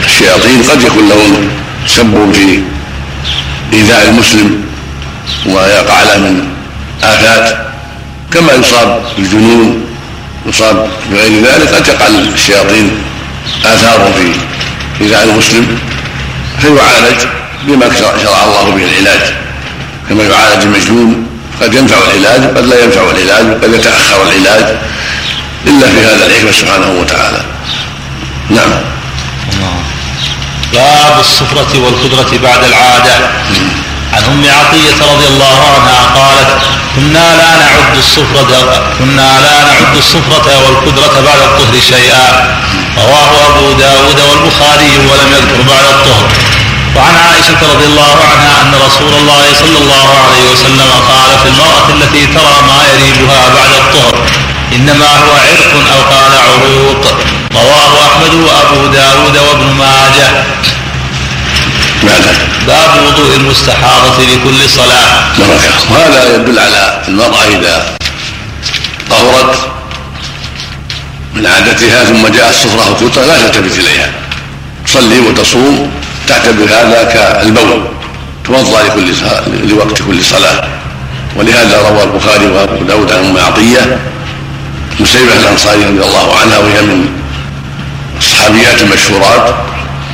[0.06, 1.48] الشياطين قد يكون لهم
[1.86, 2.62] تسبب في
[3.72, 4.64] إيذاء المسلم
[5.46, 6.48] ويقع له من
[7.02, 7.70] آفات.
[8.32, 9.86] كما يصاب بالجنون
[10.46, 12.90] يصاب بغير ذلك قد تقع للشياطين
[13.64, 14.32] آثار في
[15.00, 15.78] إيذاء المسلم
[16.60, 17.20] فيعالج
[17.64, 19.34] بما شرع الله به العلاج.
[20.08, 21.26] كما يعالج المجنون
[21.62, 24.76] قد ينفع العلاج قد لا ينفع العلاج قد يتأخر العلاج.
[25.66, 27.40] إلا في هذا الحكمة سبحانه وتعالى.
[28.50, 28.70] نعم.
[30.72, 33.14] باب الصفرة والخضرة بعد العادة.
[34.12, 36.62] عن أم عطية رضي الله عنها قالت
[36.96, 42.58] كنا لا نعد الصفرة كنا لا نعد الصفرة والخضرة بعد الطهر شيئا.
[42.98, 46.28] رواه أبو داود والبخاري ولم يذكر بعد الطهر.
[46.96, 51.88] وعن عائشة رضي الله عنها أن رسول الله صلى الله عليه وسلم قال في المرأة
[51.94, 54.14] التي ترى ما يريبها بعد الطهر
[54.72, 57.04] إنما هو عرق أو قال عروق.
[57.54, 60.44] رواه أحمد وأبو داود وابن ماجه.
[62.66, 65.22] باب وضوء المستحاضة لكل صلاة.
[65.90, 67.96] وهذا يدل على المرأة إذا
[69.10, 69.79] طهرت
[71.34, 74.12] من عادتها ثم جاءت صفرة كترة لا تلتفت إليها.
[74.86, 75.90] تصلي وتصوم
[76.28, 77.84] تعتبر هذا كالبول
[78.44, 79.12] توضأ لكل
[79.68, 80.68] لوقت كل صلاة.
[81.36, 83.98] ولهذا روى البخاري وأبو داود عن أم عطية
[85.00, 87.08] مسيبة الأنصاري رضي الله عنها وهي من
[88.18, 89.54] الصحابيات المشهورات.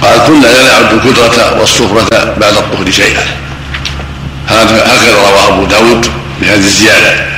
[0.02, 3.24] قال كنا لا نعد الكدرة والصفرة بعد الطهر شيئا.
[4.48, 6.06] هكذا رواه أبو داود
[6.40, 7.35] بهذه الزيادة.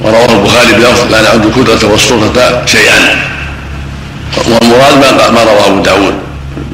[0.00, 2.98] ورواه البخاري بلفظ لا نعد الكدرة والصفرة شيئا.
[4.46, 4.98] والمراد
[5.32, 6.14] ما رواه أبو داود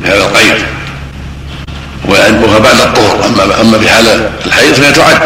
[0.02, 0.54] بهذا القيد.
[2.08, 3.26] ويعدها بعد الطهر.
[3.26, 5.20] اما أما في حال الحيض فهي تعد.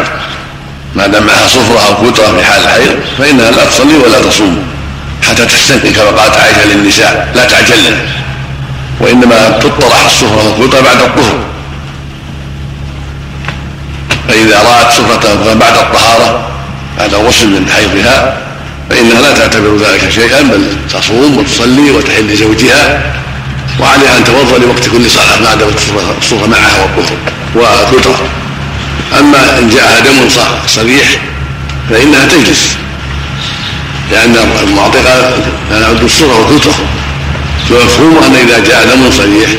[0.95, 4.63] ما دام معها صفرة أو كترة في حال الحيض فإنها لا تصلي ولا تصوم.
[5.27, 7.31] حتى تستثني كما قالت عائشة للنساء.
[7.35, 7.97] لا تعجلن.
[8.99, 11.39] وإنما تطرح الصفرة والكترة بعد الطهر.
[14.27, 16.49] فإذا رأت صفرة بعد الطهارة
[16.97, 18.37] بعد الغسل من حيضها
[18.89, 20.63] فإنها لا تعتبر ذلك شيئا بل
[20.93, 23.13] تصوم وتصلي وتحل لزوجها
[23.79, 25.77] وعليها أن توضأ لوقت كل صلاة ما دامت
[26.21, 27.17] الصفرة معها والطهر
[27.55, 28.19] والكترة
[29.19, 30.29] أما إن جاءها دم
[30.67, 31.07] صريح
[31.89, 32.77] فإنها تجلس
[34.11, 36.73] لأن المعطي قال لا نعد الصفرة والكترة
[37.71, 39.49] ومفهوم أن إذا جاء دم صريح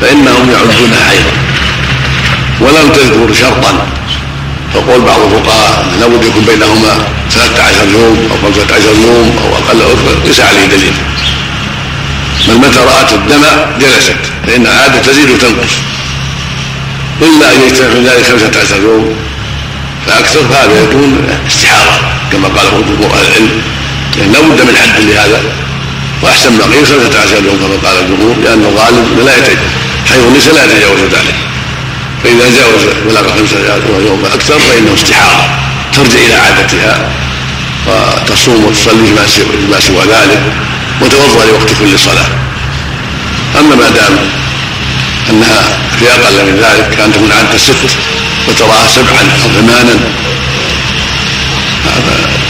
[0.00, 1.32] فإنهم يعدونها حيضا
[2.60, 3.86] ولم تذكر شرطا.
[4.76, 6.92] فقول بعض الفقهاء لابد يكون بينهما
[7.30, 9.78] 13 يوم أو 15 يوم أو أقل
[10.26, 10.92] ليس عليه دليل.
[12.48, 13.44] بل متى رأت الدم
[13.80, 14.16] جلست
[14.46, 15.72] فإن عادة تزيد وتنقص.
[17.22, 19.16] إلا أن يجتمع في ذلك خمسة عشر يوم
[20.06, 22.00] فأكثر فهذا يكون استحارة
[22.32, 23.62] كما قال بعض أهل العلم
[24.16, 25.42] لأن لا بد من حد لهذا.
[26.22, 29.70] وأحسن ما قيل 15 يوم كما قال الجمهور لأن الغالب لا يتجاوز
[30.08, 31.34] حيث النساء لا يتجاوز ذلك.
[32.26, 35.44] فإذا جاوز بلغ 15 يوم أكثر فإنه استحاضه
[35.92, 37.10] ترجع إلى عادتها
[37.86, 39.10] وتصوم وتصلي
[39.70, 40.42] ما سوى ذلك
[41.00, 42.26] وتوضأ لوقت كل صلاة.
[43.60, 44.18] أما ما دام
[45.30, 45.62] أنها
[45.98, 47.96] في أقل من ذلك كان تكون عادة ست
[48.48, 49.94] وتراها سبعا أو ثمانا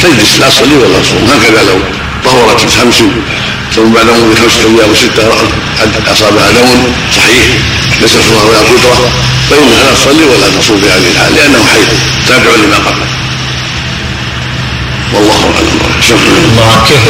[0.02, 1.28] تجلس لا تصلي ولا تصوم.
[1.30, 1.78] هكذا لو
[2.24, 3.02] طهرت خمس
[3.74, 5.22] ثم بعد مرور خمسة أيام وستة
[6.12, 7.46] أصابها نوم صحيح.
[8.00, 9.10] ليس فيها ولا قدرة
[9.50, 11.88] فإنها لا تصلي ولا تصوم في هذه الحال لأنه حيض
[12.28, 13.06] تابع لما قبله
[15.12, 15.80] والله أعلم.
[16.52, 17.02] الله كيف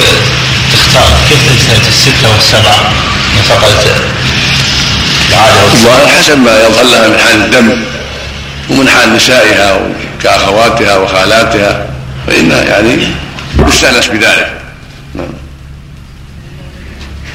[0.72, 2.92] تختار؟ كيف تجتهد الستة والسبعة
[3.36, 3.94] من فقدت
[5.30, 7.82] العادة الظاهر حسب ما يظهر لها من حال الدم
[8.70, 9.80] ومن حال نسائها
[10.22, 11.86] كأخواتها وخالاتها
[12.26, 13.08] فإنها يعني
[13.68, 14.55] يستأنس بذلك.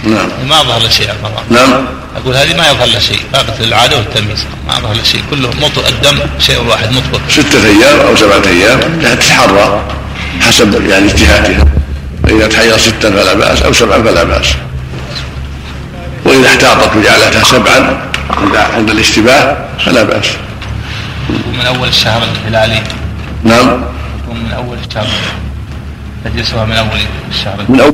[0.03, 0.29] نعم.
[0.49, 1.85] ما ظهر له شيء المرأة نعم.
[2.17, 3.19] أقول هذه ما يظهر له شيء.
[3.33, 4.45] فاقت العادة والتمييز.
[4.67, 5.21] ما ظهر له شيء.
[5.31, 5.87] كله مطلق.
[5.87, 7.21] الدم شيء واحد مطلق.
[7.29, 8.79] ستة أيام أو سبعة أيام.
[9.03, 9.81] تتحرى
[10.41, 11.65] حسب يعني اجتهادها.
[12.23, 14.47] فإذا تحير ستا فلا بأس أو سبعا فلا بأس.
[16.25, 18.09] وإذا احتاطت وجعلتها سبعا
[18.75, 20.25] عند الاشتباه فلا بأس.
[21.29, 22.81] ومن أول الشهر الهلالي.
[23.43, 23.83] نعم.
[24.29, 25.07] ومن أول الشهر.
[26.25, 26.99] تجلسها من أول
[27.29, 27.65] الشهر.
[27.69, 27.89] من أول